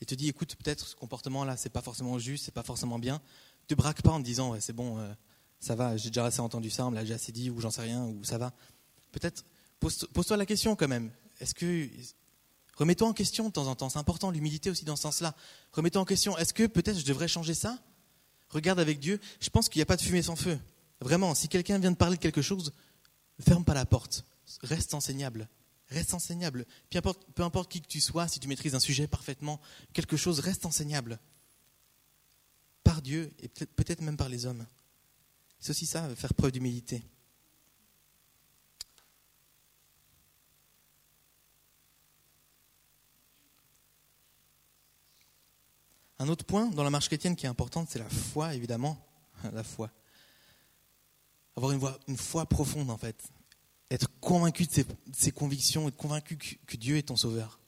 et 0.00 0.06
te 0.06 0.14
dit 0.14 0.28
écoute 0.28 0.54
peut-être 0.56 0.86
ce 0.86 0.96
comportement 0.96 1.44
là 1.44 1.56
c'est 1.56 1.70
pas 1.70 1.80
forcément 1.80 2.18
juste 2.18 2.44
c'est 2.44 2.54
pas 2.54 2.62
forcément 2.62 2.98
bien 2.98 3.20
te 3.66 3.74
braque 3.74 4.02
pas 4.02 4.10
en 4.10 4.20
te 4.20 4.24
disant 4.24 4.52
ouais, 4.52 4.60
c'est 4.60 4.72
bon 4.72 4.98
euh, 4.98 5.12
ça 5.60 5.74
va 5.74 5.96
j'ai 5.96 6.10
déjà 6.10 6.26
assez 6.26 6.40
entendu 6.40 6.70
ça 6.70 6.86
on 6.86 6.90
me 6.90 6.94
l'a 6.94 7.02
déjà 7.02 7.14
assez 7.14 7.32
dit 7.32 7.50
ou 7.50 7.60
j'en 7.60 7.70
sais 7.70 7.82
rien 7.82 8.04
ou 8.04 8.22
ça 8.24 8.38
va 8.38 8.52
peut-être 9.12 9.44
pose-toi 9.80 10.36
la 10.36 10.46
question 10.46 10.76
quand 10.76 10.88
même 10.88 11.10
est-ce 11.40 11.54
que 11.54 11.88
remets-toi 12.76 13.08
en 13.08 13.12
question 13.12 13.48
de 13.48 13.52
temps 13.52 13.66
en 13.66 13.74
temps 13.74 13.88
c'est 13.88 13.98
important 13.98 14.30
l'humilité 14.30 14.70
aussi 14.70 14.84
dans 14.84 14.96
ce 14.96 15.02
sens-là 15.02 15.34
remets-toi 15.72 16.02
en 16.02 16.04
question 16.04 16.36
est-ce 16.38 16.54
que 16.54 16.66
peut-être 16.66 16.98
je 16.98 17.04
devrais 17.04 17.28
changer 17.28 17.54
ça? 17.54 17.78
Regarde 18.50 18.80
avec 18.80 19.00
Dieu 19.00 19.20
je 19.40 19.50
pense 19.50 19.68
qu'il 19.68 19.78
n'y 19.78 19.84
a 19.84 19.86
pas 19.86 19.96
de 19.96 20.02
fumée 20.02 20.22
sans 20.22 20.36
feu 20.36 20.58
vraiment 21.00 21.34
si 21.34 21.48
quelqu'un 21.48 21.78
vient 21.78 21.90
de 21.90 21.96
parler 21.96 22.16
de 22.16 22.22
quelque 22.22 22.42
chose 22.42 22.72
ferme 23.40 23.64
pas 23.64 23.74
la 23.74 23.86
porte 23.86 24.24
reste 24.62 24.94
enseignable 24.94 25.48
Reste 25.88 26.14
enseignable. 26.14 26.66
Peu 26.90 26.98
importe, 26.98 27.26
peu 27.34 27.42
importe 27.42 27.70
qui 27.70 27.80
que 27.80 27.86
tu 27.86 28.00
sois, 28.00 28.26
si 28.28 28.40
tu 28.40 28.48
maîtrises 28.48 28.74
un 28.74 28.80
sujet 28.80 29.06
parfaitement, 29.06 29.60
quelque 29.92 30.16
chose 30.16 30.40
reste 30.40 30.64
enseignable. 30.66 31.18
Par 32.82 33.02
Dieu 33.02 33.30
et 33.40 33.48
peut-être 33.48 34.00
même 34.00 34.16
par 34.16 34.28
les 34.28 34.46
hommes. 34.46 34.66
C'est 35.58 35.70
aussi 35.70 35.86
ça, 35.86 36.14
faire 36.16 36.34
preuve 36.34 36.52
d'humilité. 36.52 37.02
Un 46.24 46.28
autre 46.30 46.46
point 46.46 46.70
dans 46.70 46.84
la 46.84 46.88
marche 46.88 47.08
chrétienne 47.08 47.36
qui 47.36 47.44
est 47.44 47.50
importante, 47.50 47.90
c'est 47.90 47.98
la 47.98 48.08
foi, 48.08 48.54
évidemment. 48.54 48.96
La 49.52 49.62
foi. 49.62 49.90
Avoir 51.54 51.72
une, 52.08 52.16
foi 52.16 52.46
profonde, 52.46 52.88
en 52.88 52.96
fait 52.96 53.30
être 53.90 54.08
convaincu 54.20 54.64
de 54.64 54.84
ses, 55.12 55.30
convictions, 55.30 55.86
être 55.86 55.98
convaincu 55.98 56.38
que, 56.66 56.76
Dieu 56.76 56.96
est 56.96 57.02
ton 57.02 57.16
sauveur. 57.16 57.60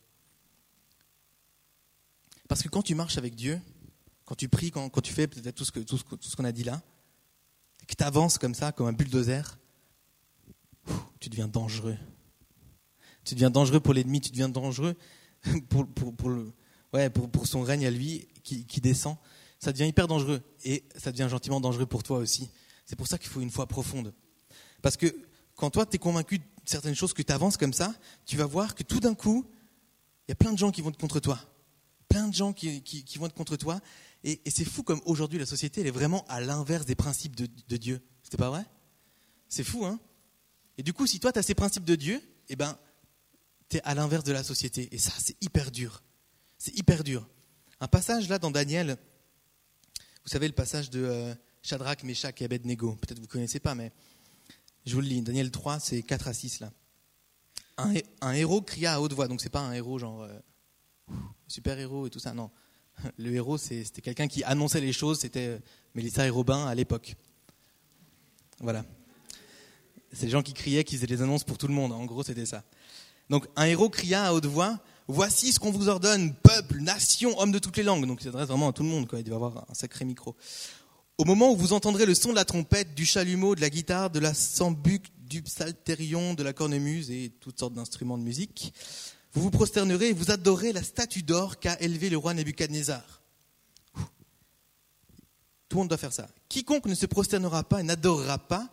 Parce 2.49 2.63
que 2.63 2.69
quand 2.69 2.81
tu 2.81 2.95
marches 2.95 3.19
avec 3.19 3.35
Dieu, 3.35 3.61
quand 4.25 4.35
tu 4.35 4.49
pries, 4.49 4.71
quand, 4.71 4.91
tu 5.03 5.13
fais 5.13 5.29
peut-être 5.29 5.55
tout 5.55 5.65
ce 5.67 6.37
qu'on 6.37 6.45
a 6.45 6.53
dit 6.53 6.65
là, 6.65 6.83
que 7.87 7.95
tu 7.95 8.03
avances 8.03 8.39
comme 8.39 8.55
ça, 8.55 8.73
comme 8.73 8.87
un 8.87 8.95
bulldozer, 8.95 9.59
tu 11.21 11.29
deviens 11.29 11.47
dangereux. 11.47 11.99
Tu 13.23 13.35
deviens 13.35 13.51
dangereux 13.51 13.81
pour 13.81 13.93
l'ennemi, 13.93 14.23
tu 14.23 14.31
deviens 14.31 14.49
dangereux 14.49 14.97
pour, 15.69 17.47
son 17.47 17.61
règne 17.61 17.87
à 17.87 17.91
lui 17.91 18.27
qui, 18.47 18.65
qui, 18.65 18.81
descend. 18.81 19.17
Ça 19.59 19.73
devient 19.73 19.89
hyper 19.89 20.07
dangereux 20.07 20.41
et 20.65 20.85
ça 20.97 21.11
devient 21.11 21.29
gentiment 21.29 21.61
dangereux 21.61 21.87
pour 21.87 22.03
toi 22.03 22.19
aussi. 22.19 22.49
C'est 22.85 22.97
pour 22.97 23.09
ça 23.09 23.19
qu'il 23.19 23.29
faut 23.29 23.41
une 23.41 23.51
foi 23.51 23.67
profonde. 23.67 24.15
Parce 24.83 24.97
que 24.97 25.15
quand 25.57 25.71
toi, 25.71 25.85
tu 25.85 25.97
es 25.97 25.99
convaincu 25.99 26.39
de 26.39 26.45
certaines 26.65 26.95
choses, 26.95 27.13
que 27.13 27.23
tu 27.23 27.33
avances 27.33 27.57
comme 27.57 27.73
ça, 27.73 27.93
tu 28.25 28.37
vas 28.37 28.47
voir 28.47 28.75
que 28.75 28.85
tout 28.85 29.01
d'un 29.01 29.15
coup, 29.15 29.45
il 30.27 30.31
y 30.31 30.33
a 30.33 30.37
plein 30.37 30.53
de 30.53 30.59
gens 30.59 30.71
qui 30.71 30.81
vont 30.81 30.91
être 30.91 30.99
contre 30.99 31.19
toi. 31.19 31.41
Plein 32.09 32.29
de 32.29 32.35
gens 32.35 32.53
qui, 32.53 33.05
vont 33.19 33.27
être 33.27 33.35
contre 33.35 33.57
toi. 33.57 33.81
Et, 34.23 34.41
c'est 34.47 34.65
fou 34.65 34.85
comme 34.85 35.01
aujourd'hui, 35.05 35.39
la 35.39 35.47
société, 35.47 35.81
elle 35.81 35.89
est 35.89 35.91
vraiment 35.91 36.25
à 36.29 36.41
l'inverse 36.41 36.87
des 36.87 36.95
principes 36.95 37.35
de, 37.35 37.49
de 37.69 37.77
Dieu. 37.77 38.01
C'était 38.23 38.37
pas 38.37 38.51
vrai? 38.51 38.65
C'est 39.49 39.65
fou, 39.65 39.85
hein? 39.85 39.99
Et 40.79 40.83
du 40.83 40.93
coup, 40.93 41.07
si 41.07 41.19
toi, 41.19 41.33
tu 41.33 41.39
as 41.39 41.43
ces 41.43 41.55
principes 41.55 41.85
de 41.85 41.97
Dieu, 41.97 42.23
eh 42.49 42.55
ben, 42.55 42.79
tu 43.69 43.79
es 43.79 43.83
à 43.83 43.95
l'inverse 43.95 44.25
de 44.25 44.33
la 44.33 44.45
société. 44.45 44.89
Et 44.93 44.99
ça, 44.99 45.13
c'est 45.19 45.37
hyper 45.43 45.71
dur. 45.73 46.03
C'est 46.59 46.77
hyper 46.79 47.03
dur. 47.03 47.27
Un 47.81 47.89
passage 47.89 48.29
là 48.29 48.39
dans 48.39 48.51
Daniel, 48.51 48.97
vous 50.25 50.31
savez 50.31 50.47
le 50.47 50.55
passage 50.55 50.89
de 50.89 51.05
euh, 51.05 51.35
Shadrach, 51.63 52.03
Meshach 52.05 52.41
et 52.41 52.45
Abednego. 52.47 52.95
Peut-être 52.97 53.19
vous 53.19 53.27
ne 53.27 53.31
connaissez 53.31 53.61
pas, 53.61 53.75
mais 53.75 53.93
je 54.87 54.95
vous 54.95 55.03
le 55.03 55.07
lis, 55.07 55.21
Daniel 55.21 55.51
3, 55.51 55.79
c'est 55.79 56.03
4 56.03 56.29
à 56.29 56.33
6 56.33 56.61
là. 56.61 56.73
Un, 57.77 58.33
héros 58.33 58.63
cria 58.63 58.95
à 58.95 59.01
haute 59.01 59.13
voix, 59.13 59.29
donc 59.29 59.43
c'est 59.43 59.51
pas 59.51 59.61
un 59.61 59.75
héros 59.75 59.99
genre 59.99 60.23
euh, 60.23 60.39
super 61.47 61.79
héros 61.79 62.07
et 62.07 62.11
tout 62.11 62.19
ça, 62.19 62.33
non. 62.33 62.51
Le 63.19 63.35
héros, 63.35 63.59
c'était 63.59 64.01
quelqu'un 64.01 64.29
qui 64.29 64.43
annonçait 64.45 64.81
les 64.81 64.95
choses, 64.95 65.21
c'était 65.21 65.49
euh, 65.49 65.59
Mélissa 65.95 66.27
et 66.27 66.31
Robin 66.31 66.67
à 66.67 66.75
l'époque. 66.75 67.15
Voilà. 68.61 68.87
C'est 70.13 70.25
les 70.25 70.33
gens 70.33 70.43
qui 70.43 70.55
criaient, 70.55 70.85
qui 70.85 70.97
faisaient 70.97 71.07
des 71.07 71.21
annonces 71.21 71.45
pour 71.45 71.59
tout 71.59 71.69
le 71.69 71.75
monde, 71.75 71.93
en 71.93 72.07
gros 72.07 72.23
c'était 72.23 72.47
ça. 72.47 72.65
Donc 73.29 73.47
un 73.55 73.67
héros 73.67 73.91
cria 73.91 74.25
à 74.25 74.33
haute 74.33 74.47
voix, 74.47 74.81
voici 75.09 75.53
ce 75.53 75.59
qu'on 75.59 75.71
vous 75.71 75.89
ordonne, 75.89 76.35
peuple, 76.35 76.81
nation, 76.81 77.39
homme 77.41 77.53
de 77.53 77.59
toutes 77.59 77.77
les 77.77 77.83
langues. 77.83 78.07
Donc 78.07 78.21
il 78.21 78.25
s'adresse 78.25 78.49
vraiment 78.49 78.69
à 78.69 78.73
tout 78.73 78.83
le 78.83 78.89
monde, 78.89 79.07
quoi. 79.07 79.19
il 79.19 79.25
devait 79.25 79.37
avoir 79.37 79.65
un 79.69 79.75
sacré 79.75 80.05
micro. 80.05 80.37
Au 81.19 81.25
moment 81.25 81.51
où 81.51 81.57
vous 81.57 81.73
entendrez 81.73 82.05
le 82.05 82.15
son 82.15 82.31
de 82.31 82.35
la 82.35 82.45
trompette, 82.45 82.95
du 82.95 83.07
chalumeau, 83.07 83.55
de 83.55 83.61
la 83.61 83.71
guitare, 83.71 84.11
de 84.11 84.19
la 84.19 84.35
sambuc, 84.35 85.05
du 85.19 85.43
psalterion, 85.43 86.35
de 86.35 86.43
la 86.43 86.53
cornemuse 86.53 87.11
et 87.11 87.33
toutes 87.41 87.59
sortes 87.59 87.75
d'instruments 87.75 88.19
de 88.19 88.23
musique, 88.23 88.73
vous 89.33 89.43
vous 89.43 89.51
prosternerez 89.51 90.11
et 90.11 90.13
vous 90.13 90.31
adorez 90.31 90.73
la 90.73 90.83
statue 90.83 91.23
d'or 91.23 91.59
qu'a 91.59 91.77
élevée 91.81 92.11
le 92.11 92.17
roi 92.17 92.35
Nebuchadnezzar. 92.35 93.23
Tout 95.69 95.77
le 95.77 95.83
monde 95.83 95.89
doit 95.89 95.99
faire 95.99 96.13
ça. 96.13 96.29
Quiconque 96.49 96.87
ne 96.87 96.95
se 96.95 97.07
prosternera 97.07 97.65
pas 97.65 97.81
et 97.81 97.83
n'adorera 97.83 98.39
pas 98.39 98.69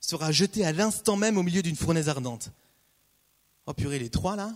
sera 0.00 0.30
jeté 0.32 0.64
à 0.64 0.72
l'instant 0.72 1.16
même 1.16 1.36
au 1.36 1.42
milieu 1.42 1.62
d'une 1.62 1.76
fournaise 1.76 2.08
ardente. 2.08 2.50
Oh 3.66 3.74
purée, 3.74 3.98
les 3.98 4.10
trois 4.10 4.36
là, 4.36 4.54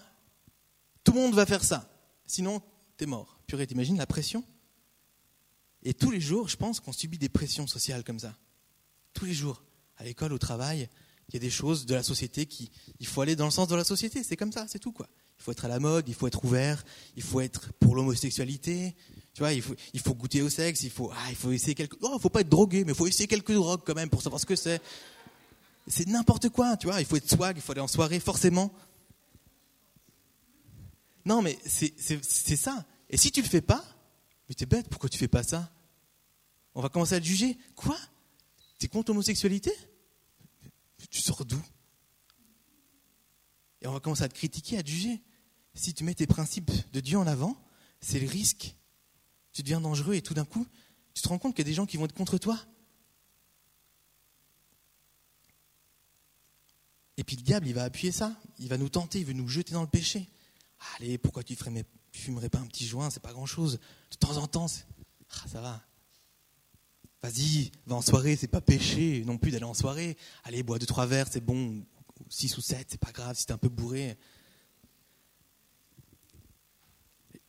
tout 1.11 1.17
le 1.17 1.23
monde 1.23 1.35
va 1.35 1.45
faire 1.45 1.65
ça. 1.65 1.91
Sinon, 2.25 2.63
t'es 2.97 3.05
mort. 3.05 3.41
Purée, 3.49 3.67
t'imagines 3.67 3.99
la 3.99 4.07
pression? 4.07 4.45
Et 5.83 5.93
tous 5.93 6.13
les 6.13 6.21
jours, 6.21 6.49
je 6.49 6.57
pense 6.57 6.79
qu'on 6.79 6.93
subit 6.93 7.19
des 7.19 7.29
pressions 7.29 7.67
sociales 7.67 8.05
comme 8.05 8.21
ça. 8.21 8.37
Tous 9.13 9.25
les 9.25 9.35
jours, 9.35 9.65
à 9.97 10.05
l'école, 10.05 10.33
au 10.33 10.39
travail, 10.39 10.89
il 11.29 11.35
y 11.35 11.37
a 11.37 11.41
des 11.41 11.51
choses 11.51 11.85
de 11.85 11.97
la 11.97 12.05
société 12.05 12.47
qui. 12.47 12.71
Il 13.01 13.09
faut 13.09 13.23
aller 13.23 13.35
dans 13.35 13.47
le 13.47 13.51
sens 13.51 13.67
de 13.67 13.75
la 13.75 13.83
société, 13.83 14.23
c'est 14.23 14.37
comme 14.37 14.53
ça, 14.53 14.67
c'est 14.69 14.79
tout 14.79 14.93
quoi. 14.93 15.09
Il 15.41 15.43
faut 15.43 15.51
être 15.51 15.65
à 15.65 15.69
la 15.69 15.81
mode, 15.81 16.09
il 16.09 16.15
faut 16.15 16.29
être 16.29 16.45
ouvert, 16.45 16.85
il 17.17 17.25
faut 17.25 17.41
être 17.41 17.73
pour 17.81 17.97
l'homosexualité, 17.97 18.95
tu 19.35 19.41
vois, 19.41 19.53
il 19.53 19.63
faut, 19.63 19.75
il 19.93 19.99
faut 19.99 20.15
goûter 20.15 20.43
au 20.43 20.49
sexe, 20.49 20.85
il 20.85 20.91
faut, 20.91 21.11
ah, 21.13 21.31
il 21.31 21.35
faut 21.35 21.51
essayer 21.51 21.75
quelques. 21.75 21.97
Oh, 22.03 22.21
faut 22.21 22.29
pas 22.29 22.43
être 22.43 22.49
drogué, 22.49 22.85
mais 22.85 22.93
il 22.93 22.97
faut 22.97 23.09
essayer 23.09 23.27
quelques 23.27 23.53
drogues 23.53 23.81
quand 23.85 23.97
même 23.97 24.11
pour 24.11 24.23
savoir 24.23 24.41
ce 24.41 24.47
que 24.47 24.55
c'est. 24.55 24.81
C'est 25.89 26.07
n'importe 26.07 26.51
quoi, 26.51 26.77
tu 26.77 26.87
vois. 26.87 27.01
Il 27.01 27.05
faut 27.05 27.17
être 27.17 27.29
swag, 27.29 27.57
il 27.57 27.63
faut 27.63 27.73
aller 27.73 27.81
en 27.81 27.89
soirée, 27.89 28.21
forcément. 28.21 28.71
Non, 31.25 31.43
mais 31.43 31.59
c'est 31.65 32.57
ça. 32.57 32.87
Et 33.09 33.17
si 33.17 33.33
tu 33.33 33.43
le 33.43 33.49
fais 33.49 33.61
pas, 33.61 33.85
mais 34.49 34.55
t'es 34.55 34.67
bête, 34.67 34.89
pourquoi 34.89 35.09
tu 35.09 35.19
fais 35.19 35.29
pas 35.29 35.43
ça? 35.43 35.73
On 36.75 36.81
va 36.83 36.89
commencer 36.89 37.15
à 37.15 37.21
te 37.21 37.25
juger. 37.25 37.59
Quoi? 37.75 37.99
T'es 38.79 38.89
contre 38.89 39.11
l'homosexualité? 39.11 39.73
Tu 41.11 41.21
sors 41.21 41.45
d'où? 41.45 41.61
Et 43.83 43.87
on 43.87 43.93
va 43.93 44.01
commencer 44.01 44.23
à 44.23 44.29
te 44.29 44.35
critiquer, 44.35 44.79
à 44.79 44.83
te 44.83 44.89
juger. 44.89 45.23
si 45.75 45.95
tu 45.95 46.05
mets 46.05 46.15
tes 46.15 46.27
principes 46.27 46.71
de 46.93 47.01
Dieu 47.01 47.19
en 47.19 47.27
avant, 47.27 47.57
c'est 48.01 48.21
le 48.21 48.29
risque. 48.29 48.75
Tu 49.53 49.63
deviens 49.63 49.81
dangereux 49.81 50.15
et 50.15 50.23
tout 50.23 50.35
d'un 50.35 50.45
coup, 50.45 50.67
tu 51.15 51.23
te 51.23 51.29
rends 51.29 51.39
compte 51.39 51.55
qu'il 51.55 51.65
y 51.65 51.69
a 51.69 51.71
des 51.71 51.75
gens 51.75 51.87
qui 51.87 51.97
vont 51.97 52.05
être 52.05 52.15
contre 52.15 52.39
toi. 52.39 52.59
Et 57.17 57.25
puis 57.25 57.37
le 57.37 57.43
diable, 57.43 57.67
il 57.67 57.75
va 57.75 57.85
appuyer 57.85 58.13
ça. 58.13 58.35
Il 58.59 58.69
va 58.69 58.79
nous 58.79 58.89
tenter, 58.89 59.21
il 59.21 59.27
veut 59.27 59.33
nous 59.33 59.49
jeter 59.49 59.73
dans 59.73 59.83
le 59.83 59.89
péché. 59.89 60.29
Allez, 60.97 61.19
pourquoi 61.19 61.43
tu 61.43 61.57
ne 61.71 61.83
fumerais 62.13 62.49
pas 62.49 62.59
un 62.59 62.67
petit 62.67 62.87
joint 62.87 63.11
C'est 63.11 63.23
pas 63.23 63.33
grand-chose. 63.33 63.79
De 64.11 64.17
temps 64.17 64.37
en 64.37 64.47
temps, 64.47 64.67
ah, 65.31 65.49
ça 65.49 65.61
va. 65.61 65.83
Vas-y, 67.23 67.71
va 67.87 67.97
en 67.97 68.03
soirée, 68.03 68.37
c'est 68.37 68.49
pas 68.49 68.63
péché 68.63 69.23
non 69.27 69.37
plus 69.37 69.51
d'aller 69.51 69.65
en 69.65 69.75
soirée. 69.75 70.17
Allez, 70.45 70.63
bois 70.63 70.79
deux, 70.79 70.87
trois 70.87 71.07
verres, 71.07 71.29
c'est 71.31 71.45
bon. 71.45 71.85
Six 72.29 72.57
ou 72.57 72.61
sept, 72.61 72.87
c'est 72.91 73.01
pas 73.01 73.13
grave 73.13 73.37
si 73.37 73.47
t'es 73.47 73.53
un 73.53 73.59
peu 73.59 73.69
bourré. 73.69 74.17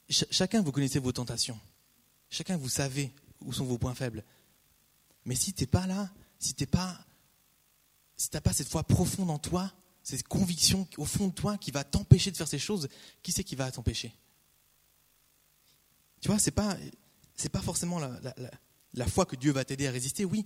chacun, 0.10 0.62
vous 0.62 0.72
connaissez 0.72 1.00
vos 1.00 1.12
tentations. 1.12 1.60
Chacun, 2.30 2.58
vous 2.58 2.70
savez 2.70 3.14
où 3.42 3.54
sont 3.54 3.66
vos 3.66 3.78
points 3.78 3.96
faibles. 3.96 4.24
Mais 5.26 5.36
si 5.36 5.54
t'es 5.54 5.68
pas 5.68 5.88
là, 5.88 6.12
si 6.40 6.54
t'es 6.54 6.66
pas, 6.66 6.98
si 8.18 8.30
t'as 8.30 8.42
pas 8.42 8.54
cette 8.54 8.68
foi 8.68 8.84
profonde 8.84 9.30
en 9.30 9.40
toi, 9.40 9.72
cette 10.04 10.28
conviction 10.28 10.88
au 10.98 11.06
fond 11.06 11.28
de 11.28 11.34
toi 11.34 11.58
qui 11.58 11.72
va 11.72 11.84
t'empêcher 11.84 12.32
de 12.32 12.38
faire 12.38 12.48
ces 12.48 12.60
choses, 12.60 12.88
qui 13.22 13.32
c'est 13.32 13.44
qui 13.44 13.56
va 13.56 13.72
t'empêcher? 13.72 14.14
Tu 16.22 16.28
vois, 16.28 16.40
c'est 16.40 16.52
pas, 16.52 16.78
c'est 17.36 17.50
pas 17.50 17.62
forcément 17.62 18.00
la, 18.94 19.08
foi 19.08 19.26
que 19.26 19.36
Dieu 19.36 19.52
va 19.52 19.66
t'aider 19.66 19.88
à 19.88 19.92
résister, 19.92 20.26
oui, 20.26 20.46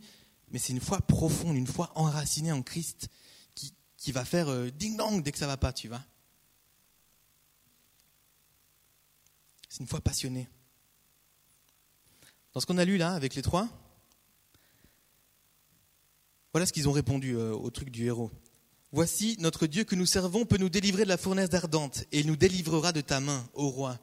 mais 0.49 0.59
c'est 0.59 0.73
une 0.73 0.79
foi 0.79 1.01
profonde, 1.01 1.55
une 1.55 1.67
foi 1.67 1.91
enracinée 1.95 2.51
en 2.51 2.61
Christ 2.61 3.09
qui, 3.97 4.11
va 4.11 4.23
faire 4.23 4.49
euh, 4.49 4.69
ding-dong 4.69 5.23
dès 5.23 5.31
que 5.31 5.39
ça 5.39 5.47
va 5.47 5.57
pas, 5.57 5.73
tu 5.73 5.87
vois. 5.87 6.03
C'est 9.67 9.79
une 9.79 9.87
foi 9.87 9.99
passionnée. 9.99 10.47
Dans 12.53 12.59
ce 12.59 12.67
qu'on 12.67 12.77
a 12.77 12.85
lu 12.85 12.97
là 12.97 13.13
avec 13.13 13.33
les 13.33 13.41
trois, 13.41 13.67
voilà 16.53 16.67
ce 16.67 16.71
qu'ils 16.71 16.87
ont 16.87 16.91
répondu 16.91 17.35
euh, 17.35 17.51
au 17.51 17.71
truc 17.71 17.89
du 17.89 18.05
héros. 18.05 18.31
Voici, 18.95 19.36
notre 19.39 19.67
Dieu 19.67 19.84
que 19.84 19.93
nous 19.93 20.05
servons 20.05 20.45
peut 20.45 20.58
nous 20.58 20.69
délivrer 20.69 21.03
de 21.03 21.10
la 21.10 21.17
fournaise 21.17 21.53
ardente, 21.53 22.05
et 22.13 22.21
il 22.21 22.27
nous 22.27 22.38
délivrera 22.38 22.93
de 22.93 23.01
ta 23.01 23.19
main, 23.19 23.45
ô 23.53 23.67
roi. 23.67 23.99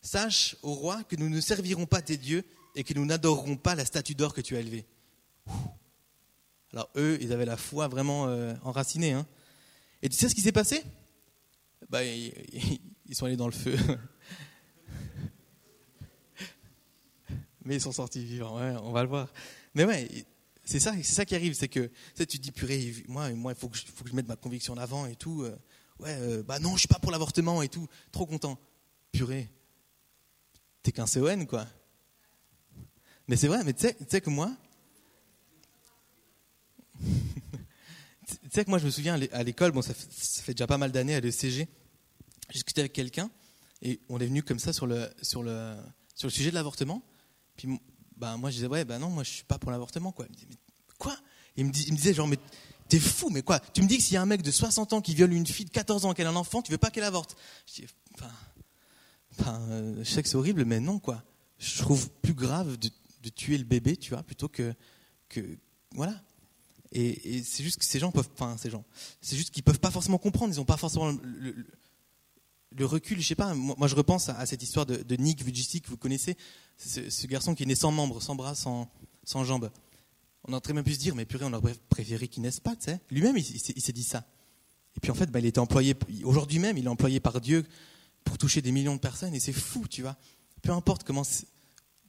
Sache, 0.00 0.56
ô 0.62 0.72
roi, 0.72 1.04
que 1.04 1.16
nous 1.16 1.28
ne 1.28 1.38
servirons 1.38 1.84
pas 1.84 2.00
tes 2.00 2.16
dieux 2.16 2.42
et 2.74 2.82
que 2.82 2.94
nous 2.94 3.04
n'adorerons 3.04 3.58
pas 3.58 3.74
la 3.74 3.84
statue 3.84 4.14
d'or 4.14 4.32
que 4.32 4.40
tu 4.40 4.56
as 4.56 4.60
élevée. 4.60 4.86
Alors 6.72 6.88
eux, 6.96 7.18
ils 7.20 7.34
avaient 7.34 7.44
la 7.44 7.58
foi 7.58 7.88
vraiment 7.88 8.26
euh, 8.28 8.54
enracinée. 8.62 9.12
Hein. 9.12 9.26
Et 10.00 10.08
tu 10.08 10.16
sais 10.16 10.30
ce 10.30 10.34
qui 10.34 10.40
s'est 10.40 10.50
passé? 10.50 10.82
Bah, 11.90 12.02
ils, 12.02 12.32
sont 13.14 13.26
allés 13.26 13.36
dans 13.36 13.48
le 13.48 13.52
feu. 13.52 13.76
Mais 17.66 17.74
ils 17.74 17.82
sont 17.82 17.92
sortis 17.92 18.24
vivants, 18.24 18.58
on 18.82 18.92
va 18.92 19.02
le 19.02 19.10
voir. 19.10 19.28
Mais 19.74 19.84
ouais, 19.84 20.24
c'est 20.64 20.80
ça, 20.80 20.94
c'est 20.94 21.14
ça 21.14 21.24
qui 21.24 21.34
arrive, 21.34 21.54
c'est 21.54 21.68
que 21.68 21.90
tu, 22.16 22.26
te 22.26 22.36
dis 22.36 22.52
purée, 22.52 22.94
moi, 23.08 23.30
moi, 23.30 23.52
il 23.52 23.58
faut 23.58 23.68
que, 23.68 23.76
je, 23.76 24.14
mette 24.14 24.28
ma 24.28 24.36
conviction 24.36 24.74
en 24.74 24.78
avant 24.78 25.06
et 25.06 25.16
tout. 25.16 25.42
Euh, 25.42 25.56
ouais, 25.98 26.16
euh, 26.20 26.42
bah 26.42 26.60
non, 26.60 26.74
je 26.74 26.80
suis 26.80 26.88
pas 26.88 27.00
pour 27.00 27.10
l'avortement 27.10 27.62
et 27.62 27.68
tout. 27.68 27.88
Trop 28.12 28.26
content. 28.26 28.58
Purée, 29.10 29.50
t'es 30.82 30.92
qu'un 30.92 31.06
CON 31.06 31.46
quoi. 31.46 31.66
Mais 33.28 33.36
c'est 33.36 33.48
vrai, 33.48 33.62
mais 33.64 33.72
tu 33.74 33.86
sais 34.08 34.20
que 34.20 34.30
moi, 34.30 34.56
tu 37.02 37.06
sais 38.50 38.64
que 38.64 38.70
moi 38.70 38.78
je 38.78 38.86
me 38.86 38.90
souviens 38.90 39.20
à 39.32 39.42
l'école, 39.42 39.72
bon 39.72 39.82
ça 39.82 39.92
fait, 39.92 40.54
déjà 40.54 40.66
pas 40.66 40.78
mal 40.78 40.92
d'années 40.92 41.14
à 41.14 41.20
l'ECG, 41.20 41.50
j'ai 41.50 41.68
discuté 42.52 42.80
avec 42.80 42.92
quelqu'un 42.92 43.30
et 43.82 44.00
on 44.08 44.18
est 44.18 44.26
venu 44.26 44.42
comme 44.42 44.58
ça 44.58 44.72
sur 44.72 44.86
le, 44.86 45.10
sur 45.20 45.42
le, 45.42 45.76
sur 46.14 46.28
le 46.28 46.32
sujet 46.32 46.50
de 46.50 46.54
l'avortement. 46.54 47.02
Puis 47.56 47.68
bah, 48.16 48.36
moi 48.36 48.50
je 48.50 48.56
disais 48.56 48.66
ouais 48.66 48.84
bah 48.84 48.98
non 48.98 49.10
moi 49.10 49.24
je 49.24 49.30
suis 49.30 49.44
pas 49.44 49.58
pour 49.58 49.70
l'avortement 49.70 50.12
quoi. 50.12 50.26
Il 50.28 50.32
me 50.32 50.36
disait 50.36 50.48
mais 50.50 50.56
quoi? 50.98 51.16
Il 51.56 51.66
me, 51.66 51.70
disait 51.70 52.14
genre 52.14 52.28
mais 52.28 52.38
t'es 52.88 52.98
fou 52.98 53.30
mais 53.30 53.42
quoi? 53.42 53.60
Tu 53.72 53.82
me 53.82 53.86
dis 53.86 53.98
que 53.98 54.02
s'il 54.02 54.14
y 54.14 54.16
a 54.16 54.22
un 54.22 54.26
mec 54.26 54.42
de 54.42 54.50
60 54.50 54.92
ans 54.92 55.00
qui 55.00 55.14
viole 55.14 55.32
une 55.32 55.46
fille 55.46 55.66
de 55.66 55.70
14 55.70 56.04
ans 56.06 56.14
qu'elle 56.14 56.26
a 56.26 56.30
un 56.30 56.36
enfant, 56.36 56.62
tu 56.62 56.72
veux 56.72 56.78
pas 56.78 56.90
qu'elle 56.90 57.04
avorte? 57.04 57.36
Je 57.66 57.82
dis 57.82 57.86
enfin, 59.38 59.60
euh, 59.70 60.04
je 60.04 60.10
sais 60.10 60.22
que 60.22 60.28
c'est 60.28 60.36
horrible 60.36 60.64
mais 60.64 60.80
non 60.80 60.98
quoi. 60.98 61.22
Je 61.58 61.78
trouve 61.78 62.10
plus 62.22 62.34
grave 62.34 62.76
de, 62.78 62.90
tuer 63.30 63.56
le 63.56 63.64
bébé 63.64 63.96
tu 63.96 64.10
vois 64.10 64.22
plutôt 64.22 64.48
que 64.48 64.74
que 65.28 65.40
voilà. 65.94 66.14
Et, 66.94 67.42
c'est 67.42 67.64
juste 67.64 67.78
que 67.78 67.86
ces 67.86 67.98
gens 67.98 68.12
peuvent, 68.12 68.28
enfin 68.34 68.56
ces 68.58 68.68
gens, 68.68 68.84
c'est 69.22 69.36
juste 69.36 69.50
qu'ils 69.50 69.62
peuvent 69.62 69.80
pas 69.80 69.90
forcément 69.90 70.18
comprendre, 70.18 70.52
ils 70.52 70.60
ont 70.60 70.66
pas 70.66 70.76
forcément 70.76 71.10
recul, 72.80 73.20
je 73.20 73.26
sais 73.26 73.34
pas, 73.34 73.54
moi, 73.54 73.86
je 73.88 73.94
repense 73.94 74.28
à, 74.28 74.46
cette 74.46 74.62
histoire 74.62 74.86
de, 74.86 75.16
Nick 75.16 75.42
Vujicic, 75.42 75.88
vous 75.88 75.96
connaissez, 75.96 76.36
ce, 76.76 77.26
garçon 77.26 77.54
qui 77.54 77.62
est 77.62 77.66
né 77.66 77.74
sans 77.74 77.92
membres, 77.92 78.20
sans 78.22 78.34
bras, 78.34 78.54
sans, 78.54 78.88
jambes. 79.44 79.70
On 80.44 80.52
aurait 80.52 80.60
très 80.60 80.72
bien 80.72 80.82
pu 80.82 80.94
se 80.94 80.98
dire, 80.98 81.14
mais 81.14 81.24
purée, 81.24 81.44
on 81.44 81.52
aurait 81.52 81.74
préféré 81.88 82.28
qu'il 82.28 82.42
naisse 82.42 82.60
pas, 82.60 82.74
tu 82.74 82.84
sais. 82.84 83.00
Lui-même, 83.10 83.36
il, 83.36 83.44
s'est 83.44 83.92
dit 83.92 84.02
ça. 84.02 84.24
Et 84.96 85.00
puis 85.00 85.10
en 85.10 85.14
fait, 85.14 85.30
bah, 85.30 85.38
il 85.38 85.46
était 85.46 85.60
employé, 85.60 85.94
aujourd'hui 86.24 86.58
même, 86.58 86.76
il 86.76 86.84
est 86.84 86.88
employé 86.88 87.20
par 87.20 87.40
Dieu 87.40 87.64
pour 88.24 88.38
toucher 88.38 88.62
des 88.62 88.72
millions 88.72 88.94
de 88.94 89.00
personnes, 89.00 89.34
et 89.34 89.40
c'est 89.40 89.52
fou, 89.52 89.86
tu 89.88 90.02
vois. 90.02 90.16
Peu 90.62 90.72
importe 90.72 91.04
comment, 91.04 91.22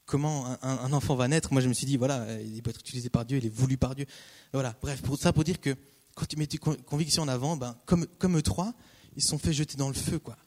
comment 0.05 0.57
un, 0.61 0.93
enfant 0.93 1.15
va 1.15 1.27
naître, 1.27 1.53
moi 1.53 1.61
je 1.61 1.67
me 1.67 1.73
suis 1.73 1.85
dit, 1.85 1.97
voilà, 1.97 2.39
il 2.41 2.61
peut 2.61 2.69
être 2.69 2.79
utilisé 2.79 3.09
par 3.09 3.25
Dieu, 3.25 3.37
il 3.37 3.45
est 3.45 3.53
voulu 3.53 3.77
par 3.77 3.95
Dieu. 3.95 4.05
Voilà, 4.51 4.75
bref, 4.81 5.01
pour 5.01 5.17
ça, 5.17 5.33
pour 5.33 5.43
dire 5.43 5.59
que 5.59 5.75
quand 6.15 6.25
tu 6.25 6.35
mets 6.35 6.47
tes 6.47 6.57
convictions 6.57 7.23
en 7.23 7.27
avant, 7.27 7.57
ben, 7.57 7.75
comme, 7.85 8.05
comme 8.19 8.37
eux 8.37 8.41
trois, 8.41 8.73
ils 9.15 9.23
sont 9.23 9.37
fait 9.37 9.53
jeter 9.53 9.77
dans 9.77 9.87
le 9.87 9.93
feu, 9.93 10.19
quoi. 10.19 10.37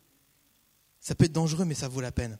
Ça 1.06 1.14
peut 1.14 1.26
être 1.26 1.32
dangereux, 1.32 1.64
mais 1.64 1.76
ça 1.76 1.86
vaut 1.86 2.00
la 2.00 2.10
peine. 2.10 2.36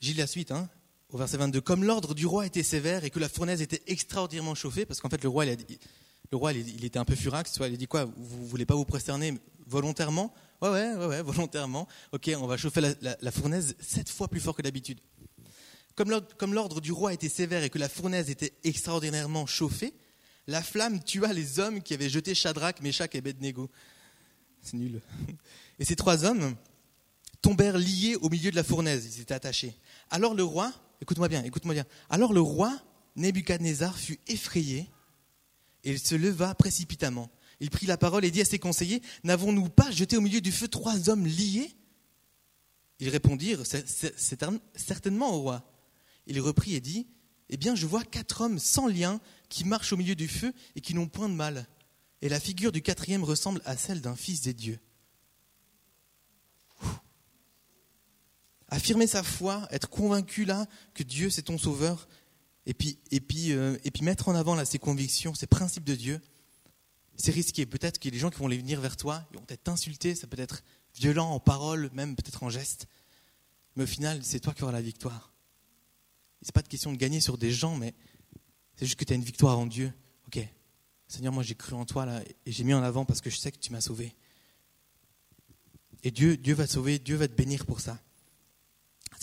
J'ai 0.00 0.12
la 0.12 0.26
suite, 0.26 0.50
hein, 0.50 0.68
au 1.08 1.16
verset 1.16 1.38
22. 1.38 1.62
Comme 1.62 1.82
l'ordre 1.82 2.12
du 2.12 2.26
roi 2.26 2.44
était 2.44 2.62
sévère 2.62 3.04
et 3.04 3.10
que 3.10 3.18
la 3.18 3.30
fournaise 3.30 3.62
était 3.62 3.80
extraordinairement 3.86 4.54
chauffée, 4.54 4.84
parce 4.84 5.00
qu'en 5.00 5.08
fait 5.08 5.22
le 5.22 5.30
roi, 5.30 5.46
le 5.46 6.36
roi, 6.36 6.52
il, 6.52 6.84
était 6.84 6.98
un 6.98 7.06
peu 7.06 7.14
furax, 7.14 7.56
il 7.56 7.62
a 7.62 7.70
dit 7.70 7.86
quoi 7.86 8.04
Vous 8.04 8.46
voulez 8.46 8.66
pas 8.66 8.74
vous 8.74 8.84
prosterner 8.84 9.40
volontairement? 9.66 10.34
Ouais, 10.60 10.68
ouais, 10.68 10.94
ouais, 10.94 11.06
ouais, 11.06 11.22
volontairement. 11.22 11.88
Ok, 12.12 12.30
on 12.38 12.46
va 12.46 12.58
chauffer 12.58 12.82
la, 13.00 13.32
fournaise 13.32 13.74
sept 13.80 14.10
fois 14.10 14.28
plus 14.28 14.40
fort 14.40 14.54
que 14.54 14.60
d'habitude. 14.60 15.00
Comme 15.94 16.52
l'ordre 16.52 16.82
du 16.82 16.92
roi 16.92 17.14
était 17.14 17.30
sévère 17.30 17.62
et 17.62 17.70
que 17.70 17.78
la 17.78 17.88
fournaise 17.88 18.28
était 18.28 18.52
extraordinairement 18.62 19.46
chauffée, 19.46 19.94
la 20.48 20.62
flamme 20.62 21.02
tua 21.02 21.32
les 21.32 21.60
hommes 21.60 21.80
qui 21.80 21.94
avaient 21.94 22.10
jeté 22.10 22.34
Shadrach, 22.34 22.82
Meshach 22.82 23.14
et 23.14 23.18
Abednego. 23.18 23.70
C'est 24.60 24.76
nul. 24.76 25.00
Et 25.78 25.84
ces 25.84 25.96
trois 25.96 26.24
hommes 26.24 26.56
tombèrent 27.42 27.78
liés 27.78 28.16
au 28.16 28.30
milieu 28.30 28.50
de 28.50 28.56
la 28.56 28.64
fournaise, 28.64 29.06
ils 29.06 29.20
étaient 29.20 29.34
attachés. 29.34 29.76
Alors 30.10 30.34
le 30.34 30.44
roi, 30.44 30.72
écoute-moi 31.00 31.28
bien, 31.28 31.42
écoute-moi 31.44 31.74
bien. 31.74 31.84
Alors 32.08 32.32
le 32.32 32.40
roi 32.40 32.74
Nebuchadnezzar 33.16 33.96
fut 33.96 34.18
effrayé 34.26 34.88
et 35.84 35.90
il 35.90 35.98
se 35.98 36.14
leva 36.14 36.54
précipitamment. 36.54 37.30
Il 37.60 37.70
prit 37.70 37.86
la 37.86 37.96
parole 37.96 38.24
et 38.24 38.30
dit 38.30 38.40
à 38.40 38.44
ses 38.44 38.58
conseillers 38.58 39.02
N'avons-nous 39.22 39.68
pas 39.68 39.90
jeté 39.90 40.16
au 40.16 40.20
milieu 40.20 40.40
du 40.40 40.52
feu 40.52 40.68
trois 40.68 41.08
hommes 41.08 41.26
liés? 41.26 41.70
Ils 42.98 43.08
répondirent 43.08 43.62
Certainement 44.74 45.34
au 45.34 45.40
roi. 45.40 45.70
Il 46.26 46.40
reprit 46.40 46.74
et 46.74 46.80
dit 46.80 47.06
Eh 47.50 47.56
bien, 47.56 47.74
je 47.74 47.86
vois 47.86 48.04
quatre 48.04 48.40
hommes 48.40 48.58
sans 48.58 48.86
lien 48.86 49.20
qui 49.48 49.64
marchent 49.64 49.92
au 49.92 49.96
milieu 49.96 50.14
du 50.14 50.28
feu 50.28 50.52
et 50.74 50.80
qui 50.80 50.94
n'ont 50.94 51.06
point 51.06 51.28
de 51.28 51.34
mal. 51.34 51.66
Et 52.22 52.28
la 52.28 52.40
figure 52.40 52.72
du 52.72 52.82
quatrième 52.82 53.22
ressemble 53.24 53.60
à 53.64 53.76
celle 53.76 54.00
d'un 54.00 54.16
fils 54.16 54.40
des 54.40 54.54
dieux. 54.54 54.78
Affirmer 58.74 59.06
sa 59.06 59.22
foi, 59.22 59.66
être 59.70 59.88
convaincu 59.88 60.44
là 60.44 60.66
que 60.94 61.02
Dieu 61.02 61.30
c'est 61.30 61.42
ton 61.42 61.58
sauveur, 61.58 62.08
euh, 62.66 62.70
et 63.04 63.20
puis 63.90 64.02
mettre 64.02 64.28
en 64.28 64.34
avant 64.34 64.54
là 64.54 64.64
ses 64.64 64.78
convictions, 64.78 65.34
ses 65.34 65.46
principes 65.46 65.84
de 65.84 65.94
Dieu, 65.94 66.20
c'est 67.16 67.30
risqué. 67.30 67.66
Peut-être 67.66 68.04
a 68.04 68.10
des 68.10 68.18
gens 68.18 68.30
qui 68.30 68.38
vont 68.38 68.48
les 68.48 68.58
venir 68.58 68.80
vers 68.80 68.96
toi, 68.96 69.26
ils 69.30 69.38
vont 69.38 69.44
peut-être 69.44 69.64
t'insulter, 69.64 70.14
ça 70.14 70.26
peut 70.26 70.40
être 70.40 70.62
violent 70.94 71.30
en 71.30 71.40
parole, 71.40 71.90
même 71.92 72.16
peut-être 72.16 72.42
en 72.42 72.50
geste, 72.50 72.86
mais 73.76 73.84
au 73.84 73.86
final, 73.86 74.20
c'est 74.22 74.40
toi 74.40 74.52
qui 74.52 74.62
auras 74.62 74.72
la 74.72 74.82
victoire. 74.82 75.32
C'est 76.42 76.54
pas 76.54 76.62
de 76.62 76.68
question 76.68 76.92
de 76.92 76.98
gagner 76.98 77.20
sur 77.20 77.38
des 77.38 77.52
gens, 77.52 77.76
mais 77.76 77.94
c'est 78.76 78.86
juste 78.86 78.98
que 78.98 79.04
tu 79.04 79.12
as 79.12 79.16
une 79.16 79.24
victoire 79.24 79.58
en 79.58 79.66
Dieu. 79.66 79.92
Ok, 80.26 80.40
Seigneur, 81.06 81.32
moi 81.32 81.42
j'ai 81.42 81.54
cru 81.54 81.74
en 81.74 81.84
toi 81.84 82.06
là, 82.06 82.22
et 82.44 82.52
j'ai 82.52 82.64
mis 82.64 82.74
en 82.74 82.82
avant 82.82 83.04
parce 83.04 83.20
que 83.20 83.30
je 83.30 83.38
sais 83.38 83.52
que 83.52 83.58
tu 83.58 83.72
m'as 83.72 83.80
sauvé. 83.80 84.14
Et 86.02 86.10
Dieu, 86.10 86.36
Dieu 86.36 86.54
va 86.54 86.66
te 86.66 86.72
sauver, 86.72 86.98
Dieu 86.98 87.16
va 87.16 87.28
te 87.28 87.34
bénir 87.34 87.64
pour 87.66 87.80
ça 87.80 87.98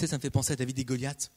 ça 0.08 0.18
me 0.18 0.22
fait 0.22 0.30
penser 0.30 0.54
à 0.54 0.56
David 0.56 0.78
et 0.80 0.86
Goliath. 0.86 1.32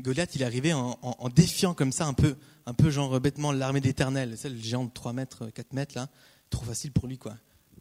Goliath, 0.00 0.34
il 0.34 0.42
est 0.42 0.44
arrivé 0.44 0.72
en, 0.72 1.28
défiant 1.34 1.72
comme 1.72 1.92
ça, 1.92 2.06
un 2.06 2.14
peu, 2.14 2.36
un 2.66 2.74
peu 2.74 2.90
genre 2.90 3.20
bêtement 3.20 3.52
l'armée 3.52 3.80
d'éternel. 3.80 4.34
C'est 4.36 4.48
le 4.48 4.58
géant 4.58 4.84
de 4.84 4.90
3 4.90 5.12
mètres, 5.12 5.50
4 5.50 5.72
mètres, 5.72 5.94
là. 5.94 6.08
Trop 6.50 6.64
facile 6.64 6.92
pour 6.92 7.06
lui, 7.06 7.16
quoi. 7.16 7.36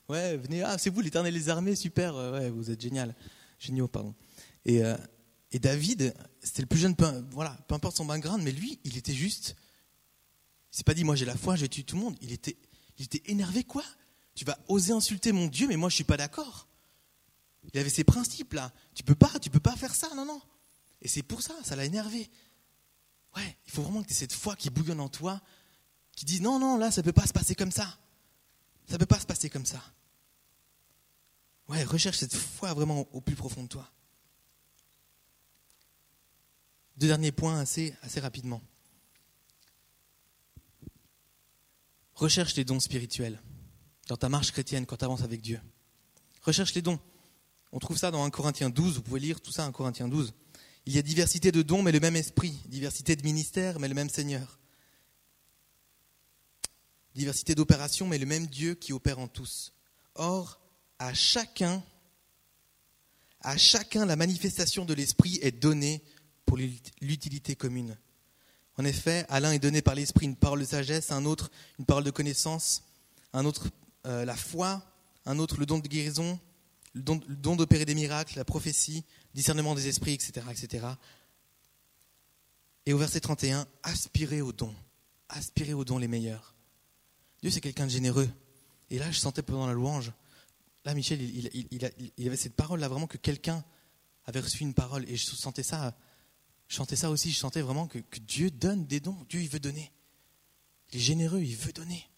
Ouais, 0.10 0.38
venez, 0.38 0.62
ah, 0.62 0.78
c'est 0.78 0.90
vous 0.90 1.02
l'éternel 1.02 1.34
des 1.34 1.50
armées, 1.50 1.76
super, 1.76 2.16
euh, 2.16 2.40
ouais, 2.40 2.50
vous 2.50 2.70
êtes 2.70 2.82
génial. 2.82 3.16
Géniaux, 3.58 3.88
pardon. 3.88 4.14
Et, 4.66 4.84
euh, 4.84 4.96
et 5.52 5.60
David, 5.60 6.14
c'était 6.42 6.62
le 6.62 6.68
plus 6.68 6.80
jeune, 6.80 6.96
peu, 6.96 7.06
voilà, 7.32 7.58
peu 7.68 7.76
importe 7.76 7.96
son 7.96 8.06
background, 8.06 8.44
mais 8.44 8.52
lui, 8.52 8.80
il 8.84 8.98
était 8.98 9.14
juste. 9.14 9.56
Il 10.72 10.78
s'est 10.78 10.84
pas 10.84 10.94
dit, 10.94 11.04
moi 11.04 11.16
j'ai 11.16 11.26
la 11.26 11.38
foi, 11.38 11.56
je 11.56 11.62
vais 11.62 11.68
tuer 11.68 11.84
tout 11.84 11.96
le 11.96 12.02
monde. 12.02 12.16
Il 12.22 12.32
était, 12.32 12.58
il 12.98 13.06
était 13.06 13.22
énervé, 13.32 13.64
quoi 13.64 13.84
Tu 14.36 14.46
vas 14.46 14.58
oser 14.68 14.92
insulter 14.92 15.32
mon 15.32 15.48
Dieu, 15.48 15.68
mais 15.68 15.78
moi 15.78 15.90
je 15.90 15.96
suis 15.96 16.04
pas 16.04 16.18
d'accord. 16.18 16.68
Il 17.72 17.80
avait 17.80 17.90
ses 17.90 18.04
principes 18.04 18.54
là. 18.54 18.72
Tu 18.94 19.04
peux 19.04 19.16
pas, 19.16 19.40
tu 19.40 19.50
peux 19.50 19.60
pas 19.60 19.76
faire 19.76 19.96
ça, 19.96 20.14
non, 20.16 20.26
non. 20.26 20.42
Et 21.02 21.08
c'est 21.08 21.24
pour 21.24 21.42
ça, 21.42 21.56
ça 21.64 21.76
l'a 21.76 21.86
énervé. 21.86 22.30
Ouais, 23.36 23.58
il 23.66 23.72
faut 23.72 23.82
vraiment 23.82 24.02
que 24.02 24.08
tu 24.08 24.14
aies 24.14 24.18
cette 24.18 24.34
foi 24.34 24.56
qui 24.56 24.70
bouillonne 24.70 25.00
en 25.00 25.10
toi, 25.10 25.42
qui 26.16 26.26
dit 26.26 26.42
non, 26.42 26.60
non, 26.60 26.78
là, 26.78 26.92
ça 26.92 27.02
ne 27.02 27.06
peut 27.06 27.14
pas 27.14 27.26
se 27.26 27.34
passer 27.34 27.56
comme 27.56 27.72
ça. 27.72 27.98
Ça 28.88 28.94
ne 28.94 28.98
peut 28.98 29.06
pas 29.06 29.20
se 29.20 29.26
passer 29.26 29.50
comme 29.50 29.66
ça. 29.66 29.82
Ouais, 31.68 31.84
recherche 31.84 32.18
cette 32.18 32.36
foi 32.36 32.74
vraiment 32.74 33.08
au 33.14 33.22
plus 33.22 33.36
profond 33.36 33.64
de 33.64 33.70
toi. 33.70 33.90
Deux 36.98 37.08
derniers 37.08 37.32
points 37.32 37.60
assez, 37.60 37.96
assez 38.02 38.20
rapidement. 38.20 38.62
Recherche 42.14 42.56
les 42.56 42.66
dons 42.66 42.80
spirituels 42.80 43.42
dans 44.08 44.18
ta 44.18 44.30
marche 44.30 44.52
chrétienne 44.52 44.86
quand 44.86 44.98
tu 44.98 45.06
avances 45.06 45.24
avec 45.24 45.42
Dieu. 45.42 45.60
Recherche 46.42 46.74
les 46.76 46.82
dons. 46.82 47.00
On 47.76 47.80
trouve 47.80 47.98
ça 47.98 48.12
dans 48.12 48.24
1 48.24 48.30
Corinthiens 48.30 48.70
12, 48.70 48.98
vous 48.98 49.02
pouvez 49.02 49.20
lire 49.20 49.42
tout 49.42 49.52
ça 49.52 49.66
en 49.66 49.72
Corinthiens 49.72 50.08
12. 50.08 50.36
Il 50.86 50.94
y 50.94 51.00
a 51.00 51.02
diversité 51.02 51.52
de 51.52 51.64
dons, 51.64 51.82
mais 51.82 51.92
le 51.92 52.00
même 52.00 52.16
esprit. 52.16 52.62
Diversité 52.68 53.16
de 53.16 53.24
ministères, 53.24 53.80
mais 53.80 53.88
le 53.88 53.96
même 53.96 54.12
Seigneur. 54.12 54.60
Diversité 57.16 57.56
d'opérations, 57.56 58.06
mais 58.06 58.20
le 58.20 58.28
même 58.28 58.46
Dieu 58.46 58.76
qui 58.76 58.94
opère 58.94 59.18
en 59.18 59.28
tous. 59.28 59.74
Or, 60.14 60.62
à 61.00 61.16
chacun, 61.16 61.84
à 63.42 63.58
chacun, 63.58 64.06
la 64.06 64.18
manifestation 64.18 64.86
de 64.86 64.94
l'esprit 64.94 65.40
est 65.42 65.52
donnée 65.52 66.04
pour 66.46 66.58
l'utilité 67.02 67.56
commune. 67.56 67.98
En 68.78 68.86
effet, 68.86 69.26
à 69.30 69.40
l'un 69.40 69.52
est 69.52 69.58
donné 69.58 69.82
par 69.82 69.96
l'esprit 69.96 70.28
une 70.28 70.36
parole 70.36 70.60
de 70.60 70.66
sagesse, 70.66 71.12
à 71.12 71.16
un 71.16 71.26
autre 71.26 71.50
une 71.80 71.86
parole 71.86 72.04
de 72.04 72.12
connaissance, 72.12 72.84
à 73.32 73.40
un 73.40 73.46
autre 73.46 73.70
euh, 74.06 74.26
la 74.26 74.36
foi, 74.36 74.84
à 75.26 75.32
un 75.32 75.40
autre 75.40 75.58
le 75.58 75.66
don 75.66 75.80
de 75.80 75.88
guérison, 75.88 76.40
le 76.94 77.02
don, 77.02 77.56
d'opérer 77.56 77.86
des 77.86 77.96
miracles, 77.96 78.38
la 78.38 78.46
prophétie, 78.46 79.04
discernement 79.34 79.76
des 79.76 79.88
esprits, 79.88 80.14
etc., 80.14 80.46
etc. 80.52 80.88
Et 82.86 82.94
au 82.94 82.98
verset 82.98 83.20
31, 83.20 83.68
aspirez 83.82 84.42
aux 84.42 84.54
dons, 84.54 84.76
aspirez 85.30 85.74
aux 85.74 85.86
dons 85.86 85.98
les 85.98 86.08
meilleurs. 86.08 86.54
Dieu, 87.42 87.50
c'est 87.50 87.62
quelqu'un 87.62 87.86
de 87.86 87.92
généreux. 87.92 88.30
Et 88.90 89.00
là, 89.00 89.10
je 89.12 89.20
sentais 89.20 89.42
pendant 89.42 89.68
la 89.68 89.74
louange, 89.74 90.12
là, 90.86 90.94
Michel, 90.94 91.22
il, 91.22 91.68
il, 91.72 92.28
avait 92.28 92.38
cette 92.38 92.56
parole-là, 92.56 92.88
vraiment 92.88 93.08
que 93.08 93.18
quelqu'un 93.18 93.64
avait 94.26 94.40
reçu 94.40 94.64
une 94.64 94.74
parole. 94.74 95.10
Et 95.10 95.16
je 95.16 95.26
sentais 95.26 95.64
ça, 95.64 95.96
je 96.68 96.96
ça 96.96 97.10
aussi, 97.10 97.32
je 97.32 97.38
sentais 97.38 97.62
vraiment 97.62 97.88
que, 97.88 98.00
Dieu 98.20 98.52
donne 98.52 98.86
des 98.86 99.00
dons. 99.00 99.18
Dieu, 99.30 99.42
il 99.42 99.50
veut 99.50 99.60
donner. 99.60 99.92
Il 100.92 100.98
est 100.98 101.02
généreux, 101.02 101.42
il 101.42 101.56
veut 101.56 101.74
donner. 101.74 102.10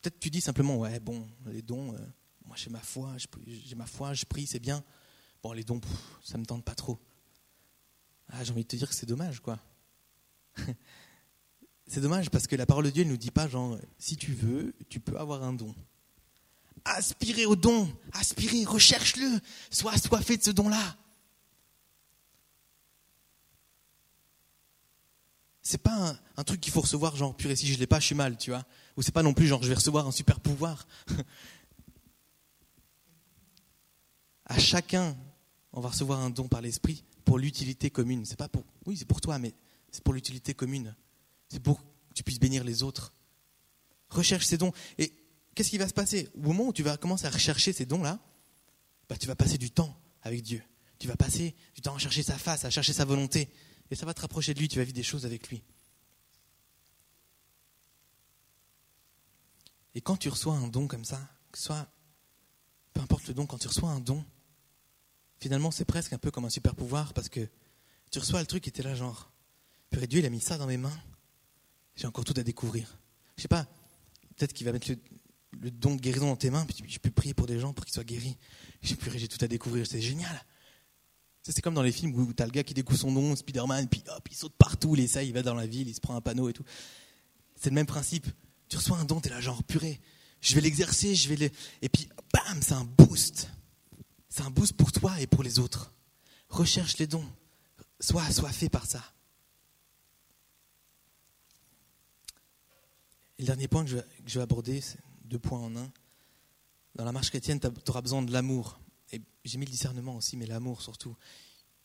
Peut-être 0.00 0.18
tu 0.18 0.30
dis 0.30 0.40
simplement, 0.40 0.76
ouais, 0.78 1.00
bon, 1.00 1.28
les 1.46 1.62
dons, 1.62 1.94
euh, 1.94 1.98
moi 2.46 2.56
j'ai 2.56 2.70
ma 2.70 2.80
foi, 2.80 3.14
j'ai 3.46 3.74
ma 3.74 3.86
foi, 3.86 4.14
je 4.14 4.24
prie, 4.24 4.46
c'est 4.46 4.58
bien. 4.58 4.82
Bon, 5.42 5.52
les 5.52 5.64
dons, 5.64 5.80
ça 6.24 6.38
me 6.38 6.44
tente 6.44 6.64
pas 6.64 6.74
trop. 6.74 6.98
Ah, 8.28 8.42
j'ai 8.42 8.52
envie 8.52 8.62
de 8.62 8.68
te 8.68 8.76
dire 8.76 8.88
que 8.88 8.94
c'est 8.94 9.06
dommage, 9.06 9.40
quoi. 9.40 9.58
c'est 11.86 12.00
dommage 12.00 12.30
parce 12.30 12.46
que 12.46 12.56
la 12.56 12.66
parole 12.66 12.84
de 12.84 12.90
Dieu 12.90 13.04
ne 13.04 13.10
nous 13.10 13.16
dit 13.16 13.30
pas, 13.30 13.48
genre, 13.48 13.78
si 13.98 14.16
tu 14.16 14.32
veux, 14.32 14.74
tu 14.88 15.00
peux 15.00 15.18
avoir 15.18 15.42
un 15.42 15.52
don. 15.52 15.74
Aspirez 16.84 17.46
au 17.46 17.56
don, 17.56 17.92
aspirez, 18.12 18.64
recherche-le, 18.64 19.40
sois 19.70 19.92
assoiffé 19.92 20.36
de 20.36 20.42
ce 20.42 20.50
don-là. 20.50 20.96
C'est 25.62 25.82
pas 25.82 26.16
un, 26.36 26.44
truc 26.44 26.60
qu'il 26.60 26.72
faut 26.72 26.82
recevoir, 26.82 27.16
genre, 27.16 27.34
purée, 27.36 27.56
si 27.56 27.66
je 27.66 27.76
l'ai 27.76 27.88
pas, 27.88 27.98
je 27.98 28.06
suis 28.06 28.14
mal, 28.14 28.36
tu 28.36 28.50
vois. 28.50 28.64
Ou 28.96 29.02
c'est 29.02 29.10
pas 29.10 29.24
non 29.24 29.34
plus, 29.34 29.48
genre, 29.48 29.60
je 29.64 29.68
vais 29.68 29.74
recevoir 29.74 30.06
un 30.06 30.12
super 30.12 30.38
pouvoir. 30.38 30.86
à 34.46 34.58
chacun, 34.58 35.16
on 35.72 35.80
va 35.80 35.90
recevoir 35.90 36.20
un 36.20 36.30
don 36.30 36.48
par 36.48 36.62
l'esprit 36.62 37.04
pour 37.24 37.38
l'utilité 37.38 37.90
commune. 37.90 38.24
C'est 38.24 38.36
pas 38.36 38.48
pour, 38.48 38.64
oui, 38.86 38.96
c'est 38.96 39.04
pour 39.04 39.20
toi, 39.20 39.38
mais 39.38 39.52
c'est 39.90 40.02
pour 40.02 40.14
l'utilité 40.14 40.54
commune. 40.54 40.94
C'est 41.48 41.60
pour 41.60 41.82
que 41.82 42.14
tu 42.14 42.22
puisses 42.22 42.40
bénir 42.40 42.64
les 42.64 42.82
autres. 42.82 43.12
Recherche 44.08 44.46
ces 44.46 44.56
dons. 44.56 44.72
Et 44.98 45.12
qu'est-ce 45.54 45.70
qui 45.70 45.78
va 45.78 45.88
se 45.88 45.94
passer? 45.94 46.28
Au 46.34 46.40
moment 46.40 46.68
où 46.68 46.72
tu 46.72 46.82
vas 46.82 46.96
commencer 46.96 47.26
à 47.26 47.30
rechercher 47.30 47.72
ces 47.72 47.86
dons-là, 47.86 48.20
bah, 49.08 49.16
tu 49.16 49.26
vas 49.26 49.36
passer 49.36 49.58
du 49.58 49.70
temps 49.70 50.00
avec 50.22 50.42
Dieu. 50.42 50.62
Tu 50.98 51.08
vas 51.08 51.16
passer 51.16 51.54
du 51.74 51.82
temps 51.82 51.94
à 51.94 51.98
chercher 51.98 52.22
sa 52.22 52.38
face, 52.38 52.64
à 52.64 52.70
chercher 52.70 52.92
sa 52.92 53.04
volonté. 53.04 53.50
Et 53.90 53.96
ça 53.96 54.06
va 54.06 54.14
te 54.14 54.20
rapprocher 54.20 54.54
de 54.54 54.60
lui, 54.60 54.68
tu 54.68 54.78
vas 54.78 54.84
vivre 54.84 54.94
des 54.94 55.02
choses 55.02 55.26
avec 55.26 55.48
lui. 55.48 55.62
Et 59.94 60.00
quand 60.00 60.16
tu 60.16 60.28
reçois 60.28 60.54
un 60.54 60.68
don 60.68 60.86
comme 60.86 61.04
ça, 61.04 61.20
que 61.50 61.58
ce 61.58 61.64
soit, 61.64 61.88
peu 62.92 63.00
importe 63.00 63.28
le 63.28 63.34
don, 63.34 63.46
quand 63.46 63.58
tu 63.58 63.68
reçois 63.68 63.90
un 63.90 64.00
don, 64.00 64.24
finalement, 65.38 65.70
c'est 65.70 65.84
presque 65.84 66.12
un 66.12 66.18
peu 66.18 66.30
comme 66.30 66.44
un 66.44 66.50
super 66.50 66.74
pouvoir 66.74 67.12
parce 67.12 67.28
que 67.28 67.48
tu 68.10 68.18
reçois 68.18 68.40
le 68.40 68.46
truc 68.46 68.66
et 68.68 68.70
tu 68.70 68.80
es 68.80 68.84
là, 68.84 68.94
genre, 68.94 69.30
Père 69.90 70.06
Dieu, 70.06 70.20
il 70.20 70.26
a 70.26 70.30
mis 70.30 70.40
ça 70.40 70.58
dans 70.58 70.66
mes 70.66 70.76
mains. 70.76 70.98
J'ai 71.96 72.06
encore 72.06 72.24
tout 72.24 72.34
à 72.36 72.42
découvrir. 72.42 72.98
Je 73.36 73.42
sais 73.42 73.48
pas, 73.48 73.66
peut-être 74.36 74.52
qu'il 74.52 74.66
va 74.66 74.72
mettre 74.72 74.90
le, 74.90 75.70
don 75.70 75.96
de 75.96 76.00
guérison 76.00 76.26
dans 76.26 76.36
tes 76.36 76.50
mains, 76.50 76.66
puis 76.66 76.84
je 76.86 76.98
peux 76.98 77.10
prier 77.10 77.34
pour 77.34 77.46
des 77.46 77.58
gens 77.58 77.72
pour 77.72 77.84
qu'ils 77.84 77.94
soient 77.94 78.04
guéris. 78.04 78.36
J'ai 78.82 78.96
j'ai 79.16 79.28
tout 79.28 79.42
à 79.42 79.48
découvrir, 79.48 79.86
c'est 79.86 80.00
génial. 80.00 80.44
C'est 81.42 81.62
comme 81.62 81.74
dans 81.74 81.82
les 81.82 81.92
films 81.92 82.14
où 82.14 82.32
tu 82.32 82.42
as 82.42 82.46
le 82.46 82.52
gars 82.52 82.64
qui 82.64 82.74
découvre 82.74 82.98
son 82.98 83.12
nom, 83.12 83.36
Spider-Man, 83.36 83.88
puis 83.88 84.02
hop, 84.08 84.28
il 84.30 84.36
saute 84.36 84.54
partout, 84.58 84.96
il 84.96 85.02
essaye, 85.02 85.28
il 85.28 85.32
va 85.32 85.42
dans 85.42 85.54
la 85.54 85.66
ville, 85.66 85.88
il 85.88 85.94
se 85.94 86.00
prend 86.00 86.16
un 86.16 86.20
panneau 86.20 86.48
et 86.48 86.52
tout. 86.52 86.64
C'est 87.54 87.70
le 87.70 87.74
même 87.74 87.86
principe. 87.86 88.26
Tu 88.68 88.76
reçois 88.76 88.98
un 88.98 89.04
don, 89.04 89.20
tu 89.20 89.28
es 89.28 89.30
là, 89.30 89.40
genre 89.40 89.62
purée, 89.62 90.00
je 90.40 90.54
vais 90.56 90.60
l'exercer, 90.60 91.14
je 91.14 91.28
vais 91.28 91.36
le. 91.36 91.50
Et 91.82 91.88
puis, 91.88 92.08
bam, 92.32 92.60
c'est 92.60 92.72
un 92.72 92.84
boost. 92.84 93.48
C'est 94.36 94.42
un 94.42 94.50
boost 94.50 94.74
pour 94.74 94.92
toi 94.92 95.18
et 95.18 95.26
pour 95.26 95.42
les 95.42 95.58
autres. 95.58 95.94
Recherche 96.50 96.98
les 96.98 97.06
dons. 97.06 97.24
Sois 98.00 98.20
fait 98.20 98.68
par 98.68 98.84
ça. 98.84 99.02
Et 103.38 103.42
le 103.42 103.46
dernier 103.46 103.66
point 103.66 103.82
que 103.82 103.90
je, 103.90 103.96
vais 104.34 104.42
aborder, 104.42 104.82
c'est 104.82 104.98
deux 105.24 105.38
points 105.38 105.60
en 105.60 105.74
un. 105.76 105.90
Dans 106.96 107.06
la 107.06 107.12
marche 107.12 107.30
chrétienne, 107.30 107.60
tu 107.60 107.70
auras 107.88 108.02
besoin 108.02 108.20
de 108.20 108.30
l'amour. 108.30 108.78
Et 109.10 109.22
j'ai 109.46 109.56
mis 109.56 109.64
le 109.64 109.70
discernement 109.70 110.16
aussi, 110.16 110.36
mais 110.36 110.44
l'amour 110.44 110.82
surtout. 110.82 111.16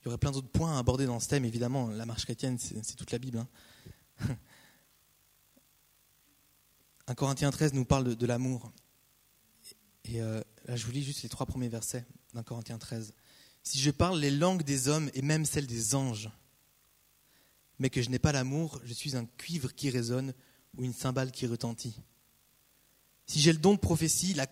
Il 0.01 0.07
y 0.07 0.09
aurait 0.09 0.17
plein 0.17 0.31
d'autres 0.31 0.51
points 0.51 0.75
à 0.75 0.79
aborder 0.79 1.05
dans 1.05 1.21
ce 1.21 1.29
thème, 1.29 1.45
évidemment. 1.45 1.87
La 1.87 2.05
marche 2.05 2.25
chrétienne, 2.25 2.59
c'est 2.59 2.97
toute 2.97 3.11
la 3.11 3.19
Bible. 3.19 3.37
Hein. 3.37 3.47
1 7.07 7.15
Corinthiens 7.15 7.49
13 7.49 7.71
nous 7.71 7.85
parle 7.85 8.17
de, 8.17 8.25
l'amour. 8.25 8.73
Et 10.03 10.21
euh, 10.21 10.41
là, 10.65 10.75
je 10.75 10.85
vous 10.85 10.91
lis 10.91 11.03
juste 11.03 11.23
les 11.23 11.29
trois 11.29 11.45
premiers 11.45 11.69
versets 11.69 12.05
d'un 12.33 12.43
Corinthiens 12.43 12.77
13. 12.77 13.13
Si 13.63 13.79
je 13.79 13.91
parle 13.91 14.19
les 14.19 14.31
langues 14.31 14.63
des 14.63 14.87
hommes 14.87 15.09
et 15.13 15.21
même 15.21 15.45
celles 15.45 15.67
des 15.67 15.95
anges, 15.95 16.29
mais 17.79 17.89
que 17.89 18.01
je 18.01 18.09
n'ai 18.09 18.19
pas 18.19 18.31
l'amour, 18.31 18.79
je 18.83 18.93
suis 18.93 19.15
un 19.15 19.25
cuivre 19.25 19.73
qui 19.73 19.89
résonne 19.89 20.33
ou 20.77 20.83
une 20.83 20.93
cymbale 20.93 21.31
qui 21.31 21.47
retentit. 21.47 21.95
Si 23.25 23.39
j'ai 23.39 23.53
le 23.53 23.59
don 23.59 23.73
de 23.73 23.79
prophétie, 23.79 24.33
la 24.33 24.45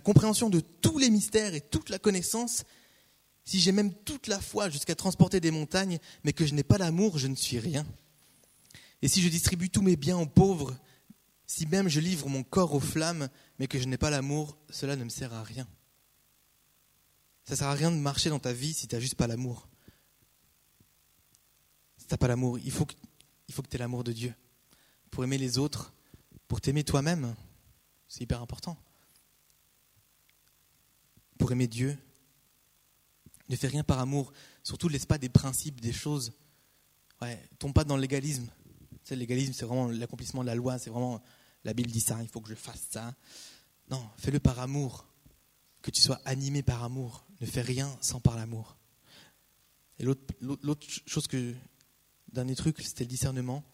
compréhension 0.00 0.50
de 0.50 0.60
tous 0.60 0.98
les 0.98 1.10
mystères 1.10 1.54
et 1.54 1.60
toute 1.60 1.90
la 1.90 1.98
connaissance, 1.98 2.64
si 3.44 3.60
j'ai 3.60 3.72
même 3.72 3.92
toute 3.92 4.26
la 4.26 4.40
foi 4.40 4.70
jusqu'à 4.70 4.94
transporter 4.94 5.40
des 5.40 5.50
montagnes, 5.50 5.98
mais 6.24 6.32
que 6.32 6.46
je 6.46 6.54
n'ai 6.54 6.62
pas 6.62 6.78
l'amour, 6.78 7.18
je 7.18 7.26
ne 7.26 7.34
suis 7.34 7.58
rien. 7.58 7.86
Et 9.02 9.08
si 9.08 9.20
je 9.20 9.28
distribue 9.28 9.68
tous 9.68 9.82
mes 9.82 9.96
biens 9.96 10.18
aux 10.18 10.26
pauvres, 10.26 10.74
si 11.46 11.66
même 11.66 11.88
je 11.88 12.00
livre 12.00 12.28
mon 12.28 12.42
corps 12.42 12.72
aux 12.74 12.80
flammes, 12.80 13.28
mais 13.58 13.66
que 13.66 13.78
je 13.78 13.84
n'ai 13.84 13.98
pas 13.98 14.10
l'amour, 14.10 14.56
cela 14.70 14.96
ne 14.96 15.04
me 15.04 15.10
sert 15.10 15.34
à 15.34 15.42
rien. 15.42 15.68
Ça 17.44 17.52
ne 17.52 17.56
sert 17.56 17.68
à 17.68 17.74
rien 17.74 17.90
de 17.90 17.96
marcher 17.96 18.30
dans 18.30 18.38
ta 18.38 18.52
vie 18.52 18.72
si 18.72 18.88
tu 18.88 18.94
n'as 18.94 19.00
juste 19.00 19.16
pas 19.16 19.26
l'amour. 19.26 19.68
Si 21.98 22.06
tu 22.06 22.14
n'as 22.14 22.18
pas 22.18 22.28
l'amour, 22.28 22.58
il 22.58 22.70
faut 22.70 22.86
que, 22.86 22.94
tu 22.94 23.76
aies 23.76 23.78
l'amour 23.78 24.04
de 24.04 24.12
Dieu. 24.12 24.34
Pour 25.10 25.24
aimer 25.24 25.38
les 25.38 25.58
autres, 25.58 25.92
pour 26.48 26.60
t'aimer 26.60 26.84
toi-même, 26.84 27.34
c'est 28.08 28.22
hyper 28.22 28.40
important. 28.40 28.76
Pour 31.38 31.52
aimer 31.52 31.66
Dieu, 31.66 31.98
ne 33.48 33.56
fais 33.56 33.68
rien 33.68 33.84
par 33.84 33.98
amour. 33.98 34.32
Surtout, 34.62 34.88
laisse 34.88 35.06
pas 35.06 35.18
des 35.18 35.28
principes, 35.28 35.80
des 35.80 35.92
choses. 35.92 36.32
Ouais, 37.20 37.42
tombe 37.58 37.74
pas 37.74 37.84
dans 37.84 37.96
légalisme. 37.96 38.48
Légalisme, 39.10 39.52
c'est 39.52 39.66
vraiment 39.66 39.88
l'accomplissement 39.88 40.42
de 40.42 40.46
la 40.46 40.54
loi. 40.54 40.78
C'est 40.78 40.90
vraiment, 40.90 41.22
la 41.62 41.74
Bible 41.74 41.90
dit 41.90 42.00
ça, 42.00 42.22
il 42.22 42.28
faut 42.28 42.40
que 42.40 42.48
je 42.48 42.54
fasse 42.54 42.86
ça. 42.90 43.14
Non, 43.90 44.08
fais-le 44.16 44.40
par 44.40 44.58
amour. 44.60 45.06
Que 45.82 45.90
tu 45.90 46.00
sois 46.00 46.20
animé 46.24 46.62
par 46.62 46.82
amour. 46.82 47.23
Ne 47.40 47.46
fais 47.46 47.62
rien 47.62 47.96
sans 48.00 48.20
par 48.20 48.36
l'amour. 48.36 48.76
Et 49.98 50.04
l'autre 50.04 50.86
chose 51.06 51.26
que, 51.26 51.54
dernier 52.32 52.54
truc, 52.54 52.80
c'était 52.80 53.04
le 53.04 53.08
discernement. 53.08 53.64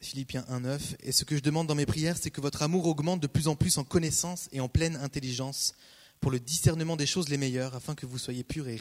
Philippiens 0.00 0.42
1.9. 0.48 0.96
Et 1.00 1.12
ce 1.12 1.24
que 1.24 1.36
je 1.36 1.42
demande 1.42 1.66
dans 1.66 1.74
mes 1.74 1.86
prières, 1.86 2.16
c'est 2.16 2.30
que 2.30 2.40
votre 2.40 2.62
amour 2.62 2.86
augmente 2.86 3.20
de 3.20 3.26
plus 3.26 3.48
en 3.48 3.56
plus 3.56 3.78
en 3.78 3.84
connaissance 3.84 4.48
et 4.52 4.60
en 4.60 4.68
pleine 4.68 4.96
intelligence 4.96 5.74
pour 6.20 6.30
le 6.30 6.40
discernement 6.40 6.96
des 6.96 7.06
choses 7.06 7.28
les 7.28 7.36
meilleures, 7.36 7.74
afin 7.74 7.94
que 7.94 8.06
vous 8.06 8.18
soyez 8.18 8.44
purs 8.44 8.68
et 8.68 8.78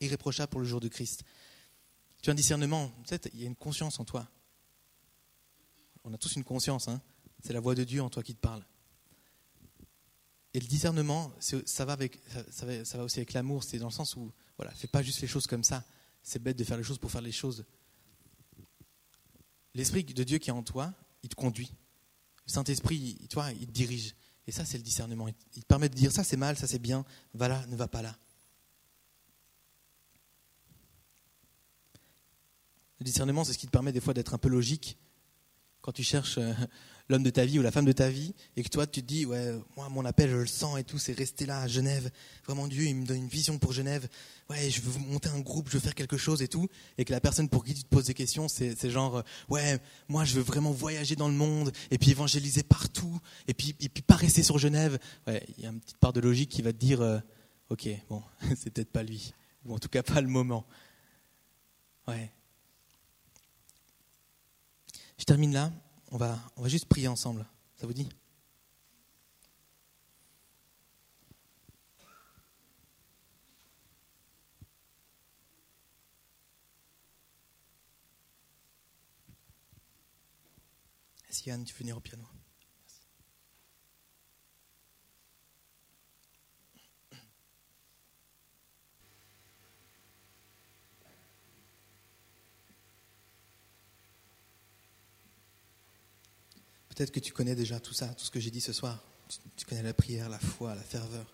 irréprochables 0.00 0.50
pour 0.50 0.60
le 0.60 0.66
jour 0.66 0.80
de 0.80 0.88
Christ. 0.88 1.24
Tu 2.22 2.30
as 2.30 2.32
un 2.32 2.36
discernement, 2.36 2.92
tu 3.04 3.08
sais, 3.08 3.20
il 3.34 3.40
y 3.40 3.44
a 3.44 3.46
une 3.46 3.56
conscience 3.56 3.98
en 3.98 4.04
toi. 4.04 4.28
on 6.04 6.12
a 6.12 6.18
tous 6.18 6.36
une 6.36 6.44
conscience, 6.44 6.88
hein. 6.88 7.00
c'est 7.42 7.52
la 7.52 7.60
voix 7.60 7.74
de 7.74 7.84
Dieu 7.84 8.02
en 8.02 8.10
toi 8.10 8.22
qui 8.22 8.34
te 8.34 8.40
parle. 8.40 8.64
Et 10.56 10.60
le 10.60 10.66
discernement, 10.66 11.34
ça 11.38 11.84
va, 11.84 11.98
aussi 13.04 13.18
avec 13.18 13.34
l'amour, 13.34 13.62
c'est 13.62 13.76
dans 13.76 13.88
le 13.88 13.92
sens 13.92 14.16
où, 14.16 14.32
voilà, 14.56 14.72
fais 14.72 14.86
pas 14.86 15.02
juste 15.02 15.20
les 15.20 15.28
choses 15.28 15.46
comme 15.46 15.62
ça. 15.62 15.84
C'est 16.22 16.42
bête 16.42 16.56
de 16.56 16.64
faire 16.64 16.78
les 16.78 16.82
choses 16.82 16.96
pour 16.96 17.10
faire 17.10 17.20
les 17.20 17.30
choses. 17.30 17.66
L'Esprit 19.74 20.02
de 20.02 20.24
Dieu 20.24 20.38
qui 20.38 20.48
est 20.48 20.54
en 20.54 20.62
toi, 20.62 20.94
il 21.22 21.28
te 21.28 21.34
conduit. 21.34 21.74
Le 22.46 22.52
Saint-Esprit, 22.52 23.18
toi, 23.28 23.52
il 23.52 23.66
te 23.66 23.70
dirige. 23.70 24.14
Et 24.46 24.50
ça, 24.50 24.64
c'est 24.64 24.78
le 24.78 24.82
discernement. 24.82 25.28
Il 25.28 25.62
te 25.62 25.66
permet 25.66 25.90
de 25.90 25.94
dire 25.94 26.10
ça, 26.10 26.24
c'est 26.24 26.38
mal, 26.38 26.56
ça, 26.56 26.66
c'est 26.66 26.78
bien, 26.78 27.04
va 27.34 27.48
là, 27.48 27.66
ne 27.66 27.76
va 27.76 27.86
pas 27.86 28.00
là. 28.00 28.16
Le 32.98 33.04
discernement, 33.04 33.44
c'est 33.44 33.52
ce 33.52 33.58
qui 33.58 33.66
te 33.66 33.72
permet 33.72 33.92
des 33.92 34.00
fois 34.00 34.14
d'être 34.14 34.32
un 34.32 34.38
peu 34.38 34.48
logique 34.48 34.96
quand 35.82 35.92
tu 35.92 36.02
cherches 36.02 36.38
euh, 36.38 36.54
l'homme 37.08 37.22
de 37.22 37.30
ta 37.30 37.44
vie 37.44 37.58
ou 37.58 37.62
la 37.62 37.70
femme 37.70 37.84
de 37.84 37.92
ta 37.92 38.08
vie 38.08 38.34
et 38.56 38.62
que 38.62 38.68
toi 38.68 38.86
tu 38.86 39.02
te 39.02 39.06
dis 39.06 39.26
ouais 39.26 39.54
moi 39.76 39.88
mon 39.88 40.04
appel 40.04 40.30
je 40.30 40.36
le 40.36 40.46
sens 40.46 40.78
et 40.78 40.84
tout 40.84 40.98
c'est 40.98 41.12
rester 41.12 41.46
là 41.46 41.60
à 41.60 41.68
Genève. 41.68 42.10
Vraiment 42.44 42.66
Dieu 42.66 42.84
il 42.84 42.96
me 42.96 43.06
donne 43.06 43.18
une 43.18 43.28
vision 43.28 43.58
pour 43.58 43.72
Genève. 43.72 44.08
Ouais 44.50 44.70
je 44.70 44.80
veux 44.80 44.98
monter 45.00 45.28
un 45.28 45.40
groupe 45.40 45.68
je 45.68 45.74
veux 45.74 45.80
faire 45.80 45.94
quelque 45.94 46.16
chose 46.16 46.42
et 46.42 46.48
tout. 46.48 46.68
Et 46.98 47.04
que 47.04 47.12
la 47.12 47.20
personne 47.20 47.48
pour 47.48 47.64
qui 47.64 47.74
tu 47.74 47.84
te 47.84 47.88
poses 47.88 48.06
des 48.06 48.14
questions 48.14 48.48
c'est 48.48 48.90
genre 48.90 49.18
euh, 49.18 49.22
ouais 49.48 49.78
moi 50.08 50.24
je 50.24 50.34
veux 50.34 50.42
vraiment 50.42 50.72
voyager 50.72 51.16
dans 51.16 51.28
le 51.28 51.34
monde 51.34 51.72
et 51.90 51.98
puis 51.98 52.10
évangéliser 52.10 52.62
partout 52.62 53.20
et 53.46 53.54
puis 53.54 53.74
et 53.80 53.88
puis 53.88 54.02
pas 54.02 54.16
rester 54.16 54.42
sur 54.42 54.58
Genève. 54.58 54.98
Ouais 55.26 55.46
il 55.58 55.64
y 55.64 55.66
a 55.66 55.70
une 55.70 55.80
petite 55.80 55.98
part 55.98 56.12
de 56.12 56.20
logique 56.20 56.50
qui 56.50 56.62
va 56.62 56.72
te 56.72 56.78
dire 56.78 57.00
euh, 57.00 57.18
ok 57.70 57.88
bon 58.08 58.22
c'est 58.56 58.70
peut-être 58.70 58.90
pas 58.90 59.02
lui. 59.02 59.32
Ou 59.64 59.74
en 59.74 59.78
tout 59.78 59.88
cas 59.88 60.02
pas 60.02 60.20
le 60.20 60.28
moment. 60.28 60.64
Ouais. 62.08 62.30
Je 65.18 65.24
termine 65.24 65.52
là. 65.52 65.72
On 66.12 66.16
va, 66.16 66.38
on 66.56 66.62
va 66.62 66.68
juste 66.68 66.86
prier 66.86 67.08
ensemble. 67.08 67.44
Ça 67.76 67.86
vous 67.86 67.92
dit 67.92 68.08
Yann, 81.46 81.64
tu 81.64 81.72
veux 81.74 81.78
venir 81.78 81.96
au 81.96 82.00
piano? 82.00 82.24
Peut-être 96.96 97.12
que 97.12 97.20
tu 97.20 97.30
connais 97.30 97.54
déjà 97.54 97.78
tout 97.78 97.92
ça, 97.92 98.06
tout 98.08 98.24
ce 98.24 98.30
que 98.30 98.40
j'ai 98.40 98.50
dit 98.50 98.62
ce 98.62 98.72
soir. 98.72 99.04
Tu 99.54 99.66
connais 99.66 99.82
la 99.82 99.92
prière, 99.92 100.30
la 100.30 100.38
foi, 100.38 100.74
la 100.74 100.80
ferveur. 100.80 101.26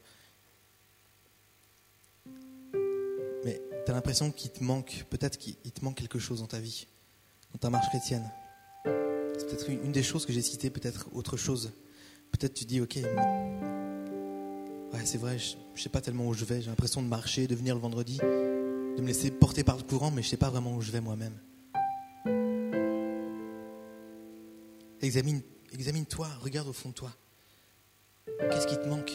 Mais 3.45 3.63
tu 3.87 3.91
as 3.91 3.95
l'impression 3.95 4.33
qu'il 4.33 4.51
te 4.51 4.65
manque, 4.65 5.07
peut-être 5.09 5.39
qu'il 5.39 5.55
te 5.55 5.85
manque 5.85 5.99
quelque 5.99 6.19
chose 6.19 6.41
dans 6.41 6.49
ta 6.49 6.59
vie, 6.59 6.89
dans 7.53 7.59
ta 7.59 7.71
marche 7.71 7.89
chrétienne. 7.91 8.29
C'est 8.85 9.47
peut-être 9.47 9.71
une 9.71 9.93
des 9.93 10.03
choses 10.03 10.27
que 10.27 10.33
j'ai 10.33 10.43
citées, 10.43 10.69
peut-être 10.69 11.09
autre 11.13 11.37
chose. 11.37 11.71
Peut-être 12.33 12.55
tu 12.55 12.65
dis, 12.65 12.81
ok, 12.81 12.97
ouais, 14.93 15.05
c'est 15.05 15.19
vrai, 15.19 15.39
je 15.39 15.55
ne 15.55 15.79
sais 15.79 15.91
pas 15.91 16.01
tellement 16.01 16.27
où 16.27 16.35
je 16.35 16.45
vais, 16.45 16.61
j'ai 16.61 16.71
l'impression 16.71 17.03
de 17.03 17.07
marcher, 17.07 17.47
de 17.47 17.55
venir 17.55 17.77
le 17.77 17.81
vendredi, 17.81 18.19
de 18.19 19.01
me 19.01 19.07
laisser 19.07 19.31
porter 19.31 19.63
par 19.63 19.77
le 19.77 19.85
courant, 19.85 20.11
mais 20.11 20.23
je 20.23 20.27
ne 20.27 20.31
sais 20.31 20.37
pas 20.37 20.51
vraiment 20.51 20.75
où 20.75 20.81
je 20.81 20.91
vais 20.91 21.01
moi-même. 21.01 21.39
Examine 25.01 25.43
Examine-toi, 25.73 26.29
regarde 26.43 26.69
au 26.69 26.73
fond 26.73 26.91
de 26.91 26.95
toi. 26.95 27.11
Qu'est-ce 28.27 28.67
qui 28.67 28.77
te 28.77 28.87
manque? 28.87 29.13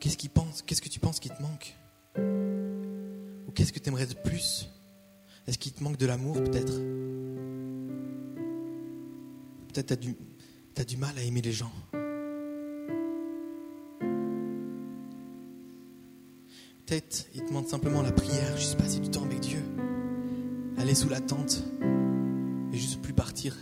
Qu'est-ce 0.00 0.16
qui 0.16 0.30
pense 0.30 0.62
Qu'est-ce 0.62 0.80
que 0.80 0.88
tu 0.88 0.98
penses 0.98 1.20
qui 1.20 1.28
te 1.28 1.42
manque? 1.42 1.76
Ou 3.46 3.52
qu'est-ce 3.52 3.72
que 3.72 3.78
tu 3.78 3.88
aimerais 3.88 4.06
de 4.06 4.14
plus? 4.14 4.68
Est-ce 5.46 5.58
qu'il 5.58 5.72
te 5.72 5.84
manque 5.84 5.98
de 5.98 6.06
l'amour 6.06 6.34
peut-être? 6.42 6.72
Peut-être 9.68 9.86
tu 9.86 9.92
as 9.92 9.96
du, 9.96 10.16
du 10.86 10.96
mal 10.96 11.16
à 11.18 11.22
aimer 11.22 11.42
les 11.42 11.52
gens. 11.52 11.72
Peut-être 16.86 17.26
il 17.34 17.42
te 17.42 17.48
demande 17.48 17.68
simplement 17.68 18.00
la 18.02 18.12
prière, 18.12 18.56
juste 18.56 18.78
passer 18.78 19.00
du 19.00 19.10
temps 19.10 19.24
avec 19.24 19.40
Dieu. 19.40 19.62
Aller 20.78 20.94
sous 20.94 21.10
la 21.10 21.20
tente 21.20 21.62
et 22.72 22.76
juste 22.76 23.02
plus 23.02 23.12
partir 23.12 23.54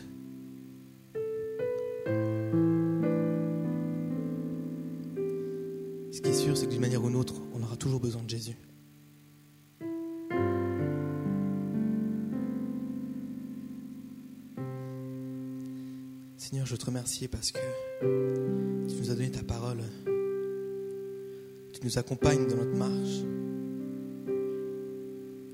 parce 17.27 17.51
que 17.51 17.59
tu 18.87 18.95
nous 18.97 19.11
as 19.11 19.15
donné 19.15 19.31
ta 19.31 19.43
parole. 19.43 19.83
Tu 21.73 21.81
nous 21.83 21.99
accompagnes 21.99 22.47
dans 22.47 22.57
notre 22.57 22.77
marche. 22.77 23.25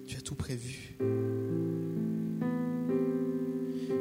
Tu 0.07 0.17
as 0.17 0.21
tout 0.21 0.35
prévu. 0.35 0.97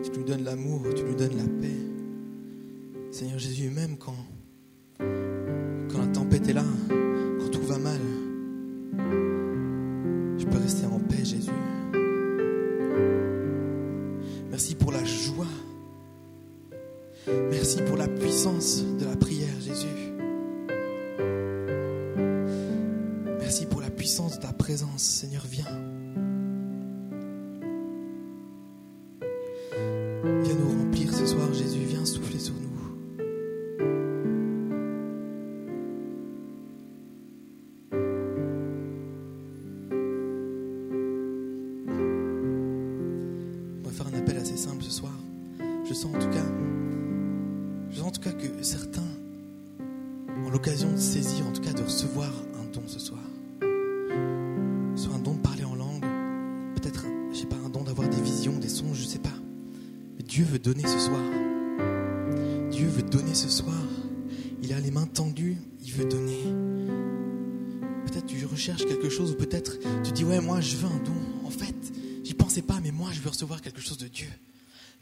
Tu 0.03 0.19
nous 0.19 0.23
donnes 0.25 0.43
l'amour, 0.43 0.81
tu 0.93 1.03
nous 1.03 1.15
donnes 1.15 1.37
la 1.37 1.47
paix. 1.61 3.11
Seigneur 3.11 3.39
Jésus, 3.39 3.69
même 3.69 3.97
quand, 3.97 4.17
quand 4.97 5.99
la 5.99 6.07
tempête 6.07 6.49
est 6.49 6.53
là, 6.53 6.65
va 7.63 7.77
mal, 7.77 8.01
je 10.37 10.45
peux 10.45 10.57
rester 10.57 10.85
en 10.85 10.99
paix, 10.99 11.23
Jésus. 11.23 11.51
Merci 14.49 14.75
pour. 14.75 14.92
Merci 17.27 17.81
pour 17.83 17.97
la 17.97 18.07
puissance 18.07 18.83
de 18.99 19.05
la 19.05 19.15
prière, 19.15 19.53
Jésus. 19.61 20.12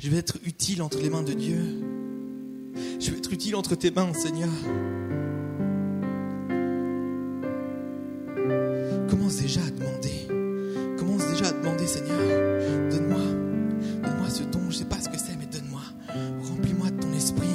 Je 0.03 0.09
vais 0.09 0.17
être 0.17 0.37
utile 0.43 0.81
entre 0.81 0.97
les 0.97 1.11
mains 1.11 1.21
de 1.21 1.33
Dieu. 1.33 1.59
Je 2.99 3.11
vais 3.11 3.17
être 3.17 3.31
utile 3.31 3.55
entre 3.55 3.75
tes 3.75 3.91
mains, 3.91 4.11
Seigneur. 4.15 4.49
Commence 9.07 9.35
déjà 9.35 9.61
à 9.61 9.69
demander. 9.69 10.97
Commence 10.97 11.27
déjà 11.27 11.49
à 11.49 11.51
demander, 11.51 11.85
Seigneur, 11.85 12.17
donne-moi, 12.89 13.21
donne-moi 14.03 14.29
ce 14.29 14.41
don. 14.41 14.61
Je 14.61 14.65
ne 14.65 14.71
sais 14.71 14.85
pas 14.85 14.99
ce 14.99 15.07
que 15.07 15.19
c'est, 15.19 15.37
mais 15.37 15.45
donne-moi. 15.45 15.81
Remplis-moi 16.49 16.89
de 16.89 16.99
ton 16.99 17.13
esprit. 17.13 17.45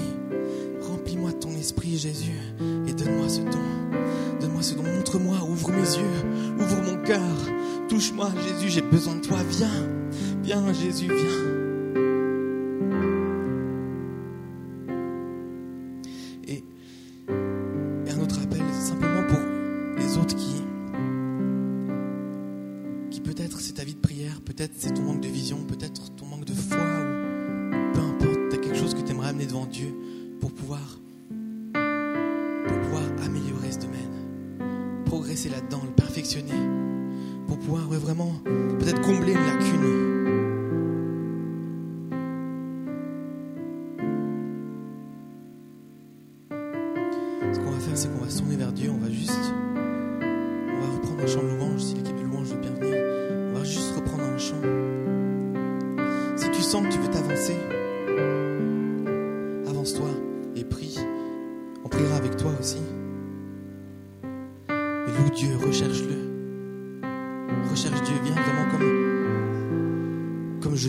Remplis-moi 0.83 1.33
de 1.33 1.39
ton 1.39 1.51
esprit, 1.51 1.99
Jésus, 1.99 2.39
et 2.87 2.93
donne-moi 2.93 3.29
ce 3.29 3.41
don. 3.41 4.39
Donne-moi 4.41 4.63
ce 4.63 4.75
don. 4.77 4.85
Montre-moi, 4.85 5.39
ouvre 5.51 5.73
mes 5.73 5.79
yeux, 5.79 6.61
ouvre 6.61 6.81
mon 6.81 7.03
cœur. 7.03 7.37
Touche-moi, 7.89 8.31
Jésus, 8.47 8.69
j'ai 8.73 8.83
besoin 8.83 9.17
de 9.17 9.27
toi. 9.27 9.39
Viens, 9.51 9.89
viens, 10.45 10.73
Jésus, 10.73 11.09
viens. 11.09 11.66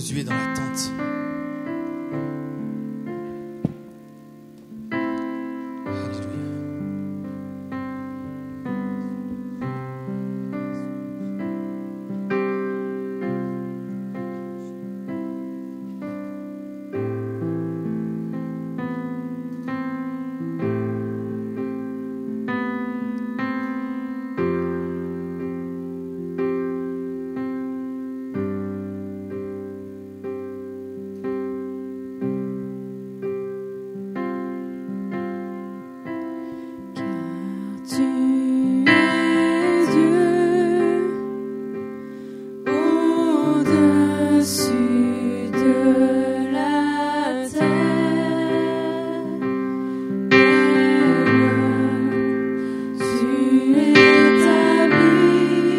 Comme 0.07 0.15
Josué 0.15 0.23
dans 0.23 0.33
la. 0.33 0.56